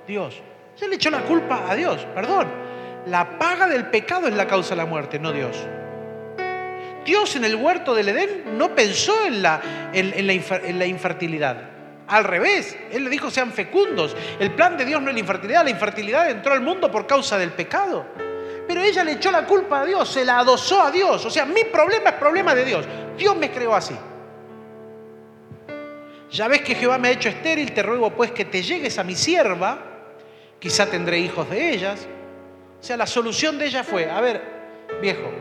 Dios. 0.07 0.41
Se 0.75 0.87
le 0.87 0.95
echó 0.95 1.11
la 1.11 1.21
culpa 1.21 1.65
a 1.69 1.75
Dios, 1.75 2.05
perdón. 2.15 2.47
La 3.05 3.37
paga 3.37 3.67
del 3.67 3.87
pecado 3.87 4.27
es 4.27 4.33
la 4.33 4.47
causa 4.47 4.71
de 4.71 4.77
la 4.77 4.85
muerte, 4.85 5.19
no 5.19 5.31
Dios. 5.31 5.67
Dios 7.05 7.35
en 7.35 7.45
el 7.45 7.55
huerto 7.55 7.93
del 7.93 8.09
Edén 8.09 8.57
no 8.57 8.73
pensó 8.73 9.25
en 9.25 9.41
la, 9.41 9.89
en, 9.93 10.27
la, 10.27 10.33
en 10.33 10.79
la 10.79 10.85
infertilidad. 10.85 11.70
Al 12.11 12.25
revés, 12.25 12.77
Él 12.91 13.05
le 13.05 13.09
dijo 13.09 13.31
sean 13.31 13.53
fecundos. 13.53 14.17
El 14.37 14.51
plan 14.51 14.77
de 14.77 14.83
Dios 14.83 15.01
no 15.01 15.07
es 15.07 15.13
la 15.13 15.21
infertilidad, 15.21 15.63
la 15.63 15.69
infertilidad 15.69 16.29
entró 16.29 16.51
al 16.51 16.59
mundo 16.59 16.91
por 16.91 17.07
causa 17.07 17.37
del 17.37 17.51
pecado. 17.51 18.05
Pero 18.67 18.81
ella 18.81 19.05
le 19.05 19.13
echó 19.13 19.31
la 19.31 19.45
culpa 19.45 19.79
a 19.79 19.85
Dios, 19.85 20.09
se 20.09 20.25
la 20.25 20.39
adosó 20.39 20.81
a 20.81 20.91
Dios. 20.91 21.25
O 21.25 21.29
sea, 21.29 21.45
mi 21.45 21.63
problema 21.63 22.09
es 22.09 22.15
problema 22.15 22.53
de 22.53 22.65
Dios. 22.65 22.85
Dios 23.17 23.37
me 23.37 23.49
creó 23.49 23.73
así. 23.73 23.95
Ya 26.29 26.49
ves 26.49 26.61
que 26.63 26.75
Jehová 26.75 26.97
me 26.97 27.07
ha 27.07 27.11
hecho 27.11 27.29
estéril, 27.29 27.71
te 27.73 27.81
ruego 27.81 28.11
pues 28.11 28.31
que 28.31 28.43
te 28.43 28.61
llegues 28.61 28.99
a 28.99 29.05
mi 29.05 29.15
sierva, 29.15 29.79
quizá 30.59 30.87
tendré 30.87 31.17
hijos 31.17 31.49
de 31.49 31.69
ellas. 31.73 32.05
O 32.81 32.83
sea, 32.83 32.97
la 32.97 33.07
solución 33.07 33.57
de 33.57 33.67
ella 33.67 33.85
fue, 33.85 34.11
a 34.11 34.19
ver, 34.19 34.41
viejo, 35.01 35.31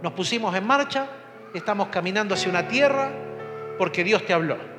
nos 0.00 0.12
pusimos 0.12 0.54
en 0.54 0.64
marcha, 0.64 1.08
estamos 1.52 1.88
caminando 1.88 2.34
hacia 2.34 2.50
una 2.50 2.68
tierra 2.68 3.10
porque 3.78 4.04
Dios 4.04 4.24
te 4.24 4.32
habló. 4.32 4.73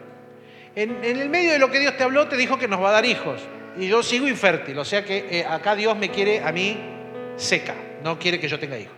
En, 0.76 1.03
el 1.03 1.30
medio 1.30 1.53
de 1.53 1.59
lo 1.59 1.71
que 1.71 1.80
Dios 1.80 1.95
te 1.95 2.03
habló, 2.03 2.28
te 2.28 2.36
dijo 2.36 2.57
que 2.57 2.67
nos 2.67 2.82
va 2.82 2.89
a 2.89 2.93
dar 2.93 3.05
hijos. 3.05 3.41
Y 3.78 3.88
yo 3.88 4.03
sigo 4.03 4.28
infértil, 4.28 4.78
o 4.78 4.86
sea 4.86 5.03
que 5.03 5.39
eh, 5.39 5.45
acá 5.45 5.76
Dios 5.76 5.97
me 5.97 6.09
quiere 6.09 6.41
a 6.41 6.51
mí 6.51 6.78
seca, 7.36 7.76
no 8.03 8.17
quiere 8.19 8.39
que 8.39 8.47
yo 8.47 8.59
tenga 8.59 8.78
hijos. 8.78 8.95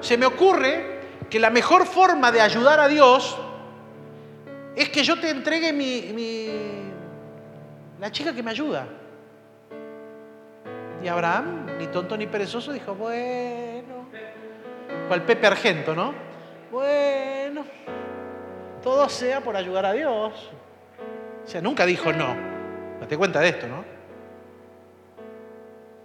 Se 0.00 0.16
me 0.16 0.26
ocurre 0.26 0.98
que 1.28 1.38
la 1.38 1.50
mejor 1.50 1.86
forma 1.86 2.30
de 2.32 2.40
ayudar 2.40 2.80
a 2.80 2.88
Dios 2.88 3.38
es 4.76 4.88
que 4.90 5.02
yo 5.02 5.18
te 5.18 5.30
entregue 5.30 5.72
mi, 5.72 6.52
la 7.98 8.10
chica 8.12 8.34
que 8.34 8.42
me 8.42 8.50
ayuda. 8.50 8.86
Y 11.02 11.08
Abraham, 11.08 11.66
ni 11.78 11.86
tonto 11.88 12.16
ni 12.16 12.26
perezoso, 12.26 12.72
dijo, 12.72 12.94
bueno, 12.94 14.08
cual 15.06 15.22
Pepe 15.22 15.46
Argento, 15.46 15.94
¿no? 15.94 16.14
Bueno, 16.70 17.64
todo 18.82 19.08
sea 19.08 19.40
por 19.40 19.56
ayudar 19.56 19.86
a 19.86 19.92
Dios. 19.92 20.50
O 21.48 21.50
sea, 21.50 21.62
nunca 21.62 21.86
dijo 21.86 22.12
no. 22.12 22.36
Date 23.00 23.16
cuenta 23.16 23.40
de 23.40 23.48
esto, 23.48 23.66
¿no? 23.66 23.82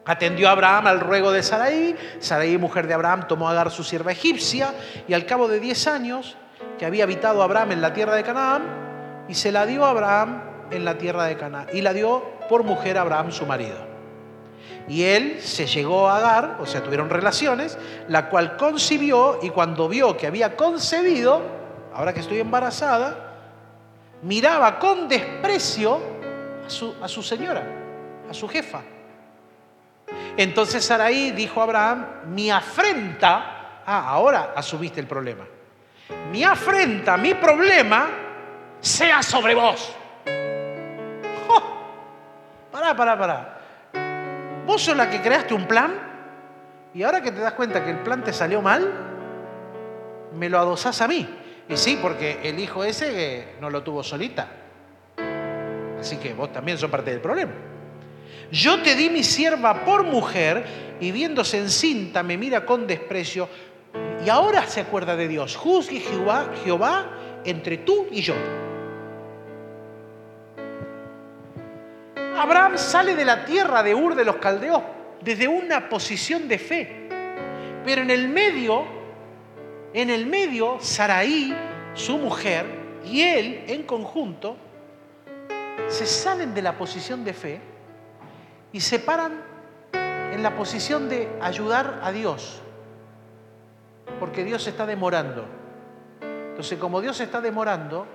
Atendió 0.06 0.48
a 0.48 0.52
Abraham 0.52 0.88
al 0.88 1.02
ruego 1.02 1.34
de 1.34 1.44
Sarai. 1.44 1.98
Sarai, 2.20 2.58
mujer 2.58 2.88
de 2.88 2.94
Abraham, 2.94 3.28
tomó 3.28 3.50
a 3.50 3.52
Agar 3.52 3.70
su 3.70 3.84
sierva 3.84 4.14
egipcia 4.14 4.74
y 5.06 5.14
al 5.14 5.26
cabo 5.26 5.50
de 5.50 5.60
diez 5.60 5.86
años 5.86 6.38
que 6.80 6.86
había 6.86 7.04
habitado 7.04 7.44
Abraham 7.44 7.74
en 7.74 7.82
la 7.82 7.91
tierra 7.91 8.16
de 8.16 8.24
Canaán 8.24 9.26
y 9.28 9.34
se 9.34 9.52
la 9.52 9.66
dio 9.66 9.84
a 9.84 9.89
Abraham 9.89 10.44
en 10.72 10.86
la 10.86 10.98
tierra 10.98 11.26
de 11.26 11.36
Canaán 11.36 11.68
y 11.74 11.82
la 11.82 11.91
dio 11.91 12.24
por 12.48 12.64
mujer 12.64 12.98
a 12.98 13.02
Abraham 13.02 13.34
su 13.34 13.46
marido. 13.46 13.86
Y 14.88 15.04
él 15.04 15.41
se 15.41 15.66
llegó 15.66 16.08
a 16.08 16.20
Agar, 16.20 16.56
o 16.62 16.66
sea, 16.66 16.82
tuvieron 16.82 17.10
relaciones, 17.10 17.78
la 18.08 18.30
cual 18.30 18.56
concibió 18.56 19.39
y 19.44 19.50
cuando 19.50 19.89
vio 19.89 20.16
que 20.16 20.26
había 20.26 20.56
concebido, 20.56 21.41
ahora 21.94 22.14
que 22.14 22.22
estoy 22.22 22.39
embarazada, 22.39 23.22
miraba 24.24 24.80
con 24.80 25.07
desprecio 25.07 25.99
a 27.01 27.07
su, 27.07 27.24
señora, 27.24 27.63
a 28.30 28.34
su 28.34 28.47
jefa. 28.47 28.82
Entonces 30.36 30.84
Saraí 30.84 31.32
dijo 31.32 31.59
a 31.59 31.63
Abraham, 31.63 32.05
mi 32.28 32.49
afrenta, 32.49 33.82
ah, 33.86 34.09
ahora 34.09 34.53
asumiste 34.55 34.99
el 34.99 35.07
problema 35.07 35.45
mi 36.34 36.43
afrenta, 36.43 37.15
mi 37.15 37.36
problema, 37.36 38.09
sea 38.80 39.21
sobre 39.21 39.53
vos. 39.55 39.95
Pará, 42.71 42.95
pará, 42.95 43.15
pará. 43.15 43.59
Vos 44.65 44.82
sos 44.82 44.97
la 44.97 45.07
que 45.07 45.21
creaste 45.21 45.53
un 45.53 45.67
plan 45.67 45.93
y 46.91 47.03
ahora 47.03 47.21
que 47.21 47.32
te 47.32 47.39
das 47.39 47.53
cuenta 47.53 47.86
que 47.86 47.91
el 47.91 47.99
plan 47.99 48.24
te 48.24 48.34
salió 48.34 48.63
mal, 48.63 48.91
me 50.34 50.49
lo 50.49 50.57
adosás 50.57 50.99
a 51.01 51.07
mí. 51.07 51.30
Y 51.70 51.78
sí, 51.78 51.97
porque 52.01 52.39
el 52.43 52.59
hijo 52.59 52.84
ese 52.84 53.55
no 53.61 53.70
lo 53.70 53.84
tuvo 53.84 54.03
solita. 54.03 54.47
Así 55.99 56.18
que 56.18 56.34
vos 56.34 56.51
también 56.51 56.78
sos 56.78 56.91
parte 56.91 57.11
del 57.11 57.22
problema. 57.22 57.53
Yo 58.51 58.82
te 58.82 58.95
di 58.95 59.09
mi 59.09 59.24
sierva 59.24 59.86
por 59.86 60.03
mujer 60.03 60.66
y 60.99 61.11
viéndose 61.11 61.57
encinta 61.57 62.22
me 62.24 62.38
mira 62.38 62.66
con 62.66 62.86
desprecio 62.86 63.47
y 64.26 64.30
ahora 64.30 64.68
se 64.68 64.82
acuerda 64.82 65.16
de 65.16 65.28
Dios. 65.28 65.55
Juzgue 65.55 65.99
Jehová, 65.99 66.51
Jehová 66.64 67.09
entre 67.45 67.78
tú 67.78 68.07
y 68.11 68.22
yo. 68.22 68.36
Abraham 72.38 72.78
sale 72.78 73.16
de 73.16 73.26
la 73.26 73.45
tierra 73.45 73.84
de 73.84 73.95
Ur 73.95 74.16
de 74.16 74.26
los 74.26 74.38
Caldeos 74.38 74.82
desde 75.22 75.47
una 75.47 75.89
posición 75.89 76.47
de 76.47 76.59
fe. 76.59 77.09
Pero 77.86 78.01
en 78.01 78.11
el 78.11 78.28
medio, 78.28 78.86
en 79.94 80.10
el 80.10 80.26
medio, 80.26 80.78
Saraí, 80.80 81.56
su 81.94 82.18
mujer, 82.18 82.66
y 83.06 83.22
él 83.22 83.66
en 83.68 83.84
conjunto, 83.84 84.58
se 85.88 86.06
salen 86.06 86.54
de 86.54 86.62
la 86.62 86.78
posición 86.78 87.24
de 87.24 87.34
fe 87.34 87.62
y 88.72 88.80
se 88.80 89.00
paran 89.00 89.44
en 89.94 90.41
la 90.41 90.56
posición 90.56 91.10
de 91.10 91.30
ayudar 91.41 92.00
a 92.04 92.12
Dios 92.12 92.64
porque 94.20 94.44
Dios 94.44 94.66
está 94.68 94.86
demorando. 94.86 95.46
Entonces, 96.22 96.78
como 96.80 97.02
Dios 97.02 97.20
está 97.20 97.41
demorando, 97.41 98.06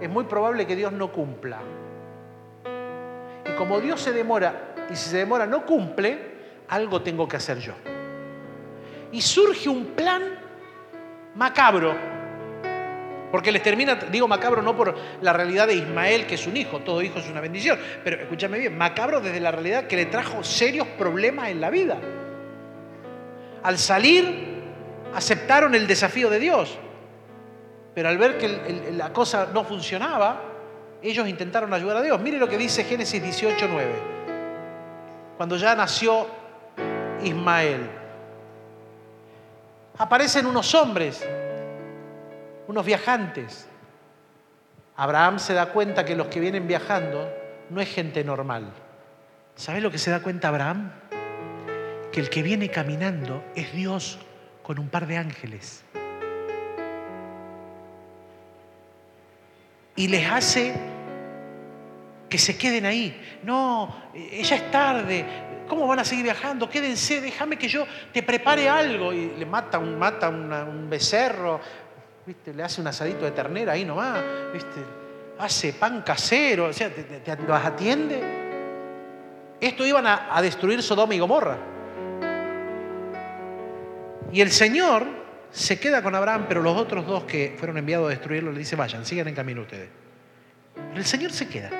es 0.00 0.08
muy 0.08 0.24
probable 0.24 0.66
que 0.66 0.76
Dios 0.76 0.92
no 0.92 1.12
cumpla. 1.12 1.60
Y 3.46 3.56
como 3.56 3.80
Dios 3.80 4.00
se 4.00 4.12
demora, 4.12 4.74
y 4.90 4.96
si 4.96 5.10
se 5.10 5.16
demora 5.18 5.46
no 5.46 5.64
cumple, 5.64 6.18
algo 6.68 7.02
tengo 7.02 7.28
que 7.28 7.36
hacer 7.36 7.58
yo. 7.58 7.72
Y 9.12 9.22
surge 9.22 9.68
un 9.68 9.86
plan 9.86 10.39
macabro, 11.40 11.96
porque 13.32 13.50
les 13.50 13.62
termina, 13.62 13.94
digo 13.94 14.28
macabro 14.28 14.60
no 14.60 14.76
por 14.76 14.94
la 15.22 15.32
realidad 15.32 15.68
de 15.68 15.74
Ismael, 15.74 16.26
que 16.26 16.34
es 16.34 16.46
un 16.46 16.54
hijo, 16.54 16.80
todo 16.80 17.00
hijo 17.00 17.18
es 17.18 17.30
una 17.30 17.40
bendición, 17.40 17.78
pero 18.04 18.20
escúchame 18.20 18.58
bien, 18.58 18.76
macabro 18.76 19.22
desde 19.22 19.40
la 19.40 19.50
realidad 19.50 19.86
que 19.86 19.96
le 19.96 20.04
trajo 20.04 20.44
serios 20.44 20.86
problemas 20.98 21.48
en 21.48 21.62
la 21.62 21.70
vida. 21.70 21.96
Al 23.62 23.78
salir 23.78 24.60
aceptaron 25.14 25.74
el 25.74 25.86
desafío 25.86 26.28
de 26.28 26.40
Dios, 26.40 26.78
pero 27.94 28.10
al 28.10 28.18
ver 28.18 28.36
que 28.36 28.92
la 28.92 29.10
cosa 29.10 29.48
no 29.54 29.64
funcionaba, 29.64 30.42
ellos 31.00 31.26
intentaron 31.26 31.72
ayudar 31.72 31.96
a 31.96 32.02
Dios. 32.02 32.20
Mire 32.20 32.36
lo 32.36 32.50
que 32.50 32.58
dice 32.58 32.84
Génesis 32.84 33.22
18, 33.22 33.66
9. 33.66 33.90
Cuando 35.38 35.56
ya 35.56 35.74
nació 35.74 36.26
Ismael, 37.24 37.99
aparecen 40.00 40.46
unos 40.46 40.74
hombres, 40.74 41.22
unos 42.66 42.86
viajantes. 42.86 43.68
Abraham 44.96 45.38
se 45.38 45.52
da 45.52 45.66
cuenta 45.66 46.06
que 46.06 46.16
los 46.16 46.28
que 46.28 46.40
vienen 46.40 46.66
viajando 46.66 47.30
no 47.68 47.82
es 47.82 47.88
gente 47.90 48.24
normal. 48.24 48.72
¿Sabes 49.56 49.82
lo 49.82 49.90
que 49.90 49.98
se 49.98 50.10
da 50.10 50.22
cuenta 50.22 50.48
Abraham? 50.48 50.90
Que 52.12 52.20
el 52.20 52.30
que 52.30 52.42
viene 52.42 52.70
caminando 52.70 53.44
es 53.54 53.74
Dios 53.74 54.18
con 54.62 54.78
un 54.78 54.88
par 54.88 55.06
de 55.06 55.18
ángeles. 55.18 55.84
Y 59.96 60.08
les 60.08 60.30
hace 60.30 60.74
que 62.30 62.38
se 62.38 62.56
queden 62.56 62.86
ahí. 62.86 63.20
No, 63.42 63.94
ya 64.14 64.56
es 64.56 64.70
tarde. 64.70 65.49
¿Cómo 65.70 65.86
van 65.86 66.00
a 66.00 66.04
seguir 66.04 66.24
viajando? 66.24 66.68
Quédense, 66.68 67.20
déjame 67.20 67.56
que 67.56 67.68
yo 67.68 67.86
te 68.12 68.24
prepare 68.24 68.68
algo. 68.68 69.12
Y 69.12 69.36
le 69.38 69.46
mata 69.46 69.78
un, 69.78 69.96
mata 69.96 70.28
un 70.28 70.90
becerro, 70.90 71.60
¿viste? 72.26 72.52
le 72.52 72.64
hace 72.64 72.80
un 72.80 72.88
asadito 72.88 73.24
de 73.24 73.30
ternera 73.30 73.74
ahí 73.74 73.84
nomás, 73.84 74.20
¿viste? 74.52 74.80
hace 75.38 75.72
pan 75.74 76.02
casero, 76.02 76.66
o 76.66 76.72
sea, 76.72 76.90
te, 76.92 77.36
los 77.46 77.64
atiende. 77.64 78.20
Esto 79.60 79.86
iban 79.86 80.08
a 80.08 80.42
destruir 80.42 80.82
Sodoma 80.82 81.14
y 81.14 81.20
Gomorra. 81.20 81.56
Y 84.32 84.40
el 84.40 84.50
Señor 84.50 85.06
se 85.52 85.78
queda 85.78 86.02
con 86.02 86.16
Abraham, 86.16 86.46
pero 86.48 86.62
los 86.62 86.76
otros 86.76 87.06
dos 87.06 87.22
que 87.22 87.54
fueron 87.56 87.78
enviados 87.78 88.06
a 88.06 88.10
destruirlo 88.10 88.50
le 88.50 88.58
dice, 88.58 88.74
vayan, 88.74 89.06
sigan 89.06 89.28
en 89.28 89.36
camino 89.36 89.62
ustedes. 89.62 89.88
el 90.96 91.04
Señor 91.04 91.30
se 91.30 91.46
queda. 91.46 91.70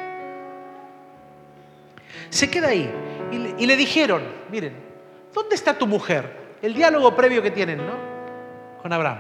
Se 2.29 2.49
queda 2.49 2.69
ahí. 2.69 2.89
Y 3.31 3.67
le, 3.67 3.77
dijeron, 3.77 4.23
miren, 4.51 4.75
¿dónde 5.33 5.55
está 5.55 5.77
tu 5.79 5.87
mujer? 5.87 6.59
El 6.63 6.75
diálogo 6.75 7.15
previo 7.15 7.43
que 7.43 7.51
tienen, 7.51 7.79
¿no? 7.79 7.95
Con 8.83 8.93
Abraham. 8.93 9.19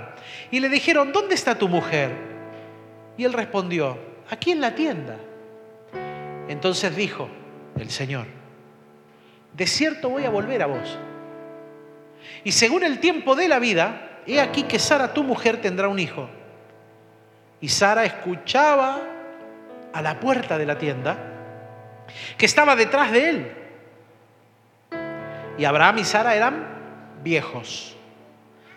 Y 0.50 0.60
le 0.60 0.68
dijeron, 0.68 1.12
¿dónde 1.12 1.34
está 1.34 1.56
tu 1.56 1.68
mujer? 1.68 2.10
Y 3.16 3.24
él 3.24 3.32
respondió, 3.32 3.96
aquí 4.30 4.52
en 4.52 4.60
la 4.60 4.74
tienda. 4.74 5.16
Entonces 6.48 6.96
dijo 6.96 7.28
el 7.78 7.90
Señor, 7.90 8.26
de 9.54 9.66
cierto 9.66 10.08
voy 10.08 10.24
a 10.24 10.30
volver 10.30 10.62
a 10.62 10.66
vos 10.66 10.98
y 12.44 12.52
según 12.52 12.82
el 12.84 13.00
tiempo 13.00 13.34
de 13.34 13.48
la 13.48 13.58
vida, 13.58 14.20
he 14.26 14.40
aquí 14.40 14.64
que 14.64 14.78
Sara, 14.78 15.12
tu 15.12 15.22
mujer, 15.22 15.60
tendrá 15.60 15.88
un 15.88 15.98
hijo. 15.98 16.28
Y 17.60 17.68
Sara 17.68 18.04
escuchaba 18.04 19.00
a 19.92 20.02
la 20.02 20.20
puerta 20.20 20.56
de 20.56 20.66
la 20.66 20.78
tienda 20.78 21.18
que 22.36 22.46
estaba 22.46 22.76
detrás 22.76 23.12
de 23.12 23.30
él. 23.30 23.52
Y 25.58 25.64
Abraham 25.64 25.98
y 25.98 26.04
Sara 26.04 26.34
eran 26.34 26.66
viejos. 27.22 27.96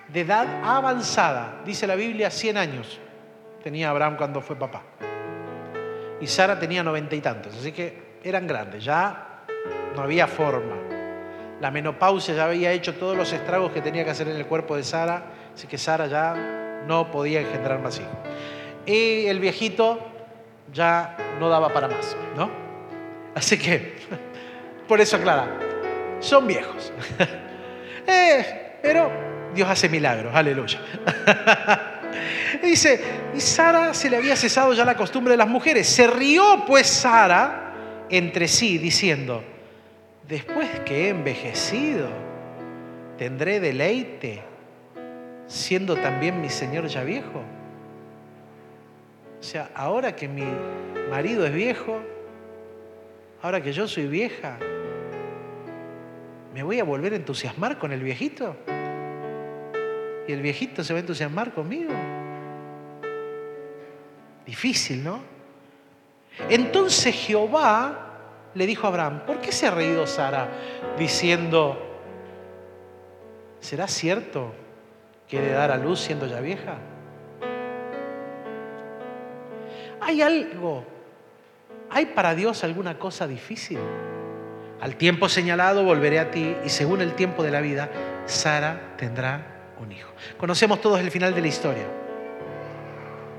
de 0.10 0.22
edad 0.22 0.46
avanzada, 0.64 1.62
dice 1.66 1.88
la 1.88 1.96
Biblia, 1.96 2.30
100 2.30 2.58
años 2.58 3.00
tenía 3.64 3.90
Abraham 3.90 4.18
cuando 4.18 4.42
fue 4.42 4.56
papá. 4.56 4.84
Y 6.20 6.28
Sara 6.28 6.60
tenía 6.60 6.84
noventa 6.84 7.16
y 7.16 7.22
tantos, 7.22 7.56
así 7.56 7.72
que 7.72 8.20
eran 8.24 8.46
grandes, 8.46 8.84
ya 8.84 9.46
no 9.96 10.04
había 10.04 10.28
forma. 10.28 10.76
La 11.60 11.72
menopausia 11.72 12.36
ya 12.36 12.46
había 12.46 12.72
hecho 12.72 12.96
todos 12.96 13.16
los 13.16 13.32
estragos 13.32 13.72
que 13.72 13.82
tenía 13.82 14.04
que 14.04 14.12
hacer 14.12 14.28
en 14.28 14.36
el 14.36 14.46
cuerpo 14.46 14.76
de 14.76 14.84
Sara, 14.84 15.24
así 15.56 15.66
que 15.68 15.78
Sara 15.78 16.08
ya 16.08 16.84
no 16.86 17.10
podía 17.10 17.40
engendrar 17.40 17.80
más 17.80 18.00
hijos. 18.00 18.12
Y 18.86 19.26
el 19.28 19.40
viejito 19.40 20.00
ya 20.74 21.16
no 21.40 21.50
daba 21.50 21.70
para 21.70 21.88
más, 21.88 22.16
¿no? 22.36 22.50
Así 23.34 23.58
que, 23.58 23.96
por 24.88 25.00
eso 25.00 25.16
aclara, 25.18 25.48
son 26.24 26.48
viejos. 26.48 26.92
Eh, 28.06 28.80
pero 28.82 29.10
Dios 29.56 29.70
hace 29.70 29.88
milagros, 29.88 30.36
aleluya. 30.36 30.78
Dice, 32.62 33.00
y 33.34 33.40
Sara 33.40 33.94
se 33.94 34.10
le 34.10 34.18
había 34.18 34.36
cesado 34.36 34.74
ya 34.74 34.84
la 34.84 34.98
costumbre 34.98 35.32
de 35.32 35.38
las 35.38 35.48
mujeres. 35.48 35.88
Se 35.88 36.06
rió 36.08 36.66
pues 36.68 36.88
Sara 36.88 37.74
entre 38.10 38.50
sí, 38.50 38.78
diciendo, 38.78 39.42
después 40.28 40.68
que 40.82 41.06
he 41.06 41.10
envejecido, 41.10 42.10
tendré 43.18 43.62
deleite, 43.62 44.42
siendo 45.48 45.96
también 45.96 46.42
mi 46.42 46.50
Señor 46.50 46.88
ya 46.88 47.04
viejo. 47.04 47.42
O 49.40 49.44
sea, 49.44 49.70
ahora 49.76 50.14
que 50.16 50.28
mi 50.28 50.46
marido 51.10 51.46
es 51.46 51.54
viejo, 51.54 52.02
ahora 53.42 53.62
que 53.62 53.74
yo 53.74 53.88
soy 53.88 54.08
vieja, 54.08 54.58
¿me 56.54 56.64
voy 56.64 56.80
a 56.80 56.84
volver 56.84 57.14
a 57.14 57.16
entusiasmar 57.16 57.80
con 57.80 57.92
el 57.92 58.02
viejito? 58.02 58.56
¿Y 60.28 60.32
el 60.32 60.42
viejito 60.42 60.84
se 60.84 60.94
va 60.94 61.00
a 61.00 61.02
entusiasmar 61.02 61.54
conmigo? 61.54 61.92
Difícil, 64.46 65.04
¿no? 65.04 65.22
Entonces 66.50 67.16
Jehová 67.16 68.10
le 68.54 68.66
dijo 68.66 68.86
a 68.86 68.90
Abraham, 68.90 69.26
¿por 69.26 69.40
qué 69.40 69.52
se 69.52 69.68
ha 69.68 69.72
reído 69.72 70.06
Sara 70.06 70.50
diciendo, 70.98 71.78
¿será 73.60 73.88
cierto 73.88 74.54
que 75.28 75.42
de 75.42 75.52
dar 75.52 75.72
a 75.72 75.78
luz 75.78 76.02
siendo 76.02 76.28
ya 76.28 76.40
vieja? 76.40 76.78
¿Hay 80.02 80.22
algo? 80.22 80.86
¿Hay 81.90 82.08
para 82.08 82.36
Dios 82.36 82.64
alguna 82.64 83.00
cosa 83.00 83.28
difícil? 83.28 83.80
Al 84.82 84.96
tiempo 84.96 85.30
señalado 85.30 85.84
volveré 85.84 86.20
a 86.20 86.32
ti 86.32 86.56
y 86.66 86.70
según 86.70 87.02
el 87.02 87.14
tiempo 87.14 87.44
de 87.44 87.52
la 87.52 87.62
vida, 87.62 87.90
Sara 88.26 88.96
tendrá 88.98 89.74
un 89.80 89.92
hijo. 89.92 90.12
Conocemos 90.38 90.82
todos 90.82 91.00
el 91.00 91.12
final 91.12 91.34
de 91.34 91.42
la 91.42 91.48
historia. 91.48 91.86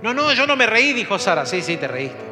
No, 0.02 0.12
no, 0.12 0.32
yo 0.32 0.46
no 0.46 0.56
me 0.56 0.66
reí, 0.66 0.92
dijo 0.92 1.18
Sara. 1.18 1.46
Sí, 1.46 1.62
sí, 1.62 1.76
te 1.76 1.88
reíste. 1.88 2.24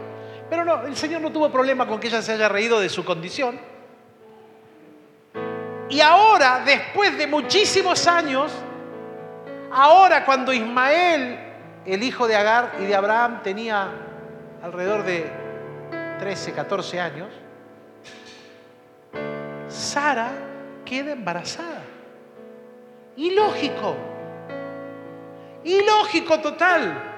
Pero 0.49 0.65
no, 0.65 0.87
el 0.87 0.97
Señor 0.97 1.23
no 1.23 1.33
tuvo 1.33 1.51
problema 1.51 1.87
con 1.87 1.99
que 1.99 2.09
ella 2.09 2.21
se 2.21 2.33
haya 2.33 2.49
reído 2.49 2.81
de 2.81 2.89
su 2.89 3.05
condición. 3.05 3.59
Y 5.89 6.01
ahora, 6.01 6.63
después 6.65 7.17
de 7.19 7.27
muchísimos 7.27 8.07
años, 8.07 8.53
ahora 9.71 10.25
cuando 10.25 10.53
Ismael, 10.53 11.39
el 11.85 12.03
hijo 12.03 12.27
de 12.27 12.37
Agar 12.37 12.77
y 12.81 12.85
de 12.85 12.95
Abraham, 12.95 13.43
tenía 13.43 13.89
alrededor 14.63 15.05
de 15.05 15.31
13, 16.19 16.53
14 16.53 17.01
años, 17.01 17.29
Sara 19.73 20.31
queda 20.85 21.13
embarazada. 21.13 21.83
Ilógico. 23.17 23.97
Ilógico 25.65 26.41
total. 26.41 27.11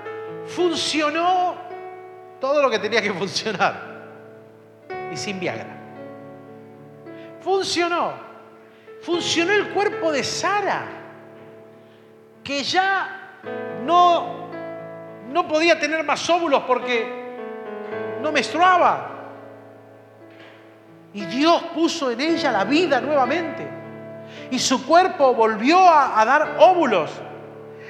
Funcionó 0.47 1.57
todo 2.41 2.63
lo 2.63 2.71
que 2.71 2.79
tenía 2.79 3.03
que 3.03 3.13
funcionar. 3.13 3.95
Y 5.13 5.17
sin 5.17 5.41
Viagra. 5.41 5.67
Funcionó. 7.41 8.13
Funcionó 9.03 9.53
el 9.53 9.69
cuerpo 9.71 10.11
de 10.11 10.25
Sara, 10.25 10.87
que 12.43 12.63
ya 12.63 13.39
no, 13.85 14.49
no 15.29 15.47
podía 15.47 15.79
tener 15.79 16.03
más 16.05 16.29
óvulos 16.31 16.63
porque 16.67 17.37
no 18.23 18.33
menstruaba. 18.33 19.14
Y 21.15 21.25
Dios 21.27 21.63
puso 21.73 22.11
en 22.11 22.21
ella 22.21 22.51
la 22.51 22.65
vida 22.65 23.01
nuevamente. 23.01 23.67
Y 24.51 24.59
su 24.59 24.85
cuerpo 24.85 25.33
volvió 25.33 25.79
a, 25.89 26.25
dar 26.25 26.57
óvulos 26.59 27.11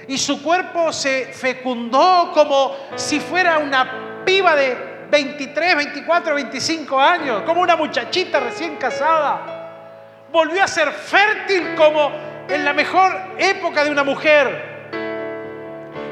y 0.06 0.18
su 0.18 0.42
cuerpo 0.42 0.92
se 0.92 1.32
fecundó 1.32 2.30
como 2.34 2.76
si 2.94 3.20
fuera 3.20 3.58
una 3.58 4.22
piba 4.26 4.54
de 4.54 5.06
23, 5.10 5.76
24, 5.76 6.34
25 6.34 7.00
años, 7.00 7.42
como 7.46 7.62
una 7.62 7.76
muchachita 7.76 8.40
recién 8.40 8.76
casada. 8.76 10.26
Volvió 10.30 10.62
a 10.62 10.68
ser 10.68 10.90
fértil 10.90 11.74
como 11.76 12.12
en 12.48 12.64
la 12.64 12.74
mejor 12.74 13.16
época 13.38 13.84
de 13.84 13.90
una 13.90 14.04
mujer. 14.04 14.74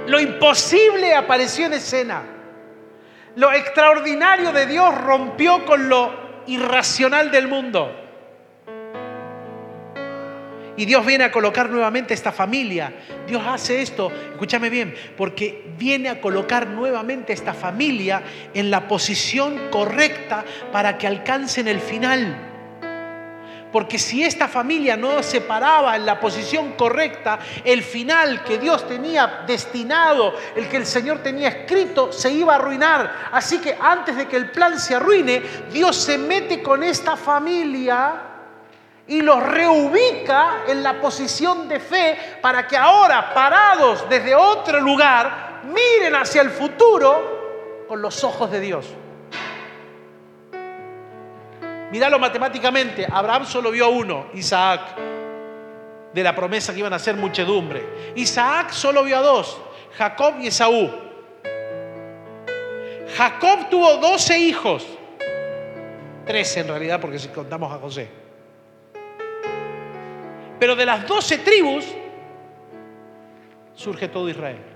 Lo 0.06 0.18
imposible 0.18 1.14
apareció 1.14 1.66
en 1.66 1.74
escena. 1.74 2.22
Lo 3.36 3.52
extraordinario 3.52 4.52
de 4.52 4.66
Dios 4.66 4.94
rompió 5.02 5.64
con 5.66 5.88
lo 5.88 6.21
irracional 6.47 7.30
del 7.30 7.49
mundo. 7.49 8.03
Y 10.76 10.86
Dios 10.86 11.05
viene 11.05 11.24
a 11.24 11.32
colocar 11.32 11.68
nuevamente 11.68 12.14
esta 12.14 12.32
familia. 12.32 12.93
Dios 13.26 13.43
hace 13.47 13.82
esto, 13.82 14.11
escúchame 14.32 14.70
bien, 14.70 14.95
porque 15.16 15.70
viene 15.76 16.09
a 16.09 16.20
colocar 16.20 16.66
nuevamente 16.66 17.32
esta 17.32 17.53
familia 17.53 18.22
en 18.55 18.70
la 18.70 18.88
posición 18.88 19.70
correcta 19.70 20.45
para 20.72 20.97
que 20.97 21.07
alcancen 21.07 21.68
el 21.68 21.80
final. 21.80 22.51
Porque 23.72 23.98
si 23.98 24.22
esta 24.22 24.48
familia 24.48 24.96
no 24.96 25.22
se 25.22 25.40
paraba 25.40 25.96
en 25.96 26.04
la 26.04 26.20
posición 26.20 26.72
correcta, 26.72 27.38
el 27.64 27.82
final 27.82 28.44
que 28.44 28.58
Dios 28.58 28.86
tenía 28.86 29.44
destinado, 29.46 30.34
el 30.54 30.68
que 30.68 30.76
el 30.76 30.86
Señor 30.86 31.20
tenía 31.20 31.48
escrito, 31.48 32.12
se 32.12 32.30
iba 32.30 32.52
a 32.52 32.56
arruinar. 32.56 33.30
Así 33.32 33.58
que 33.58 33.76
antes 33.80 34.14
de 34.16 34.28
que 34.28 34.36
el 34.36 34.50
plan 34.50 34.78
se 34.78 34.94
arruine, 34.94 35.42
Dios 35.72 35.96
se 35.96 36.18
mete 36.18 36.62
con 36.62 36.82
esta 36.82 37.16
familia 37.16 38.28
y 39.06 39.22
los 39.22 39.42
reubica 39.42 40.64
en 40.68 40.82
la 40.82 41.00
posición 41.00 41.66
de 41.66 41.80
fe 41.80 42.38
para 42.42 42.66
que 42.66 42.76
ahora, 42.76 43.32
parados 43.32 44.08
desde 44.08 44.34
otro 44.34 44.80
lugar, 44.80 45.62
miren 45.64 46.14
hacia 46.14 46.42
el 46.42 46.50
futuro 46.50 47.84
con 47.88 48.02
los 48.02 48.22
ojos 48.22 48.50
de 48.50 48.60
Dios. 48.60 48.86
Míralo 51.93 52.18
matemáticamente, 52.18 53.07
Abraham 53.09 53.45
solo 53.45 53.70
vio 53.70 53.84
a 53.84 53.88
uno, 53.90 54.28
Isaac, 54.32 54.80
de 56.14 56.22
la 56.22 56.34
promesa 56.34 56.72
que 56.72 56.78
iban 56.78 56.95
a 56.95 56.99
ser 56.99 57.16
muchedumbre. 57.16 58.12
Isaac 58.16 58.70
solo 58.70 59.05
vio 59.05 59.18
a 59.18 59.20
dos, 59.20 59.61
Jacob 59.99 60.36
y 60.40 60.47
Esaú. 60.47 60.90
Jacob 63.14 63.68
tuvo 63.68 63.99
doce 63.99 64.38
hijos, 64.38 64.86
trece 66.24 66.61
en 66.61 66.68
realidad 66.68 66.99
porque 66.99 67.18
si 67.18 67.28
contamos 67.28 67.70
a 67.70 67.76
José. 67.76 68.09
Pero 70.59 70.74
de 70.74 70.86
las 70.86 71.07
doce 71.07 71.36
tribus 71.36 71.84
surge 73.74 74.09
todo 74.09 74.30
Israel. 74.30 74.71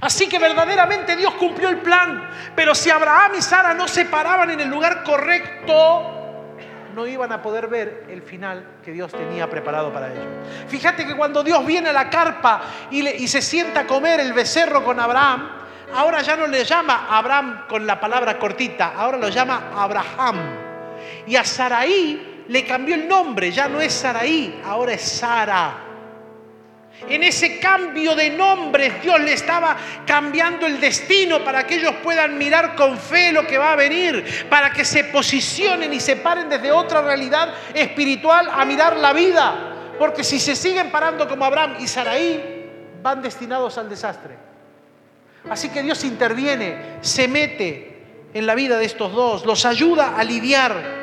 Así 0.00 0.28
que 0.28 0.38
verdaderamente 0.38 1.16
Dios 1.16 1.34
cumplió 1.34 1.68
el 1.68 1.78
plan. 1.78 2.28
Pero 2.54 2.74
si 2.74 2.90
Abraham 2.90 3.32
y 3.38 3.42
Sara 3.42 3.74
no 3.74 3.88
se 3.88 4.04
paraban 4.04 4.50
en 4.50 4.60
el 4.60 4.68
lugar 4.68 5.02
correcto, 5.02 6.22
no 6.94 7.06
iban 7.06 7.32
a 7.32 7.42
poder 7.42 7.68
ver 7.68 8.06
el 8.08 8.22
final 8.22 8.78
que 8.84 8.92
Dios 8.92 9.10
tenía 9.12 9.48
preparado 9.48 9.92
para 9.92 10.12
ellos. 10.12 10.24
Fíjate 10.68 11.06
que 11.06 11.16
cuando 11.16 11.42
Dios 11.42 11.64
viene 11.66 11.88
a 11.88 11.92
la 11.92 12.10
carpa 12.10 12.62
y, 12.90 13.06
y, 13.06 13.28
se 13.28 13.40
sienta 13.40 13.80
a 13.80 13.86
comer 13.86 14.20
el 14.20 14.32
becerro 14.32 14.84
con 14.84 15.00
Abraham, 15.00 15.48
ahora 15.94 16.22
ya 16.22 16.36
no 16.36 16.46
le 16.46 16.64
llama 16.64 17.08
Abraham 17.10 17.64
con 17.68 17.86
la 17.86 17.98
palabra 17.98 18.38
cortita, 18.38 18.92
ahora 18.96 19.16
lo 19.16 19.28
llama 19.28 19.70
Abraham. 19.74 20.36
Y 21.26 21.36
a 21.36 21.44
Saraí 21.44 22.44
le 22.48 22.66
cambió 22.66 22.94
el 22.94 23.08
nombre, 23.08 23.50
ya 23.50 23.68
no 23.68 23.80
es 23.80 23.92
Saraí, 23.92 24.60
ahora 24.64 24.92
es 24.92 25.02
Sara. 25.02 25.81
En 27.08 27.22
ese 27.22 27.58
cambio 27.58 28.14
de 28.14 28.30
nombres 28.30 29.02
Dios 29.02 29.20
le 29.20 29.32
estaba 29.32 29.76
cambiando 30.06 30.66
el 30.66 30.80
destino 30.80 31.44
para 31.44 31.66
que 31.66 31.76
ellos 31.76 31.94
puedan 32.02 32.38
mirar 32.38 32.74
con 32.74 32.98
fe 32.98 33.32
lo 33.32 33.46
que 33.46 33.58
va 33.58 33.72
a 33.72 33.76
venir, 33.76 34.46
para 34.48 34.72
que 34.72 34.84
se 34.84 35.04
posicionen 35.04 35.92
y 35.92 36.00
se 36.00 36.16
paren 36.16 36.48
desde 36.48 36.72
otra 36.72 37.02
realidad 37.02 37.52
espiritual 37.74 38.48
a 38.50 38.64
mirar 38.64 38.96
la 38.96 39.12
vida. 39.12 39.94
Porque 39.98 40.24
si 40.24 40.38
se 40.38 40.56
siguen 40.56 40.90
parando 40.90 41.28
como 41.28 41.44
Abraham 41.44 41.76
y 41.80 41.86
Saraí, 41.86 42.68
van 43.02 43.20
destinados 43.20 43.78
al 43.78 43.88
desastre. 43.88 44.36
Así 45.50 45.68
que 45.70 45.82
Dios 45.82 46.04
interviene, 46.04 46.98
se 47.00 47.26
mete 47.26 48.28
en 48.32 48.46
la 48.46 48.54
vida 48.54 48.78
de 48.78 48.84
estos 48.84 49.12
dos, 49.12 49.44
los 49.44 49.66
ayuda 49.66 50.16
a 50.16 50.24
lidiar 50.24 51.01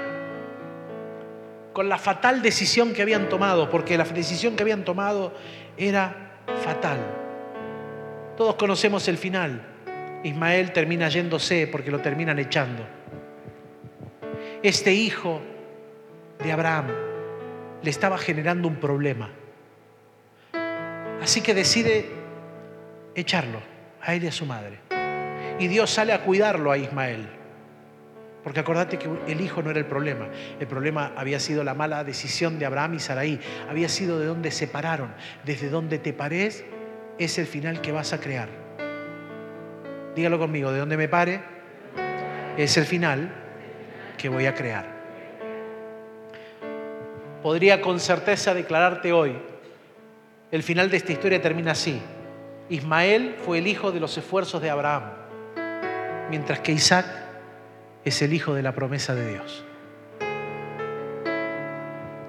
con 1.79 1.87
la 1.87 1.97
fatal 1.97 2.41
decisión 2.41 2.91
que 2.91 3.01
habían 3.01 3.29
tomado, 3.29 3.69
porque 3.69 3.97
la 3.97 4.03
decisión 4.03 4.57
que 4.57 4.63
habían 4.63 4.83
tomado 4.83 5.31
era 5.77 6.33
fatal. 6.61 6.97
Todos 8.35 8.55
conocemos 8.55 9.07
el 9.07 9.17
final. 9.17 9.61
Ismael 10.25 10.73
termina 10.73 11.07
yéndose 11.07 11.67
porque 11.67 11.89
lo 11.89 12.01
terminan 12.01 12.37
echando. 12.37 12.85
Este 14.61 14.91
hijo 14.91 15.39
de 16.43 16.51
Abraham 16.51 16.87
le 17.81 17.89
estaba 17.89 18.17
generando 18.17 18.67
un 18.67 18.75
problema. 18.75 19.29
Así 21.21 21.39
que 21.39 21.53
decide 21.53 22.09
echarlo 23.15 23.61
a 24.01 24.15
él 24.15 24.25
y 24.25 24.27
a 24.27 24.33
su 24.33 24.45
madre. 24.45 24.79
Y 25.59 25.69
Dios 25.69 25.89
sale 25.89 26.11
a 26.11 26.23
cuidarlo 26.23 26.73
a 26.73 26.77
Ismael. 26.77 27.38
Porque 28.49 28.61
acordate 28.61 28.97
que 28.97 29.07
el 29.27 29.41
hijo 29.41 29.61
no 29.61 29.69
era 29.69 29.77
el 29.77 29.85
problema. 29.85 30.27
El 30.59 30.65
problema 30.65 31.13
había 31.15 31.39
sido 31.39 31.63
la 31.63 31.75
mala 31.75 32.03
decisión 32.03 32.57
de 32.57 32.65
Abraham 32.65 32.95
y 32.95 32.99
Saraí. 32.99 33.39
Había 33.69 33.87
sido 33.89 34.17
de 34.17 34.25
donde 34.25 34.49
se 34.49 34.65
pararon. 34.65 35.13
Desde 35.45 35.69
donde 35.69 35.99
te 35.99 36.13
pares 36.13 36.65
es 37.19 37.37
el 37.37 37.45
final 37.45 37.79
que 37.79 37.91
vas 37.91 38.11
a 38.11 38.19
crear. 38.19 38.49
Dígalo 40.15 40.39
conmigo, 40.39 40.71
de 40.71 40.79
donde 40.79 40.97
me 40.97 41.07
pare 41.07 41.43
es 42.57 42.75
el 42.75 42.85
final 42.85 43.31
que 44.17 44.29
voy 44.29 44.47
a 44.47 44.55
crear. 44.55 44.87
Podría 47.43 47.81
con 47.81 47.99
certeza 47.99 48.55
declararte 48.55 49.13
hoy, 49.13 49.37
el 50.49 50.63
final 50.63 50.89
de 50.89 50.97
esta 50.97 51.11
historia 51.11 51.39
termina 51.39 51.73
así. 51.73 52.01
Ismael 52.67 53.35
fue 53.45 53.59
el 53.59 53.67
hijo 53.67 53.91
de 53.91 53.99
los 53.99 54.17
esfuerzos 54.17 54.59
de 54.59 54.71
Abraham, 54.71 55.03
mientras 56.31 56.61
que 56.61 56.71
Isaac 56.71 57.28
es 58.09 58.21
el 58.21 58.33
hijo 58.33 58.53
de 58.53 58.61
la 58.61 58.73
promesa 58.73 59.15
de 59.15 59.29
Dios. 59.29 59.63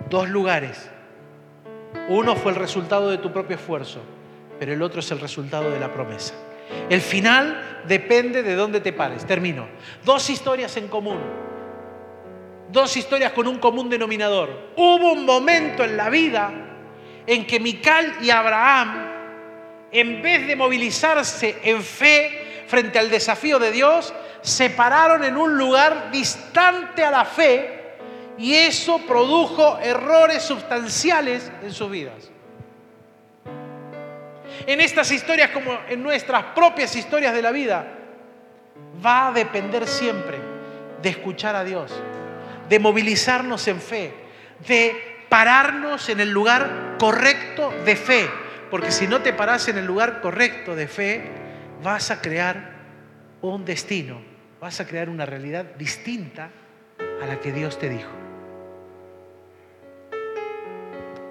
Dos 0.09 0.29
lugares. 0.29 0.91
Uno 2.09 2.37
fue 2.37 2.53
el 2.53 2.59
resultado 2.59 3.11
de 3.11 3.19
tu 3.19 3.33
propio 3.33 3.57
esfuerzo, 3.57 4.01
pero 4.59 4.73
el 4.73 4.83
otro 4.83 5.01
es 5.01 5.11
el 5.11 5.21
resultado 5.21 5.71
de 5.71 5.81
la 5.81 5.93
promesa. 5.93 6.35
El 6.89 7.01
final 7.01 7.83
depende 7.89 8.43
de 8.43 8.55
dónde 8.55 8.81
te 8.81 8.93
pares. 8.93 9.27
Termino. 9.27 9.67
Dos 10.05 10.29
historias 10.31 10.77
en 10.77 10.89
común. 10.89 11.19
Dos 12.71 12.97
historias 12.97 13.33
con 13.33 13.49
un 13.49 13.59
común 13.59 13.89
denominador. 13.89 14.73
Hubo 14.77 15.13
un 15.13 15.25
momento 15.25 15.83
en 15.83 15.97
la 15.97 16.11
vida 16.11 16.53
en 17.27 17.47
que 17.47 17.59
Mical 17.59 18.19
y 18.21 18.31
Abraham, 18.31 19.07
en 19.91 20.23
vez 20.23 20.47
de 20.47 20.57
movilizarse 20.57 21.59
en 21.65 21.83
fe 21.83 22.40
frente 22.71 22.99
al 22.99 23.11
desafío 23.11 23.59
de 23.59 23.73
Dios, 23.73 24.15
se 24.43 24.71
pararon 24.71 25.25
en 25.25 25.37
un 25.37 25.59
lugar 25.59 26.11
distante 26.11 27.05
a 27.05 27.11
la 27.11 27.25
fe 27.25 27.97
y 28.39 28.55
eso 28.55 28.99
produjo 29.07 29.79
errores 29.81 30.43
sustanciales 30.43 31.51
en 31.63 31.73
sus 31.73 31.91
vidas. 31.91 32.31
En 34.67 34.81
estas 34.81 35.11
historias 35.11 35.51
como 35.51 35.79
en 35.89 36.03
nuestras 36.03 36.45
propias 36.55 36.95
historias 36.95 37.35
de 37.35 37.43
la 37.43 37.51
vida, 37.51 37.87
va 39.05 39.29
a 39.29 39.33
depender 39.33 39.87
siempre 39.87 40.39
de 41.03 41.09
escuchar 41.09 41.57
a 41.57 41.65
Dios, 41.65 41.93
de 42.69 42.79
movilizarnos 42.79 43.67
en 43.69 43.81
fe, 43.81 44.15
de 44.67 45.25
pararnos 45.29 46.09
en 46.09 46.21
el 46.21 46.31
lugar 46.31 46.97
correcto 46.99 47.73
de 47.85 47.97
fe. 47.97 48.31
Porque 48.71 48.93
si 48.93 49.07
no 49.07 49.21
te 49.21 49.33
paras 49.33 49.69
en 49.69 49.79
el 49.79 49.87
lugar 49.87 50.21
correcto 50.21 50.77
de 50.77 50.87
fe, 50.87 51.23
vas 51.83 52.11
a 52.11 52.21
crear 52.21 52.79
un 53.43 53.65
destino 53.65 54.31
vas 54.61 54.79
a 54.81 54.87
crear 54.87 55.09
una 55.09 55.27
realidad 55.27 55.65
distinta 55.77 56.51
a 57.23 57.27
la 57.27 57.41
que 57.41 57.53
Dios 57.53 57.79
te 57.79 57.89
dijo. 57.89 58.11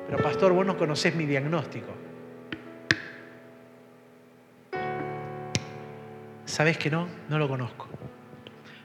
Pero 0.08 0.24
pastor, 0.24 0.54
vos 0.54 0.66
no 0.66 0.76
conocés 0.78 1.16
mi 1.16 1.26
diagnóstico. 1.28 1.94
¿Sabes 6.46 6.80
que 6.80 6.90
no? 6.90 7.08
No 7.30 7.38
lo 7.38 7.48
conozco. 7.48 7.88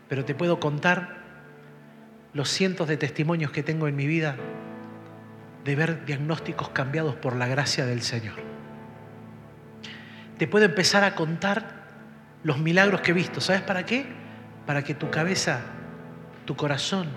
Pero 0.08 0.26
te 0.26 0.34
puedo 0.34 0.60
contar 0.60 1.24
los 2.34 2.50
cientos 2.50 2.86
de 2.88 2.98
testimonios 2.98 3.50
que 3.50 3.62
tengo 3.62 3.88
en 3.88 3.96
mi 3.96 4.06
vida 4.06 4.36
de 5.64 5.74
ver 5.74 6.04
diagnósticos 6.04 6.68
cambiados 6.68 7.14
por 7.14 7.36
la 7.36 7.46
gracia 7.46 7.86
del 7.86 8.02
Señor. 8.02 8.53
Te 10.38 10.46
puedo 10.46 10.64
empezar 10.64 11.04
a 11.04 11.14
contar 11.14 11.84
los 12.42 12.58
milagros 12.58 13.00
que 13.00 13.12
he 13.12 13.14
visto. 13.14 13.40
¿Sabes 13.40 13.62
para 13.62 13.86
qué? 13.86 14.24
para 14.66 14.82
que 14.82 14.94
tu 14.94 15.10
cabeza, 15.10 15.60
tu 16.44 16.56
corazón, 16.56 17.08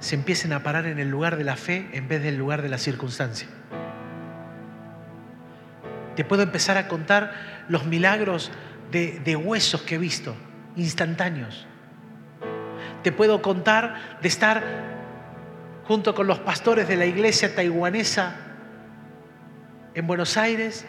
se 0.00 0.14
empiecen 0.14 0.52
a 0.52 0.62
parar 0.62 0.86
en 0.86 0.98
el 0.98 1.08
lugar 1.08 1.36
de 1.36 1.44
la 1.44 1.56
fe 1.56 1.88
en 1.92 2.08
vez 2.08 2.22
del 2.22 2.36
lugar 2.36 2.62
de 2.62 2.68
la 2.68 2.78
circunstancia. 2.78 3.48
Te 6.14 6.24
puedo 6.24 6.42
empezar 6.42 6.76
a 6.76 6.88
contar 6.88 7.32
los 7.68 7.84
milagros 7.84 8.50
de, 8.90 9.36
huesos 9.36 9.82
que 9.82 9.96
he 9.96 9.98
visto, 9.98 10.34
instantáneos. 10.76 11.66
Te 13.02 13.12
puedo 13.12 13.42
contar 13.42 14.18
de 14.20 14.28
estar 14.28 14.62
junto 15.84 16.14
con 16.14 16.26
los 16.26 16.38
pastores 16.40 16.88
de 16.88 16.96
la 16.96 17.06
iglesia 17.06 17.54
taiwanesa 17.54 18.36
en 19.94 20.06
Buenos 20.06 20.36
Aires 20.36 20.86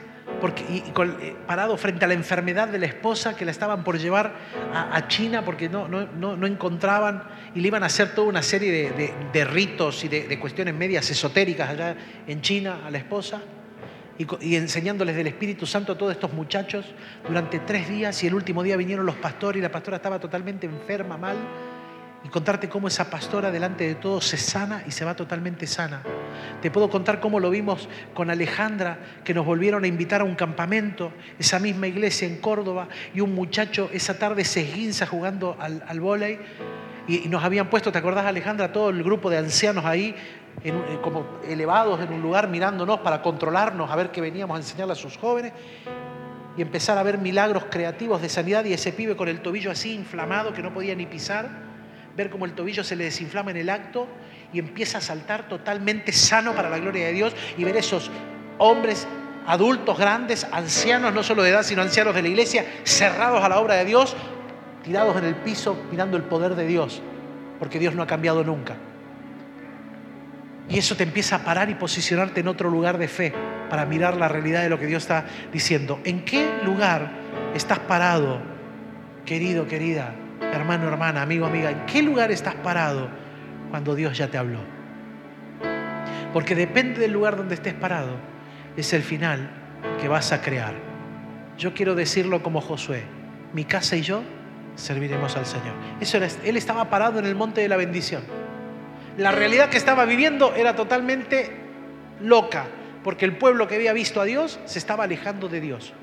y, 0.70 0.78
eh, 0.78 1.36
parado 1.46 1.78
frente 1.78 2.06
a 2.06 2.08
la 2.08 2.14
enfermedad 2.14 2.68
de 2.68 2.80
la 2.80 2.86
esposa 2.86 3.36
que 3.36 3.46
la 3.46 3.52
estaban 3.52 3.84
por 3.84 3.98
llevar 3.98 4.34
a, 4.74 5.08
China 5.08 5.44
porque 5.44 5.70
no, 5.70 5.88
no, 5.88 6.06
no, 6.08 6.48
encontraban 6.48 7.24
y 7.56 7.62
le 7.62 7.68
iban 7.68 7.84
a 7.84 7.88
hacer 7.88 8.14
toda 8.14 8.28
una 8.28 8.44
serie 8.44 8.92
de, 9.34 9.46
ritos 9.46 10.04
y 10.04 10.08
de, 10.08 10.40
cuestiones 10.40 10.74
medias 10.74 11.10
esotéricas 11.10 11.70
allá 11.70 11.96
en 12.28 12.42
China 12.42 12.82
a 12.86 12.92
la 12.92 12.98
esposa 12.98 13.42
y 14.18 14.56
enseñándoles 14.56 15.16
del 15.16 15.28
Espíritu 15.28 15.66
Santo 15.66 15.94
a 15.94 15.98
todos 15.98 16.12
estos 16.12 16.34
muchachos 16.34 16.86
durante 17.26 17.60
tres 17.60 17.88
días 17.88 18.22
y 18.24 18.28
el 18.28 18.34
último 18.34 18.64
día 18.64 18.76
vinieron 18.76 19.06
los 19.06 19.16
pastores 19.16 19.60
y 19.60 19.62
la 19.62 19.72
pastora 19.72 19.98
estaba 19.98 20.20
totalmente 20.20 20.68
enferma, 20.68 21.18
mal 21.18 21.38
y 22.24 22.30
contarte 22.30 22.68
cómo 22.68 22.88
esa 22.88 23.10
pastora 23.10 23.52
delante 23.52 23.88
de 23.88 23.96
todos 23.96 24.26
se 24.26 24.38
sana 24.38 24.84
y 24.88 24.92
se 24.92 25.06
va 25.06 25.16
totalmente 25.16 25.68
sana. 25.68 26.04
Te 26.62 26.70
puedo 26.70 26.90
contar 26.90 27.20
cómo 27.20 27.40
lo 27.40 27.50
vimos 27.50 27.88
con 28.14 28.30
Alejandra, 28.30 29.00
que 29.24 29.34
nos 29.34 29.46
volvieron 29.46 29.84
a 29.84 29.88
invitar 29.88 30.22
a 30.22 30.26
un 30.26 30.36
campamento, 30.36 31.14
esa 31.38 31.60
misma 31.60 31.88
iglesia 31.88 32.28
en 32.28 32.38
Córdoba, 32.38 32.90
y 33.14 33.22
un 33.22 33.34
muchacho 33.34 33.90
esa 33.94 34.20
tarde 34.20 34.44
se 34.44 34.62
esguinza 34.62 35.06
jugando 35.06 35.56
al, 35.60 35.84
al 35.88 36.00
vóley 36.02 36.40
y, 37.10 37.28
nos 37.28 37.44
habían 37.44 37.70
puesto, 37.70 37.92
¿te 37.92 37.98
acordás 37.98 38.26
Alejandra? 38.26 38.72
Todo 38.72 38.90
el 38.90 39.04
grupo 39.04 39.32
de 39.32 39.38
ancianos 39.38 39.84
ahí, 39.84 40.14
eh, 40.64 41.00
como 41.02 41.26
elevados 41.48 42.00
en 42.02 42.14
un 42.14 42.22
lugar 42.22 42.48
mirándonos 42.48 43.00
para 43.00 43.24
controlarnos, 43.24 43.90
a 43.90 43.96
ver 43.96 44.12
qué 44.12 44.22
veníamos 44.22 44.56
a 44.56 44.60
enseñarle 44.60 44.94
a 44.94 44.96
sus 44.96 45.18
jóvenes 45.18 45.54
y 46.56 46.62
empezar 46.62 47.00
a 47.00 47.04
ver 47.04 47.18
milagros 47.18 47.66
creativos 47.72 48.22
de 48.22 48.30
sanidad 48.30 48.64
y 48.66 48.74
ese 48.74 48.92
pibe 48.92 49.16
con 49.16 49.28
el 49.28 49.42
tobillo 49.42 49.72
así 49.72 49.94
inflamado 49.94 50.54
que 50.54 50.62
no 50.62 50.72
podía 50.72 50.94
ni 50.94 51.08
pisar 51.08 51.69
ver 52.20 52.30
cómo 52.30 52.44
el 52.44 52.52
tobillo 52.52 52.84
se 52.84 52.98
le 52.98 53.06
desinflama 53.06 53.52
en 53.52 53.58
el 53.58 53.70
acto 53.70 54.06
y 54.52 54.60
empieza 54.60 54.98
a 54.98 55.02
saltar 55.02 55.48
totalmente 55.48 56.12
sano 56.12 56.54
para 56.54 56.70
la 56.70 56.78
gloria 56.78 57.06
de 57.06 57.14
Dios 57.14 57.34
y 57.58 57.64
ver 57.64 57.78
esos 57.78 58.12
hombres 58.58 59.08
adultos, 59.48 59.98
grandes, 59.98 60.46
ancianos, 60.52 61.14
no 61.14 61.24
solo 61.24 61.44
de 61.44 61.52
edad, 61.52 61.64
sino 61.64 61.82
ancianos 61.82 62.14
de 62.14 62.22
la 62.22 62.28
iglesia, 62.28 62.66
cerrados 62.84 63.42
a 63.42 63.48
la 63.48 63.60
obra 63.62 63.76
de 63.76 63.86
Dios, 63.86 64.18
tirados 64.84 65.16
en 65.16 65.24
el 65.24 65.36
piso 65.36 65.82
mirando 65.90 66.18
el 66.18 66.24
poder 66.24 66.56
de 66.56 66.68
Dios, 66.68 67.02
porque 67.58 67.80
Dios 67.80 67.96
no 67.96 68.04
ha 68.04 68.08
cambiado 68.08 68.44
nunca. 68.44 68.76
Y 70.68 70.78
eso 70.78 70.98
te 70.98 71.04
empieza 71.04 71.38
a 71.38 71.40
parar 71.40 71.70
y 71.70 71.76
posicionarte 71.76 72.42
en 72.42 72.50
otro 72.50 72.70
lugar 72.70 72.98
de 72.98 73.08
fe 73.08 73.34
para 73.70 73.86
mirar 73.86 74.18
la 74.18 74.28
realidad 74.28 74.62
de 74.62 74.70
lo 74.70 74.78
que 74.78 74.88
Dios 74.88 75.04
está 75.04 75.26
diciendo. 75.54 76.02
¿En 76.04 76.26
qué 76.26 76.60
lugar 76.66 77.12
estás 77.56 77.80
parado, 77.80 78.42
querido, 79.26 79.68
querida? 79.68 80.14
Hermano, 80.54 80.88
hermana, 80.88 81.22
amigo, 81.22 81.46
amiga, 81.46 81.72
¿en 81.72 81.86
qué 81.86 82.02
lugar 82.02 82.32
estás 82.32 82.56
parado 82.56 83.10
cuando 83.70 83.96
Dios 83.96 84.18
ya 84.18 84.28
te 84.28 84.38
habló? 84.38 84.60
Porque 86.34 86.56
depende 86.56 87.00
del 87.00 87.12
lugar 87.12 87.36
donde 87.38 87.56
estés 87.56 87.74
parado, 87.74 88.18
es 88.78 88.94
el 88.94 89.02
final 89.02 89.50
que 90.00 90.08
vas 90.08 90.32
a 90.32 90.42
crear. 90.42 90.74
Yo 91.58 91.74
quiero 91.74 91.96
decirlo 91.96 92.42
como 92.44 92.62
Josué, 92.62 93.04
mi 93.54 93.66
casa 93.66 93.96
y 93.96 94.02
yo 94.02 94.22
serviremos 94.76 95.36
al 95.36 95.46
Señor. 95.46 95.74
Eso 96.00 96.18
él 96.18 96.58
estaba 96.58 96.90
parado 96.90 97.20
en 97.20 97.26
el 97.26 97.36
monte 97.36 97.62
de 97.62 97.68
la 97.68 97.78
bendición. 97.78 98.24
La 99.18 99.32
realidad 99.32 99.70
que 99.70 99.78
estaba 99.78 100.06
viviendo 100.06 100.56
era 100.56 100.76
totalmente 100.76 101.52
loca, 102.22 102.68
porque 103.04 103.26
el 103.26 103.36
pueblo 103.36 103.68
que 103.68 103.76
había 103.76 103.92
visto 103.92 104.22
a 104.22 104.26
Dios 104.26 104.60
se 104.66 104.80
estaba 104.80 105.04
alejando 105.04 105.50
de 105.50 105.60
Dios. 105.60 105.94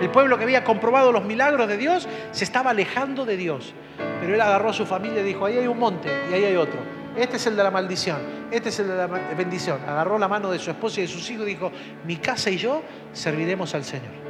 El 0.00 0.10
pueblo 0.10 0.36
que 0.38 0.44
había 0.44 0.64
comprobado 0.64 1.12
los 1.12 1.24
milagros 1.24 1.68
de 1.68 1.76
Dios 1.76 2.08
se 2.32 2.44
estaba 2.44 2.70
alejando 2.70 3.24
de 3.24 3.36
Dios. 3.36 3.74
Pero 4.20 4.34
él 4.34 4.40
agarró 4.40 4.70
a 4.70 4.72
su 4.72 4.86
familia 4.86 5.20
y 5.20 5.24
dijo, 5.24 5.46
ahí 5.46 5.58
hay 5.58 5.66
un 5.66 5.78
monte 5.78 6.08
y 6.30 6.34
ahí 6.34 6.44
hay 6.44 6.56
otro. 6.56 6.80
Este 7.16 7.36
es 7.36 7.46
el 7.46 7.54
de 7.54 7.62
la 7.62 7.70
maldición, 7.70 8.18
este 8.50 8.70
es 8.70 8.80
el 8.80 8.88
de 8.88 8.96
la 8.96 9.06
bendición. 9.06 9.80
Agarró 9.86 10.18
la 10.18 10.26
mano 10.26 10.50
de 10.50 10.58
su 10.58 10.70
esposa 10.70 11.00
y 11.00 11.02
de 11.02 11.08
sus 11.08 11.30
hijos 11.30 11.46
y 11.46 11.50
dijo, 11.50 11.70
mi 12.04 12.16
casa 12.16 12.50
y 12.50 12.56
yo 12.56 12.82
serviremos 13.12 13.72
al 13.74 13.84
Señor. 13.84 14.24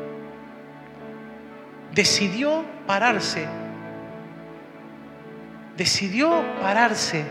Decidió 1.92 2.64
pararse, 2.86 3.46
decidió 5.76 6.42
pararse 6.60 7.24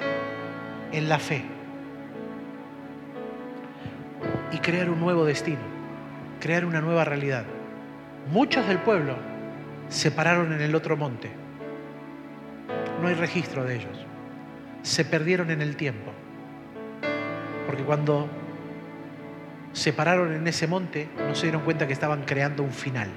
en 0.91 1.09
la 1.09 1.19
fe 1.19 1.43
y 4.51 4.57
crear 4.57 4.89
un 4.89 4.99
nuevo 4.99 5.25
destino, 5.25 5.61
crear 6.39 6.65
una 6.65 6.81
nueva 6.81 7.03
realidad. 7.05 7.45
Muchos 8.32 8.67
del 8.67 8.80
pueblo 8.80 9.15
se 9.89 10.11
pararon 10.11 10.53
en 10.53 10.61
el 10.61 10.76
otro 10.76 10.97
monte. 10.97 11.30
No 13.01 13.07
hay 13.07 13.15
registro 13.15 13.63
de 13.63 13.76
ellos. 13.76 14.05
Se 14.82 15.05
perdieron 15.05 15.51
en 15.51 15.61
el 15.61 15.76
tiempo. 15.76 16.11
Porque 17.65 17.84
cuando 17.84 18.28
se 19.74 19.91
pararon 19.91 20.34
en 20.34 20.47
ese 20.47 20.67
monte, 20.67 21.09
no 21.28 21.36
se 21.36 21.47
dieron 21.47 21.63
cuenta 21.63 21.88
que 21.88 21.93
estaban 21.93 22.24
creando 22.24 22.63
un 22.63 22.71
final. 22.71 23.09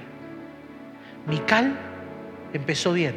Mical 1.25 1.77
empezó 2.53 2.93
bien, 2.93 3.15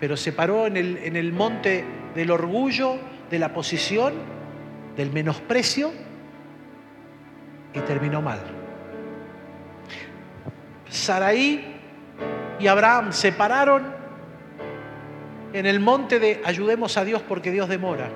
pero 0.00 0.16
se 0.16 0.32
paró 0.32 0.66
en 0.66 0.76
el, 0.76 0.98
en 0.98 1.16
el 1.16 1.32
monte 1.32 1.84
del 2.14 2.30
orgullo, 2.30 2.96
de 3.30 3.38
la 3.38 3.52
posición, 3.52 4.14
del 4.96 5.10
menosprecio 5.10 5.92
y 7.74 7.80
terminó 7.80 8.20
mal. 8.22 8.61
Saraí 10.92 11.64
y 12.60 12.66
Abraham 12.66 13.12
se 13.12 13.32
pararon 13.32 13.82
en 15.54 15.64
el 15.64 15.80
monte 15.80 16.20
de 16.20 16.42
ayudemos 16.44 16.98
a 16.98 17.04
Dios 17.04 17.22
porque 17.26 17.50
Dios 17.50 17.68
demora 17.68 18.10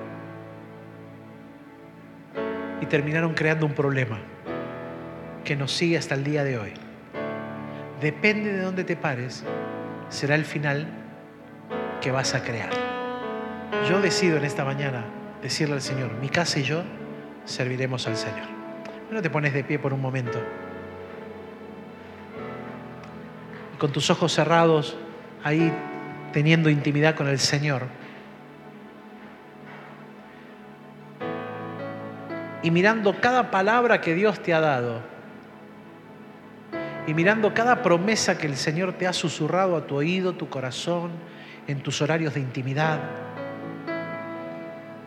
y 2.80 2.86
terminaron 2.86 3.32
creando 3.32 3.64
un 3.64 3.72
problema 3.72 4.18
que 5.42 5.56
nos 5.56 5.72
sigue 5.72 5.96
hasta 5.96 6.14
el 6.14 6.24
día 6.24 6.44
de 6.44 6.58
hoy. 6.58 6.74
Depende 8.02 8.52
de 8.52 8.60
dónde 8.60 8.84
te 8.84 8.94
pares, 8.94 9.42
será 10.10 10.34
el 10.34 10.44
final 10.44 10.86
que 12.02 12.10
vas 12.10 12.34
a 12.34 12.42
crear. 12.42 12.70
Yo 13.88 14.02
decido 14.02 14.36
en 14.36 14.44
esta 14.44 14.66
mañana 14.66 15.06
decirle 15.40 15.76
al 15.76 15.82
Señor, 15.82 16.12
mi 16.20 16.28
casa 16.28 16.58
y 16.58 16.64
yo 16.64 16.82
serviremos 17.46 18.06
al 18.06 18.16
Señor. 18.16 18.46
No 19.10 19.22
te 19.22 19.30
pones 19.30 19.54
de 19.54 19.64
pie 19.64 19.78
por 19.78 19.94
un 19.94 20.02
momento. 20.02 20.38
Con 23.78 23.92
tus 23.92 24.10
ojos 24.10 24.32
cerrados, 24.32 24.96
ahí 25.44 25.72
teniendo 26.32 26.70
intimidad 26.70 27.14
con 27.14 27.28
el 27.28 27.38
Señor. 27.38 27.84
y 32.66 32.70
mirando 32.72 33.20
cada 33.20 33.52
palabra 33.52 34.00
que 34.00 34.12
Dios 34.12 34.40
te 34.40 34.52
ha 34.52 34.58
dado 34.58 35.00
y 37.06 37.14
mirando 37.14 37.54
cada 37.54 37.80
promesa 37.80 38.38
que 38.38 38.48
el 38.48 38.56
Señor 38.56 38.94
te 38.94 39.06
ha 39.06 39.12
susurrado 39.12 39.76
a 39.76 39.86
tu 39.86 39.94
oído, 39.94 40.32
tu 40.32 40.48
corazón, 40.48 41.12
en 41.68 41.80
tus 41.80 42.02
horarios 42.02 42.34
de 42.34 42.40
intimidad. 42.40 42.98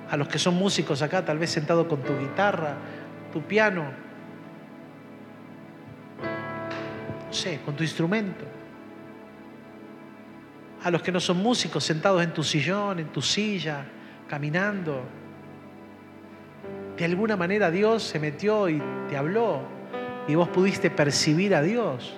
A 0.10 0.16
los 0.16 0.30
que 0.30 0.40
son 0.40 0.56
músicos 0.56 1.02
acá, 1.02 1.26
tal 1.26 1.38
vez 1.38 1.50
sentado 1.50 1.90
con 1.90 2.02
tu 2.02 2.18
guitarra, 2.18 2.76
tu 3.34 3.42
piano, 3.42 3.84
no 7.28 7.34
sé, 7.34 7.60
con 7.66 7.76
tu 7.76 7.84
instrumento. 7.84 8.46
A 10.84 10.92
los 10.92 11.02
que 11.02 11.12
no 11.12 11.20
son 11.20 11.38
músicos, 11.38 11.84
sentados 11.84 12.24
en 12.24 12.34
tu 12.34 12.44
sillón, 12.44 13.00
en 13.00 13.08
tu 13.08 13.22
silla, 13.22 13.86
caminando, 14.28 15.04
de 17.00 17.06
alguna 17.06 17.38
manera 17.38 17.72
Dios 17.72 18.04
se 18.04 18.20
metió 18.20 18.68
y 18.68 18.84
te 19.10 19.16
habló 19.16 19.62
y 20.28 20.36
vos 20.36 20.50
pudiste 20.50 20.90
percibir 20.90 21.56
a 21.56 21.62
Dios. 21.62 22.14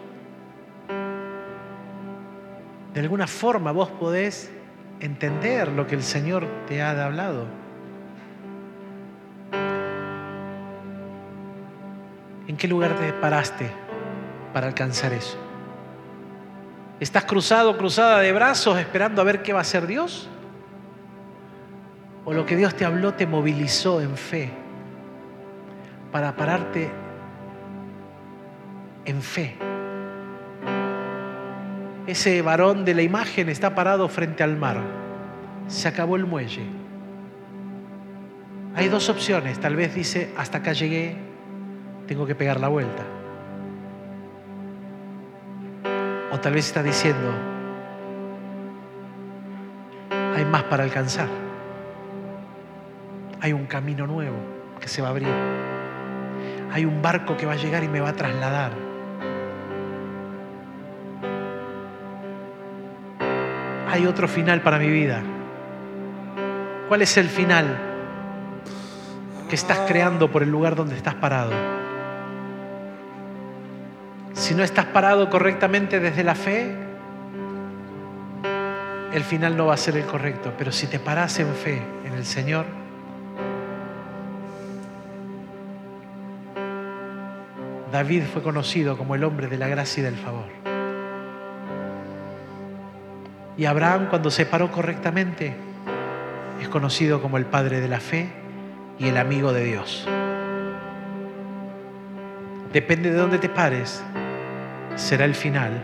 De 2.91 2.99
alguna 2.99 3.27
forma 3.27 3.71
vos 3.71 3.89
podés 3.89 4.51
entender 4.99 5.67
lo 5.67 5.85
que 5.85 5.93
el 5.93 6.01
Señor 6.01 6.47
te 6.67 6.81
ha 6.81 7.05
hablado. 7.05 7.45
¿En 12.47 12.57
qué 12.57 12.67
lugar 12.67 12.95
te 12.95 13.13
paraste 13.13 13.71
para 14.51 14.65
alcanzar 14.65 15.13
eso? 15.13 15.50
¿Estás 17.01 17.25
cruzado, 17.25 17.77
cruzada 17.77 18.19
de 18.19 18.31
brazos 18.31 18.79
esperando 18.79 19.21
a 19.21 19.25
ver 19.25 19.41
qué 19.41 19.51
va 19.51 19.59
a 19.59 19.63
hacer 19.63 19.87
Dios? 19.87 20.29
¿O 22.23 22.31
lo 22.31 22.45
que 22.45 22.55
Dios 22.55 22.75
te 22.75 22.85
habló 22.85 23.15
te 23.15 23.27
movilizó 23.27 23.99
en 23.99 24.15
fe? 24.15 24.61
para 26.11 26.35
pararte 26.35 26.89
en 29.05 29.21
fe. 29.21 29.55
Ese 32.05 32.41
varón 32.41 32.83
de 32.83 32.93
la 32.93 33.01
imagen 33.01 33.49
está 33.49 33.73
parado 33.73 34.07
frente 34.09 34.43
al 34.43 34.57
mar. 34.57 34.81
Se 35.67 35.87
acabó 35.87 36.17
el 36.17 36.25
muelle. 36.25 36.63
Hay 38.75 38.89
dos 38.89 39.09
opciones. 39.09 39.59
Tal 39.59 39.75
vez 39.75 39.95
dice, 39.95 40.33
hasta 40.37 40.59
acá 40.59 40.73
llegué, 40.73 41.15
tengo 42.07 42.25
que 42.25 42.35
pegar 42.35 42.59
la 42.59 42.67
vuelta. 42.67 43.03
O 46.31 46.39
tal 46.39 46.53
vez 46.53 46.67
está 46.67 46.81
diciendo, 46.81 47.33
hay 50.35 50.45
más 50.45 50.63
para 50.63 50.83
alcanzar. 50.83 51.27
Hay 53.41 53.53
un 53.53 53.65
camino 53.65 54.07
nuevo 54.07 54.37
que 54.79 54.87
se 54.87 55.01
va 55.01 55.09
a 55.09 55.11
abrir 55.11 55.27
hay 56.73 56.85
un 56.85 57.01
barco 57.01 57.35
que 57.35 57.45
va 57.45 57.53
a 57.53 57.57
llegar 57.57 57.83
y 57.83 57.89
me 57.89 57.99
va 57.99 58.09
a 58.09 58.13
trasladar. 58.13 58.71
Hay 63.89 64.05
otro 64.05 64.27
final 64.27 64.61
para 64.61 64.79
mi 64.79 64.89
vida. 64.89 65.21
¿Cuál 66.87 67.01
es 67.01 67.17
el 67.17 67.27
final 67.27 67.77
que 69.49 69.55
estás 69.55 69.79
creando 69.79 70.31
por 70.31 70.43
el 70.43 70.49
lugar 70.49 70.75
donde 70.75 70.95
estás 70.95 71.15
parado? 71.15 71.51
Si 74.51 74.57
no 74.57 74.63
estás 74.63 74.87
parado 74.87 75.29
correctamente 75.29 76.01
desde 76.01 76.25
la 76.25 76.35
fe, 76.35 76.75
el 79.13 79.23
final 79.23 79.55
no 79.55 79.67
va 79.67 79.75
a 79.75 79.77
ser 79.77 79.95
el 79.95 80.03
correcto. 80.03 80.51
Pero 80.57 80.73
si 80.73 80.87
te 80.87 80.99
paras 80.99 81.39
en 81.39 81.55
fe 81.55 81.81
en 82.03 82.11
el 82.11 82.25
Señor, 82.25 82.65
David 87.93 88.23
fue 88.23 88.43
conocido 88.43 88.97
como 88.97 89.15
el 89.15 89.23
hombre 89.23 89.47
de 89.47 89.57
la 89.57 89.69
gracia 89.69 90.01
y 90.01 90.03
del 90.03 90.17
favor. 90.17 90.49
Y 93.55 93.63
Abraham 93.63 94.07
cuando 94.09 94.29
se 94.29 94.45
paró 94.45 94.69
correctamente 94.69 95.55
es 96.61 96.67
conocido 96.67 97.21
como 97.21 97.37
el 97.37 97.45
padre 97.45 97.79
de 97.79 97.87
la 97.87 98.01
fe 98.01 98.27
y 98.99 99.07
el 99.07 99.15
amigo 99.15 99.53
de 99.53 99.63
Dios. 99.63 100.05
Depende 102.73 103.11
de 103.11 103.17
dónde 103.17 103.37
te 103.37 103.47
pares, 103.47 104.03
será 104.95 105.25
el 105.25 105.35
final 105.35 105.81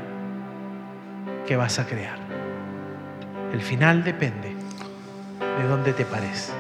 que 1.46 1.56
vas 1.56 1.80
a 1.80 1.86
crear. 1.86 2.18
El 3.54 3.62
final 3.62 4.04
depende 4.04 4.56
de 5.40 5.68
dónde 5.68 5.94
te 5.94 6.06
pares. 6.06 6.54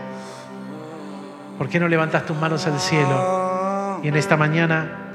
¿Por 1.58 1.70
qué 1.70 1.80
no 1.80 1.88
levantas 1.88 2.26
tus 2.26 2.38
manos 2.38 2.68
al 2.68 2.80
cielo 2.80 4.00
y 4.04 4.08
en 4.08 4.16
esta 4.16 4.38
mañana 4.38 5.08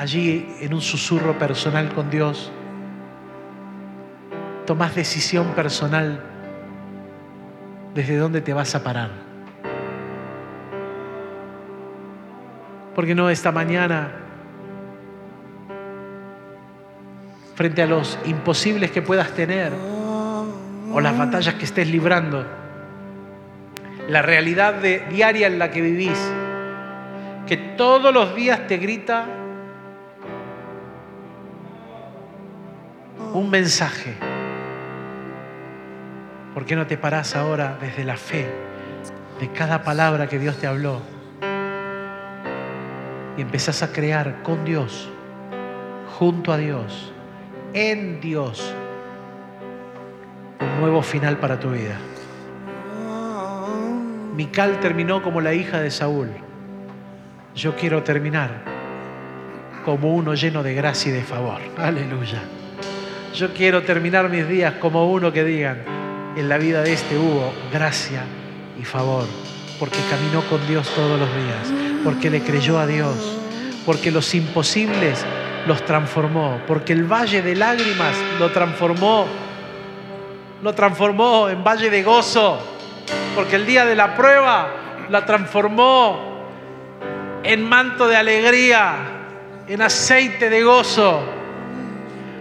allí 0.00 0.56
en 0.60 0.72
un 0.72 0.80
susurro 0.80 1.38
personal 1.38 1.92
con 1.92 2.08
Dios, 2.08 2.50
tomas 4.64 4.94
decisión 4.94 5.48
personal 5.48 6.22
desde 7.94 8.16
dónde 8.16 8.40
te 8.40 8.54
vas 8.54 8.74
a 8.74 8.82
parar. 8.82 9.10
Porque 12.94 13.14
no 13.14 13.28
esta 13.28 13.52
mañana, 13.52 14.10
frente 17.54 17.82
a 17.82 17.86
los 17.86 18.18
imposibles 18.24 18.90
que 18.90 19.02
puedas 19.02 19.32
tener 19.32 19.72
o 20.92 21.00
las 21.00 21.16
batallas 21.16 21.54
que 21.54 21.64
estés 21.64 21.88
librando, 21.88 22.44
la 24.08 24.22
realidad 24.22 24.74
diaria 25.10 25.46
en 25.46 25.58
la 25.58 25.70
que 25.70 25.80
vivís, 25.80 26.18
que 27.46 27.56
todos 27.56 28.12
los 28.12 28.34
días 28.34 28.66
te 28.66 28.78
grita 28.78 29.26
un 33.32 33.50
mensaje. 33.50 34.14
¿Por 36.54 36.66
qué 36.66 36.74
no 36.74 36.86
te 36.86 36.96
parás 36.96 37.36
ahora 37.36 37.78
desde 37.80 38.04
la 38.04 38.16
fe 38.16 38.50
de 39.40 39.48
cada 39.52 39.84
palabra 39.84 40.28
que 40.28 40.38
Dios 40.38 40.58
te 40.58 40.66
habló 40.66 41.00
y 43.36 43.42
empezás 43.42 43.82
a 43.82 43.92
crear 43.92 44.42
con 44.42 44.64
Dios, 44.64 45.08
junto 46.18 46.52
a 46.52 46.58
Dios, 46.58 47.12
en 47.72 48.20
Dios, 48.20 48.74
un 50.60 50.80
nuevo 50.80 51.02
final 51.02 51.38
para 51.38 51.58
tu 51.58 51.70
vida? 51.70 51.98
Mical 54.34 54.80
terminó 54.80 55.22
como 55.22 55.40
la 55.40 55.52
hija 55.54 55.80
de 55.80 55.90
Saúl. 55.90 56.28
Yo 57.54 57.76
quiero 57.76 58.02
terminar 58.02 58.62
como 59.84 60.14
uno 60.14 60.34
lleno 60.34 60.62
de 60.62 60.74
gracia 60.74 61.10
y 61.10 61.14
de 61.14 61.22
favor. 61.22 61.60
Aleluya. 61.76 62.42
Yo 63.34 63.52
quiero 63.52 63.82
terminar 63.82 64.28
mis 64.28 64.48
días 64.48 64.74
como 64.74 65.10
uno 65.10 65.32
que 65.32 65.44
digan, 65.44 65.78
en 66.36 66.48
la 66.48 66.58
vida 66.58 66.82
de 66.82 66.92
este 66.92 67.18
hubo 67.18 67.52
gracia 67.72 68.22
y 68.80 68.84
favor, 68.84 69.26
porque 69.78 69.98
caminó 70.08 70.42
con 70.48 70.66
Dios 70.66 70.88
todos 70.94 71.18
los 71.18 71.28
días, 71.28 72.00
porque 72.04 72.30
le 72.30 72.40
creyó 72.40 72.78
a 72.78 72.86
Dios, 72.86 73.38
porque 73.84 74.10
los 74.10 74.34
imposibles 74.34 75.24
los 75.66 75.84
transformó, 75.84 76.60
porque 76.66 76.92
el 76.92 77.04
valle 77.04 77.42
de 77.42 77.54
lágrimas 77.54 78.14
lo 78.38 78.50
transformó, 78.50 79.26
lo 80.62 80.74
transformó 80.74 81.48
en 81.48 81.62
valle 81.62 81.90
de 81.90 82.02
gozo, 82.02 82.58
porque 83.34 83.56
el 83.56 83.66
día 83.66 83.84
de 83.84 83.94
la 83.94 84.14
prueba 84.14 84.68
la 85.08 85.24
transformó 85.24 86.30
en 87.42 87.68
manto 87.68 88.06
de 88.06 88.16
alegría, 88.16 88.94
en 89.66 89.82
aceite 89.82 90.50
de 90.50 90.62
gozo, 90.62 91.22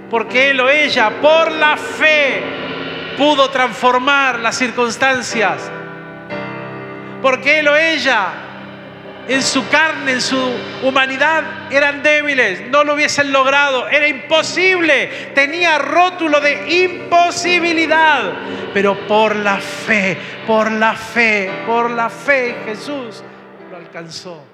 porque 0.10 0.52
él 0.52 0.60
o 0.60 0.70
ella, 0.70 1.12
por 1.22 1.52
la 1.52 1.78
fe, 1.78 2.42
pudo 3.18 3.50
transformar 3.50 4.40
las 4.40 4.56
circunstancias, 4.56 5.70
porque 7.22 7.60
él 7.60 7.68
o 7.68 7.76
ella 7.76 8.49
en 9.30 9.44
su 9.44 9.70
carne, 9.70 10.14
en 10.14 10.22
su 10.22 10.38
humanidad, 10.84 11.72
eran 11.72 12.02
débiles, 12.02 12.68
no 12.70 12.84
lo 12.84 12.96
hubiesen 12.96 13.32
logrado, 13.32 13.88
era 13.88 14.08
imposible, 14.08 15.32
tenía 15.36 15.78
rótulo 15.78 16.42
de 16.42 16.84
imposibilidad, 16.84 18.34
pero 18.74 19.08
por 19.08 19.36
la 19.36 19.58
fe, 19.58 20.18
por 20.48 20.72
la 20.72 20.96
fe, 20.96 21.52
por 21.68 21.92
la 21.92 22.10
fe 22.10 22.56
Jesús 22.66 23.24
lo 23.70 23.78
alcanzó. 23.78 24.49